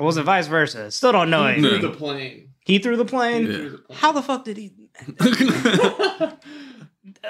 Or 0.00 0.06
was 0.06 0.16
it 0.16 0.22
vice 0.22 0.46
versa? 0.48 0.90
Still 0.90 1.12
don't 1.12 1.30
know. 1.30 1.46
He 1.52 1.60
threw 1.60 1.78
No. 1.80 1.90
the 1.90 1.96
plane. 1.96 2.48
He 2.64 2.78
threw 2.78 2.96
the 2.96 3.04
plane. 3.04 3.46
He 3.46 3.52
Yeah. 3.52 3.58
threw 3.58 3.70
the 3.70 3.78
plane. 3.78 3.98
How 3.98 4.12
the 4.12 4.22
fuck 4.22 4.44
did 4.44 4.56
he? 4.56 4.72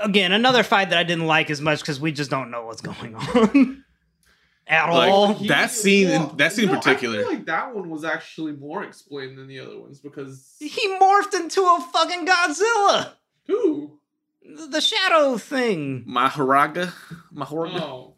Again, 0.02 0.32
another 0.32 0.62
fight 0.62 0.90
that 0.90 0.98
I 0.98 1.04
didn't 1.04 1.26
like 1.26 1.50
as 1.50 1.60
much 1.60 1.80
because 1.80 2.00
we 2.00 2.12
just 2.12 2.30
don't 2.30 2.50
know 2.50 2.66
what's 2.66 2.80
going 2.80 3.14
on 3.14 3.84
at 4.66 4.90
Like, 4.90 5.10
all. 5.10 5.34
He- 5.34 5.48
That 5.48 5.70
scene 5.70 6.08
in- 6.08 6.36
that 6.36 6.52
scene 6.52 6.68
in 6.68 6.74
particular. 6.76 7.20
I 7.20 7.22
feel 7.22 7.32
like 7.32 7.46
that 7.46 7.74
one 7.74 7.90
was 7.90 8.04
actually 8.04 8.52
more 8.52 8.84
explained 8.84 9.38
than 9.38 9.46
the 9.48 9.60
other 9.60 9.78
ones 9.78 10.00
because 10.00 10.54
He 10.58 10.88
morphed 11.00 11.34
into 11.34 11.60
a 11.62 11.86
fucking 11.92 12.26
Godzilla. 12.26 13.12
who? 13.46 13.98
The 14.42 14.66
the 14.66 14.80
shadow 14.80 15.36
thing. 15.38 16.04
Mahoraga? 16.08 16.92
Mahoraga? 17.34 17.80
Oh 17.80 18.14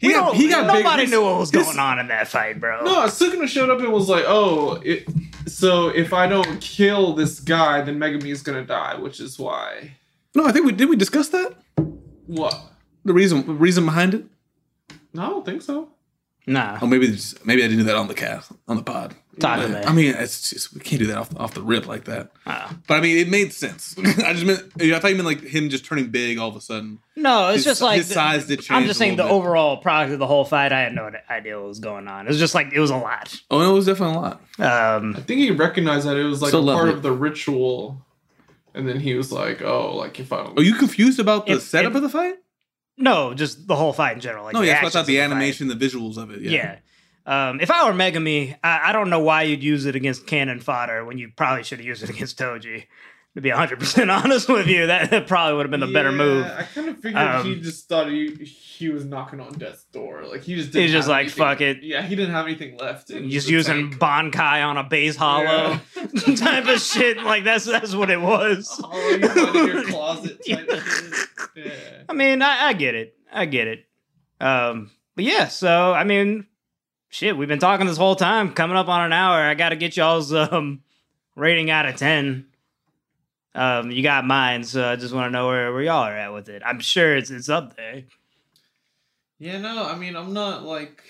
He 0.00 0.10
got, 0.12 0.34
he 0.36 0.48
got 0.48 0.66
nobody 0.66 1.02
his- 1.02 1.10
knew 1.10 1.22
what 1.24 1.38
was 1.38 1.50
his- 1.50 1.64
going 1.64 1.78
on 1.78 1.98
in 1.98 2.08
that 2.08 2.28
fight, 2.28 2.60
bro. 2.60 2.84
no, 2.84 3.04
Sukuna 3.06 3.48
showed 3.48 3.68
up 3.70 3.80
and 3.80 3.92
was 3.92 4.08
like, 4.08 4.24
"Oh, 4.28 4.80
it, 4.84 5.06
so 5.46 5.88
if 5.88 6.12
I 6.12 6.28
don't 6.28 6.60
kill 6.60 7.14
this 7.14 7.40
guy, 7.40 7.80
then 7.82 7.98
Megumi 7.98 8.30
is 8.30 8.42
gonna 8.42 8.64
die, 8.64 8.94
which 8.96 9.18
is 9.18 9.38
why." 9.38 9.96
No, 10.36 10.44
I 10.46 10.52
think 10.52 10.66
we 10.66 10.72
did. 10.72 10.88
We 10.88 10.94
discuss 10.96 11.28
that 11.30 11.54
What? 12.26 12.54
the 13.04 13.12
reason 13.12 13.44
the 13.46 13.54
reason 13.54 13.84
behind 13.84 14.14
it. 14.14 14.24
No, 15.12 15.22
I 15.22 15.28
don't 15.30 15.44
think 15.44 15.62
so. 15.62 15.88
Nah. 16.48 16.78
Oh, 16.82 16.86
maybe 16.86 17.06
it's- 17.06 17.34
maybe 17.44 17.62
I 17.62 17.66
didn't 17.68 17.78
do 17.78 17.84
that 17.84 17.96
on 17.96 18.08
the 18.08 18.14
cast 18.14 18.50
on 18.66 18.76
the 18.76 18.82
pod. 18.82 19.14
Talk 19.38 19.60
to 19.60 19.68
But, 19.68 19.80
me. 19.82 19.86
I 19.86 19.92
mean, 19.92 20.14
it's 20.18 20.50
just 20.50 20.74
we 20.74 20.80
can't 20.80 20.98
do 20.98 21.06
that 21.06 21.16
off, 21.18 21.28
off 21.36 21.54
the 21.54 21.62
rip 21.62 21.86
like 21.86 22.04
that. 22.06 22.32
Ah. 22.44 22.74
But 22.88 22.94
I 22.94 23.00
mean, 23.00 23.18
it 23.18 23.28
made 23.28 23.52
sense. 23.52 23.94
I 24.24 24.32
just 24.32 24.44
meant 24.44 24.62
I 24.80 24.98
thought 24.98 25.10
you 25.10 25.14
meant 25.16 25.26
like 25.26 25.42
him 25.42 25.68
just 25.68 25.84
turning 25.84 26.08
big 26.08 26.38
all 26.38 26.48
of 26.48 26.56
a 26.56 26.60
sudden. 26.60 26.98
No, 27.14 27.48
it's 27.48 27.56
His- 27.58 27.64
just 27.66 27.80
like 27.82 27.98
his 27.98 28.08
size 28.12 28.46
did 28.46 28.60
change 28.62 28.70
I'm 28.72 28.86
just 28.86 28.98
saying 28.98 29.16
the 29.16 29.22
bit. 29.24 29.30
overall 29.30 29.76
product 29.76 30.12
of 30.14 30.18
the 30.18 30.26
whole 30.26 30.44
fight. 30.44 30.72
I 30.72 30.80
had 30.80 30.92
no 30.94 31.08
idea 31.30 31.56
what 31.58 31.68
was 31.68 31.78
going 31.78 32.08
on. 32.08 32.26
It 32.26 32.30
was 32.30 32.38
just 32.40 32.54
like 32.54 32.72
it 32.72 32.80
was 32.80 32.90
a 32.90 32.96
lot. 32.96 33.40
Oh, 33.50 33.60
no, 33.60 33.70
it 33.70 33.74
was 33.74 33.86
definitely 33.86 34.16
a 34.16 34.20
lot. 34.20 34.40
Um, 34.98 35.14
I 35.16 35.20
think 35.20 35.40
he 35.40 35.50
recognized 35.52 36.08
that 36.08 36.16
it 36.16 36.24
was 36.24 36.42
like 36.42 36.48
Still 36.48 36.60
a 36.60 36.62
love 36.62 36.76
part 36.78 36.88
it. 36.88 36.94
of 36.96 37.02
the 37.02 37.12
ritual, 37.12 38.04
and 38.74 38.88
then 38.88 38.98
he 38.98 39.14
was 39.14 39.30
like, 39.30 39.62
"Oh, 39.62 39.94
like 39.96 40.18
if 40.18 40.32
I 40.32 40.38
don't." 40.44 40.58
Are 40.58 40.62
you 40.62 40.74
confused 40.74 41.20
about 41.20 41.46
the 41.46 41.52
If- 41.52 41.62
setup 41.62 41.92
if- 41.92 41.96
of 41.96 42.02
the 42.02 42.08
fight? 42.08 42.34
No, 42.98 43.32
just 43.34 43.66
the 43.68 43.76
whole 43.76 43.92
fight 43.92 44.14
in 44.14 44.20
general. 44.20 44.44
Like 44.44 44.54
no, 44.54 44.60
the 44.60 44.66
yeah, 44.66 44.72
I 44.72 44.76
actions 44.76 44.92
thought 44.94 45.00
of 45.00 45.06
the 45.06 45.16
fight. 45.18 45.22
animation, 45.24 45.68
the 45.68 45.74
visuals 45.76 46.16
of 46.18 46.30
it. 46.30 46.40
Yeah. 46.42 46.50
Yeah. 47.26 47.50
Um, 47.50 47.60
if 47.60 47.70
I 47.70 47.86
were 47.88 47.94
Megumi, 47.96 48.56
I, 48.64 48.88
I 48.90 48.92
don't 48.92 49.10
know 49.10 49.20
why 49.20 49.42
you'd 49.42 49.62
use 49.62 49.84
it 49.86 49.94
against 49.94 50.26
cannon 50.26 50.60
fodder 50.60 51.04
when 51.04 51.18
you 51.18 51.30
probably 51.36 51.62
should 51.62 51.78
have 51.78 51.86
used 51.86 52.02
it 52.02 52.10
against 52.10 52.38
Toji. 52.38 52.84
To 53.34 53.42
be 53.42 53.50
100% 53.50 54.24
honest 54.24 54.48
with 54.48 54.66
you, 54.66 54.86
that, 54.88 55.10
that 55.10 55.26
probably 55.28 55.56
would 55.58 55.66
have 55.66 55.70
been 55.70 55.78
the 55.80 55.86
better 55.92 56.10
move. 56.10 56.44
I 56.46 56.62
kind 56.62 56.88
of 56.88 56.96
figured 56.98 57.22
Um, 57.22 57.44
he 57.46 57.60
just 57.60 57.86
thought 57.88 58.08
he 58.08 58.30
he 58.34 58.88
was 58.88 59.04
knocking 59.04 59.38
on 59.38 59.52
death's 59.52 59.84
door. 59.92 60.24
Like 60.24 60.42
he 60.42 60.56
just 60.56 60.72
didn't 60.72 60.84
He's 60.86 60.92
just 60.92 61.06
have 61.06 61.12
like, 61.14 61.20
anything- 61.26 61.38
fuck 61.44 61.60
it. 61.60 61.82
Yeah, 61.82 62.02
he 62.02 62.16
didn't 62.16 62.34
have 62.34 62.46
anything 62.46 62.78
left. 62.78 63.10
in 63.10 63.28
Just 63.30 63.48
using 63.48 63.90
tank. 63.90 64.32
Bankai 64.34 64.66
on 64.66 64.76
a 64.78 64.82
base 64.82 65.14
hollow 65.14 65.44
Yeah. 65.44 65.78
type 66.36 66.66
of 66.66 66.80
shit. 66.80 67.18
Like 67.22 67.44
that's 67.44 67.66
that's 67.66 67.94
what 67.94 68.10
it 68.10 68.20
was. 68.20 68.68
Hollow 68.82 68.98
you 69.10 69.28
find 69.28 69.56
in 69.56 69.66
your 69.66 69.84
closet 69.84 70.38
type 70.44 70.66
Yeah. 70.68 70.80
shit. 70.80 71.04
Yeah. 71.12 71.17
I 72.08 72.12
mean, 72.12 72.42
I, 72.42 72.68
I 72.68 72.72
get 72.72 72.94
it. 72.94 73.16
I 73.32 73.44
get 73.44 73.68
it. 73.68 73.84
Um, 74.40 74.90
but 75.14 75.24
yeah, 75.24 75.48
so 75.48 75.92
I 75.92 76.04
mean, 76.04 76.46
shit, 77.08 77.36
we've 77.36 77.48
been 77.48 77.58
talking 77.58 77.86
this 77.86 77.96
whole 77.96 78.16
time, 78.16 78.52
coming 78.52 78.76
up 78.76 78.88
on 78.88 79.04
an 79.04 79.12
hour. 79.12 79.40
I 79.40 79.54
got 79.54 79.70
to 79.70 79.76
get 79.76 79.96
y'all's 79.96 80.32
um 80.32 80.82
rating 81.36 81.70
out 81.70 81.86
of 81.86 81.96
ten. 81.96 82.46
Um, 83.54 83.90
you 83.90 84.02
got 84.02 84.24
mine, 84.24 84.62
so 84.64 84.84
I 84.84 84.96
just 84.96 85.12
want 85.12 85.26
to 85.26 85.30
know 85.30 85.48
where, 85.48 85.72
where 85.72 85.82
y'all 85.82 86.04
are 86.04 86.16
at 86.16 86.32
with 86.32 86.48
it. 86.48 86.62
I'm 86.64 86.80
sure 86.80 87.16
it's 87.16 87.30
it's 87.30 87.48
up 87.48 87.76
there. 87.76 88.04
Yeah, 89.38 89.58
no, 89.60 89.84
I 89.84 89.96
mean, 89.96 90.16
I'm 90.16 90.32
not 90.32 90.64
like 90.64 91.02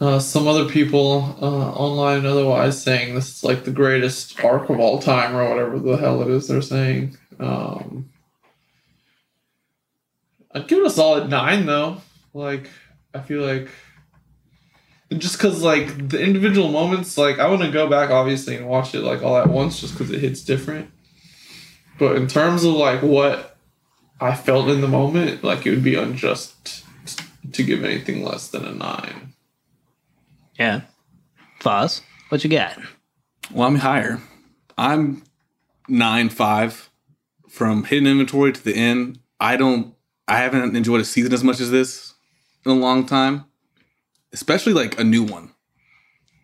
uh, 0.00 0.18
some 0.18 0.46
other 0.46 0.66
people 0.66 1.36
uh, 1.40 1.70
online 1.72 2.26
otherwise 2.26 2.82
saying 2.82 3.14
this 3.14 3.36
is 3.36 3.44
like 3.44 3.64
the 3.64 3.70
greatest 3.70 4.42
arc 4.44 4.68
of 4.68 4.78
all 4.78 4.98
time 4.98 5.34
or 5.34 5.48
whatever 5.48 5.78
the 5.78 5.96
hell 5.96 6.22
it 6.22 6.28
is 6.28 6.48
they're 6.48 6.62
saying. 6.62 7.16
Um, 7.38 8.10
I'd 10.56 10.68
give 10.68 10.78
it 10.78 10.86
a 10.86 10.90
solid 10.90 11.28
nine 11.28 11.66
though. 11.66 12.00
Like, 12.32 12.70
I 13.12 13.20
feel 13.20 13.42
like 13.42 13.68
just 15.18 15.36
because 15.36 15.62
like 15.62 16.08
the 16.08 16.20
individual 16.20 16.70
moments, 16.70 17.18
like 17.18 17.38
I 17.38 17.48
want 17.48 17.60
to 17.60 17.70
go 17.70 17.88
back 17.88 18.08
obviously 18.08 18.56
and 18.56 18.66
watch 18.66 18.94
it 18.94 19.02
like 19.02 19.22
all 19.22 19.36
at 19.36 19.48
once 19.48 19.80
just 19.80 19.92
because 19.92 20.10
it 20.10 20.20
hits 20.20 20.42
different. 20.42 20.90
But 21.98 22.16
in 22.16 22.26
terms 22.26 22.64
of 22.64 22.72
like 22.72 23.02
what 23.02 23.58
I 24.18 24.34
felt 24.34 24.68
in 24.68 24.80
the 24.80 24.88
moment 24.88 25.44
like 25.44 25.66
it 25.66 25.70
would 25.70 25.84
be 25.84 25.94
unjust 25.94 26.84
to 27.52 27.62
give 27.62 27.84
anything 27.84 28.24
less 28.24 28.48
than 28.48 28.64
a 28.64 28.72
nine. 28.72 29.34
Yeah, 30.58 30.80
Foz, 31.60 32.00
what 32.30 32.42
you 32.42 32.48
got? 32.48 32.78
Well, 33.52 33.68
I'm 33.68 33.76
higher. 33.76 34.22
I'm 34.78 35.22
nine 35.86 36.30
five 36.30 36.90
from 37.46 37.84
hidden 37.84 38.06
inventory 38.06 38.52
to 38.52 38.64
the 38.64 38.74
end. 38.74 39.18
I 39.38 39.58
don't. 39.58 39.95
I 40.28 40.38
haven't 40.38 40.74
enjoyed 40.76 41.00
a 41.00 41.04
season 41.04 41.32
as 41.32 41.44
much 41.44 41.60
as 41.60 41.70
this 41.70 42.14
in 42.64 42.72
a 42.72 42.74
long 42.74 43.06
time, 43.06 43.44
especially 44.32 44.72
like 44.72 44.98
a 44.98 45.04
new 45.04 45.22
one. 45.22 45.52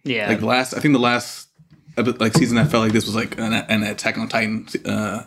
Yeah, 0.04 0.28
Like 0.28 0.40
the 0.40 0.46
last, 0.46 0.74
I 0.74 0.80
think 0.80 0.94
the 0.94 1.00
last 1.00 1.48
like 1.96 2.34
season 2.34 2.58
I 2.58 2.64
felt 2.64 2.84
like 2.84 2.92
this 2.92 3.06
was 3.06 3.14
like 3.14 3.38
an, 3.38 3.52
an 3.52 3.82
Attack 3.84 4.18
on 4.18 4.28
Titan 4.28 4.66
uh, 4.84 5.24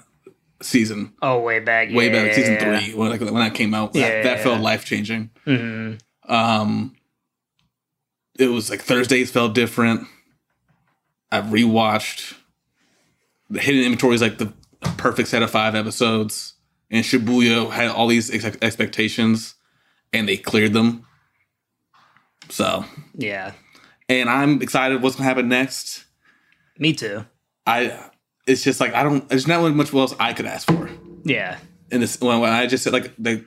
season, 0.62 1.14
oh, 1.22 1.40
way 1.40 1.60
back, 1.60 1.94
way 1.94 2.10
back 2.10 2.34
season 2.34 2.56
yeah. 2.56 2.80
three 2.80 2.94
when 2.94 3.10
like 3.10 3.22
when 3.22 3.36
that 3.36 3.54
came 3.54 3.74
out. 3.74 3.94
That, 3.94 4.00
Yeah, 4.00 4.24
that 4.24 4.38
yeah, 4.38 4.44
felt 4.44 4.62
life 4.62 4.84
changing. 4.84 5.30
Mhm. 5.46 6.00
Um, 6.28 6.96
it 8.38 8.48
was 8.48 8.70
like 8.70 8.82
Thursdays 8.82 9.32
felt 9.32 9.54
different. 9.54 10.08
I've 11.32 11.46
rewatched 11.46 12.36
the 13.50 13.60
Hidden 13.60 13.84
Inventory 13.84 14.16
is 14.16 14.22
like 14.22 14.38
the 14.38 14.52
perfect 14.98 15.30
set 15.30 15.44
of 15.44 15.52
five 15.52 15.76
episodes, 15.76 16.54
and 16.92 17.04
Shibuya 17.04 17.70
had 17.72 17.90
all 17.90 18.08
these 18.08 18.32
ex- 18.34 18.58
expectations, 18.62 19.56
and 20.14 20.28
they 20.28 20.38
cleared 20.38 20.74
them. 20.74 21.06
So, 22.50 22.86
Yeah, 23.16 23.54
and 24.08 24.30
I'm 24.30 24.62
excited 24.62 25.02
what's 25.02 25.16
gonna 25.16 25.28
happen 25.28 25.50
next. 25.50 26.06
me 26.78 26.94
too. 26.94 27.26
I, 27.66 27.98
it's 28.46 28.64
just 28.64 28.80
like 28.80 28.94
I 28.94 29.04
don't. 29.04 29.28
There's 29.28 29.48
not 29.48 29.58
really 29.60 29.74
much 29.74 29.94
else 29.94 30.14
I 30.20 30.34
could 30.34 30.46
ask 30.46 30.68
for. 30.68 30.90
Yeah, 31.24 31.58
And 31.92 32.04
this 32.04 32.22
when, 32.22 32.40
when 32.40 32.52
I 32.52 32.68
just 32.68 32.84
said 32.84 32.94
like 32.94 33.14
the 33.18 33.44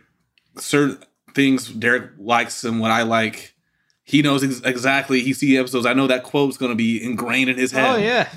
certain 0.58 0.98
things 1.34 1.68
Derek 1.68 2.10
likes 2.18 2.64
and 2.64 2.80
what 2.80 2.90
I 2.90 3.02
like. 3.02 3.54
He 4.02 4.22
knows 4.22 4.42
ex- 4.42 4.62
exactly. 4.64 5.20
He 5.20 5.34
see 5.34 5.56
episodes. 5.58 5.84
I 5.86 5.92
know 5.92 6.06
that 6.06 6.22
quote's 6.24 6.56
going 6.56 6.72
to 6.72 6.76
be 6.76 7.00
ingrained 7.04 7.50
in 7.50 7.58
his 7.58 7.70
head. 7.72 7.94
Oh 7.94 7.98
yeah. 7.98 8.28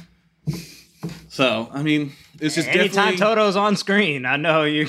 So 1.29 1.69
I 1.73 1.81
mean, 1.83 2.13
it's 2.39 2.55
just 2.55 2.67
Anytime. 2.67 3.15
Todo's 3.15 3.55
on 3.55 3.75
screen, 3.75 4.25
I 4.25 4.35
know 4.37 4.63
you. 4.63 4.87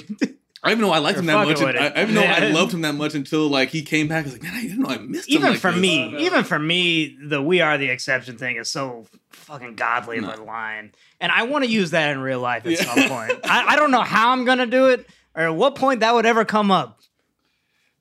I 0.64 0.68
didn't 0.68 0.82
know 0.82 0.92
I 0.92 0.98
liked 0.98 1.18
him 1.18 1.26
that 1.26 1.34
much. 1.44 1.58
fucking 1.58 1.64
I, 1.64 1.66
with 1.72 1.76
I 1.80 1.86
it. 1.86 1.94
didn't 1.94 2.14
know 2.14 2.22
I 2.22 2.50
loved 2.52 2.72
him 2.72 2.82
that 2.82 2.94
much 2.94 3.14
until 3.14 3.48
like 3.48 3.70
he 3.70 3.82
came 3.82 4.06
back. 4.08 4.20
I 4.20 4.22
was 4.24 4.32
like, 4.34 4.42
man, 4.42 4.54
I 4.54 4.62
didn't 4.62 4.78
know 4.80 4.90
I 4.90 4.98
missed 4.98 5.28
him. 5.28 5.38
even 5.38 5.50
like 5.50 5.58
for 5.60 5.72
this." 5.72 5.80
me, 5.80 6.04
Oh, 6.04 6.10
no. 6.10 6.18
even 6.18 6.44
for 6.44 6.58
me, 6.58 7.16
the 7.20 7.42
"We 7.42 7.60
Are 7.60 7.76
the 7.78 7.88
Exception" 7.88 8.36
thing 8.38 8.56
is 8.56 8.70
so 8.70 9.06
fucking 9.30 9.74
godly 9.74 10.18
of 10.18 10.24
a 10.24 10.42
line, 10.42 10.92
and 11.20 11.32
I 11.32 11.44
want 11.44 11.64
to 11.64 11.70
use 11.70 11.90
that 11.92 12.10
in 12.10 12.20
real 12.20 12.40
life 12.40 12.64
at 12.66 12.72
Yeah. 12.72 12.94
some 12.94 13.08
point. 13.08 13.40
I, 13.44 13.72
I 13.72 13.76
don't 13.76 13.90
know 13.90 14.02
how 14.02 14.30
I'm 14.30 14.44
gonna 14.44 14.66
do 14.66 14.86
it 14.88 15.06
or 15.34 15.44
at 15.44 15.54
what 15.54 15.74
point 15.74 16.00
that 16.00 16.14
would 16.14 16.26
ever 16.26 16.44
come 16.44 16.70
up. 16.70 17.00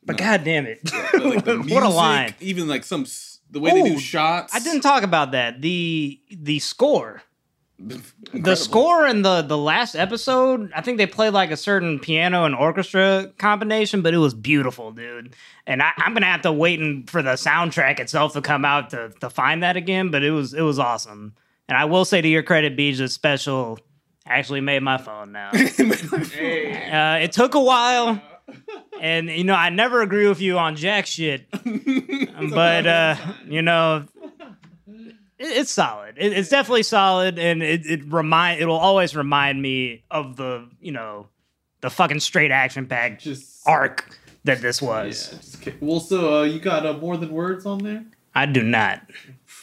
But 0.05 0.20
No. 0.20 0.26
god 0.26 0.43
damn 0.43 0.66
it, 0.66 0.80
But, 0.84 1.24
like, 1.26 1.45
the 1.45 1.57
what 1.74 1.84
a 1.84 1.89
line! 1.89 2.36
Even 2.41 2.68
like 2.68 2.84
some 2.84 3.05
the 3.49 3.59
way 3.59 3.72
they 3.72 3.89
do 3.89 3.97
shots. 3.99 4.53
I 4.53 4.59
didn't 4.59 4.82
talk 4.82 5.01
about 5.03 5.32
that. 5.32 5.62
The 5.62 6.20
the 6.32 6.59
score. 6.59 7.24
The 8.34 8.55
score 8.55 9.07
in 9.07 9.23
the 9.23 9.41
the 9.41 9.57
last 9.57 9.95
episode, 9.95 10.71
I 10.75 10.82
think 10.82 10.97
they 10.97 11.07
played 11.07 11.34
like 11.34 11.51
a 11.51 11.57
certain 11.57 11.99
piano 11.99 12.45
and 12.45 12.55
orchestra 12.55 13.32
combination, 13.38 14.01
but 14.01 14.13
it 14.13 14.19
was 14.19 14.34
beautiful, 14.34 14.91
dude. 14.91 15.36
And 15.65 15.82
I, 15.82 15.91
I'm 15.97 16.13
gonna 16.13 16.27
have 16.27 16.41
to 16.43 16.51
wait 16.51 16.79
and, 16.79 17.09
for 17.09 17.21
the 17.21 17.32
soundtrack 17.32 17.99
itself 17.99 18.34
to 18.34 18.41
come 18.41 18.65
out 18.65 18.91
to 18.91 19.09
to 19.21 19.29
find 19.29 19.63
that 19.63 19.77
again. 19.77 20.11
But 20.11 20.23
it 20.23 20.32
was 20.32 20.53
it 20.53 20.61
was 20.61 20.79
awesome. 20.79 21.34
And 21.67 21.77
I 21.77 21.86
will 21.86 22.05
say 22.05 22.21
to 22.21 22.27
your 22.27 22.43
credit, 22.43 22.75
Beach, 22.75 22.97
the 22.97 23.07
special 23.07 23.79
actually 24.25 24.61
made 24.61 24.84
my 24.84 24.97
phone 24.97 25.32
now. 25.32 25.51
Hey. 26.32 26.89
uh, 26.89 27.23
it 27.23 27.32
took 27.32 27.55
a 27.55 27.61
while, 27.61 28.21
and 28.99 29.29
you 29.29 29.43
know 29.43 29.55
I 29.55 29.69
never 29.69 30.01
agree 30.01 30.27
with 30.27 30.41
you 30.41 30.57
on 30.57 30.75
jack 30.75 31.05
shit, 31.05 31.47
but 32.49 32.88
uh, 32.88 33.15
you 33.47 33.61
know 33.61 34.05
it, 34.20 34.20
it's 35.42 35.72
solid. 35.72 36.16
It, 36.18 36.34
it's 36.34 36.50
definitely 36.50 36.84
solid, 36.84 37.39
and 37.39 37.62
it, 37.64 37.86
it 37.86 38.02
remind 38.12 38.62
it'll 38.62 38.76
always 38.78 39.16
remind 39.16 39.62
me 39.62 40.04
of 40.12 40.36
the 40.38 40.68
you 40.80 40.92
know 40.92 41.28
the 41.82 41.89
fucking 41.89 42.20
straight 42.20 42.52
action 42.52 42.88
pack 42.88 43.20
Just 43.20 43.68
arc 43.68 44.18
that 44.44 44.62
this 44.62 44.82
was. 44.82 45.30
just 45.30 45.62
kidding. 45.62 45.80
Well, 45.82 46.00
so 46.00 46.39
uh, 46.39 46.44
you 46.44 46.60
got 46.60 46.86
uh, 46.86 46.94
more 46.94 47.18
than 47.18 47.32
words 47.32 47.66
on 47.66 47.80
there? 47.80 48.06
I 48.34 48.46
do 48.46 48.64
not. 48.64 49.02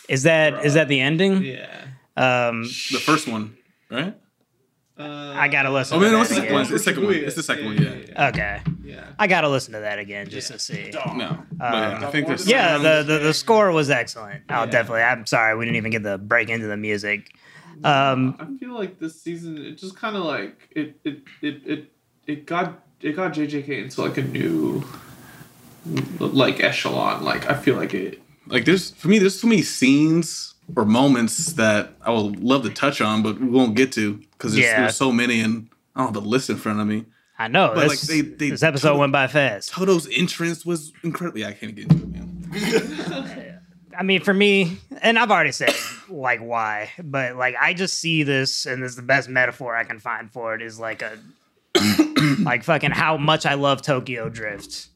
Is 0.09 0.25
that 0.25 0.65
is 0.65 0.75
that 0.75 0.89
the 0.89 1.01
ending? 1.01 1.43
Yeah. 1.43 1.69
Um, 2.17 2.65
the 2.65 3.01
first 3.01 3.29
one, 3.29 3.57
right? 3.91 4.15
Uh, 4.99 5.33
I 5.37 5.47
gotta 5.47 5.71
listen. 5.71 5.97
Oh, 5.97 6.01
man, 6.01 6.11
no, 6.11 6.17
that 6.19 6.23
it's 6.23 6.31
the 6.31 6.35
second 6.37 6.53
one. 6.55 6.63
It's 6.63 6.71
the 6.71 6.79
second 6.81 7.05
one. 7.05 7.15
It's 7.15 7.37
the 7.37 7.43
second 7.43 7.65
one, 7.67 7.77
yeah. 7.81 8.29
Okay, 8.29 8.61
yeah. 8.89 9.05
I 9.19 9.27
gotta 9.27 9.49
listen 9.49 9.73
to 9.75 9.81
that 9.81 9.99
again 9.99 10.29
just 10.29 10.49
to 10.51 10.59
see. 10.59 10.91
No, 10.95 11.01
Um, 11.05 11.19
yeah, 11.61 12.01
I 12.07 12.11
think 12.11 12.27
there's 12.27 12.49
Yeah, 12.49 12.79
the, 12.79 13.03
the 13.03 13.19
the 13.19 13.35
score 13.35 13.71
was 13.73 13.91
excellent. 13.91 14.43
Oh, 14.49 14.61
Yeah. 14.65 14.67
definitely. 14.67 15.03
I'm 15.03 15.27
sorry 15.27 15.57
we 15.57 15.65
didn't 15.67 15.77
even 15.77 15.91
get 15.93 16.03
the 16.03 16.17
break 16.19 16.49
into 16.49 16.67
the 16.67 16.77
music. 16.77 17.31
Um, 17.85 18.37
I 18.41 18.47
feel 18.59 18.75
like 18.75 18.99
this 18.99 19.21
season 19.21 19.59
it 19.59 19.79
just 19.79 19.97
kind 19.97 20.17
of 20.17 20.25
like 20.25 20.57
it 20.73 20.99
it 21.05 21.23
it 21.43 21.63
it 21.67 21.93
it 22.27 22.47
got 22.47 22.83
it 23.01 23.15
got 23.15 23.33
JJK 23.35 23.69
into 23.85 24.03
like 24.03 24.17
a 24.19 24.23
new 24.23 24.83
like 26.19 26.61
echelon. 26.61 27.25
Like 27.25 27.49
I 27.49 27.55
feel 27.55 27.77
like 27.77 27.95
it. 27.95 28.21
like 28.47 28.65
there's 28.65 28.91
for 28.93 29.09
me 29.09 29.19
there's 29.19 29.41
so 29.41 29.47
many 29.47 29.63
scenes 29.63 30.55
or 30.77 30.85
moments 30.85 31.53
that 31.55 31.95
I 32.03 32.11
would 32.11 32.43
love 32.43 32.63
to 32.65 32.71
touch 32.71 33.01
on, 33.01 33.23
but 33.23 33.41
we 33.41 33.47
won't 33.49 33.75
get 33.75 33.93
to 33.93 34.15
because 34.33 34.55
there's, 34.55 34.67
Yeah. 34.67 34.81
there's 34.83 34.97
so 34.97 35.13
many 35.13 35.41
and 35.41 35.69
I 35.95 36.01
don't 36.01 36.15
have 36.15 36.23
the 36.23 36.29
list 36.29 36.51
in 36.51 36.57
front 36.57 36.81
of 36.81 36.87
me. 36.87 37.05
I 37.39 37.49
know 37.49 37.73
But, 37.75 37.89
this, 37.89 37.89
like, 37.89 38.01
they- 38.01 38.21
they 38.29 38.51
this 38.51 38.63
episode 38.63 38.89
total- 38.89 39.01
went 39.01 39.13
by 39.13 39.27
fast. 39.29 39.71
Todo's 39.71 40.09
entrance 40.13 40.67
was 40.67 40.93
incredibly. 41.05 41.45
I 41.45 41.53
can't 41.53 41.75
get 41.75 41.91
into 41.93 42.03
it, 42.05 42.09
man. 42.09 43.61
I 43.99 44.03
mean, 44.03 44.23
for 44.23 44.33
me, 44.35 44.79
and 45.03 45.19
I've 45.19 45.31
already 45.31 45.53
said 45.53 45.75
like 46.09 46.41
why, 46.41 46.91
but 47.03 47.37
like 47.37 47.55
I 47.61 47.75
just 47.75 47.99
see 47.99 48.23
this, 48.23 48.65
and 48.67 48.83
this 48.83 48.91
is 48.91 48.97
the 48.97 49.03
best 49.03 49.29
metaphor 49.29 49.75
I 49.77 49.85
can 49.85 49.99
find 49.99 50.31
for 50.33 50.55
it 50.55 50.63
is 50.63 50.79
like 50.79 51.03
a 51.03 51.19
like 52.43 52.65
fucking 52.65 52.93
how 52.93 53.17
much 53.17 53.45
I 53.47 53.55
love 53.55 53.83
Tokyo 53.83 54.29
Drift. 54.29 54.89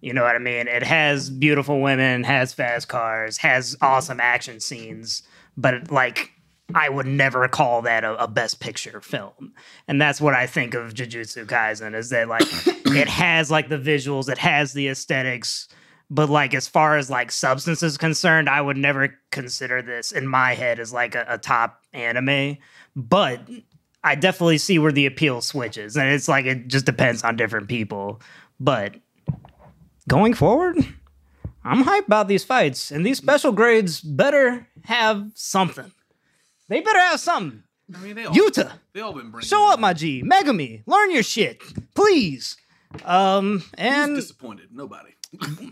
You 0.00 0.12
know 0.12 0.22
what 0.22 0.34
I 0.34 0.38
mean? 0.38 0.66
It 0.68 0.82
has 0.82 1.30
beautiful 1.30 1.80
women, 1.80 2.24
has 2.24 2.52
fast 2.52 2.88
cars, 2.88 3.38
has 3.38 3.76
awesome 3.80 4.20
action 4.20 4.60
scenes, 4.60 5.22
but 5.56 5.90
like 5.90 6.30
I 6.74 6.88
would 6.88 7.06
never 7.06 7.46
call 7.48 7.82
that 7.82 8.04
a, 8.04 8.24
a 8.24 8.28
best 8.28 8.60
picture 8.60 9.00
film. 9.00 9.52
And 9.88 10.00
that's 10.00 10.20
what 10.20 10.34
I 10.34 10.46
think 10.46 10.74
of 10.74 10.94
Jujutsu 10.94 11.46
Kaisen 11.46 11.94
is 11.94 12.10
that 12.10 12.28
like 12.28 12.42
it 12.66 13.08
has 13.08 13.50
like 13.50 13.68
the 13.68 13.78
visuals, 13.78 14.28
it 14.28 14.38
has 14.38 14.72
the 14.72 14.88
aesthetics, 14.88 15.68
but 16.10 16.28
like 16.28 16.54
as 16.54 16.68
far 16.68 16.96
as 16.98 17.10
like 17.10 17.30
substance 17.30 17.82
is 17.82 17.96
concerned, 17.96 18.48
I 18.48 18.60
would 18.60 18.76
never 18.76 19.18
consider 19.30 19.82
this 19.82 20.12
in 20.12 20.26
my 20.26 20.54
head 20.54 20.78
as 20.78 20.92
like 20.92 21.14
a, 21.14 21.24
a 21.28 21.38
top 21.38 21.80
anime. 21.92 22.58
But 22.94 23.40
I 24.04 24.14
definitely 24.14 24.58
see 24.58 24.78
where 24.78 24.92
the 24.92 25.06
appeal 25.06 25.40
switches, 25.40 25.96
and 25.96 26.08
it's 26.08 26.28
like 26.28 26.44
it 26.44 26.68
just 26.68 26.84
depends 26.84 27.22
on 27.22 27.36
different 27.36 27.68
people. 27.68 28.20
But 28.58 28.96
going 30.08 30.34
forward, 30.34 30.76
I'm 31.64 31.84
hyped 31.84 32.06
about 32.06 32.28
these 32.28 32.44
fights, 32.44 32.90
and 32.90 33.06
these 33.06 33.18
special 33.18 33.52
grades 33.52 34.00
better 34.00 34.66
have 34.84 35.30
something. 35.34 35.92
They 36.72 36.80
better 36.80 36.98
have 37.00 37.20
something. 37.20 37.62
I 37.94 37.98
mean, 37.98 38.16
they 38.16 38.24
all 38.24 38.34
Yuta, 38.34 38.72
they 38.94 39.00
all 39.02 39.12
been 39.12 39.30
bringing. 39.30 39.46
show 39.46 39.70
up, 39.70 39.78
my 39.78 39.92
G. 39.92 40.22
Megumi, 40.22 40.82
learn 40.86 41.10
your 41.10 41.22
shit, 41.22 41.60
please. 41.94 42.56
Um, 43.04 43.62
and 43.76 43.94
Who's 43.94 44.06
and 44.06 44.16
disappointed? 44.16 44.68
Nobody. 44.72 45.10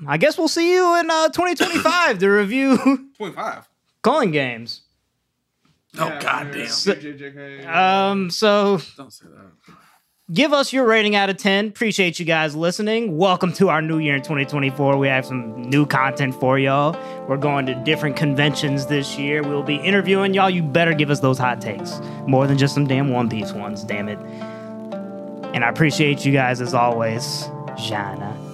I 0.06 0.18
guess 0.18 0.36
we'll 0.36 0.48
see 0.48 0.74
you 0.74 1.00
in 1.00 1.10
uh, 1.10 1.28
2025 1.30 2.18
to 2.18 2.28
review 2.28 2.76
Point 2.76 3.34
25 3.34 3.68
Culling 4.02 4.30
Games. 4.30 4.82
Oh 5.98 6.06
Yeah, 6.06 6.20
god 6.20 6.52
damn! 6.52 7.68
Um, 7.74 8.30
so 8.30 8.78
Don't 8.98 9.10
say 9.12 9.24
that. 9.34 9.74
Give 10.32 10.52
us 10.52 10.72
your 10.72 10.86
rating 10.86 11.16
out 11.16 11.28
of 11.30 11.36
10. 11.36 11.68
Appreciate 11.68 12.18
you 12.18 12.24
guys 12.24 12.54
listening. 12.54 13.16
Welcome 13.16 13.52
to 13.54 13.68
our 13.68 13.82
new 13.82 13.98
year 13.98 14.14
in 14.14 14.22
2024. 14.22 14.96
We 14.96 15.08
have 15.08 15.26
some 15.26 15.62
new 15.62 15.86
content 15.86 16.34
for 16.34 16.58
y'all. 16.58 16.96
We're 17.26 17.36
going 17.36 17.66
to 17.66 17.74
different 17.74 18.16
conventions 18.16 18.86
this 18.86 19.18
year. 19.18 19.42
We'll 19.42 19.62
be 19.62 19.76
interviewing 19.76 20.34
y'all. 20.34 20.50
You 20.50 20.62
better 20.62 20.94
give 20.94 21.10
us 21.10 21.20
those 21.20 21.38
hot 21.38 21.60
takes. 21.60 22.00
More 22.26 22.46
than 22.46 22.58
just 22.58 22.74
some 22.74 22.86
damn 22.86 23.10
One 23.10 23.28
Piece 23.28 23.52
ones, 23.52 23.82
damn 23.82 24.08
it. 24.08 24.18
And 25.52 25.64
I 25.64 25.68
appreciate 25.68 26.24
you 26.24 26.32
guys 26.32 26.60
as 26.60 26.74
always. 26.74 27.48
Jana. 27.76 28.49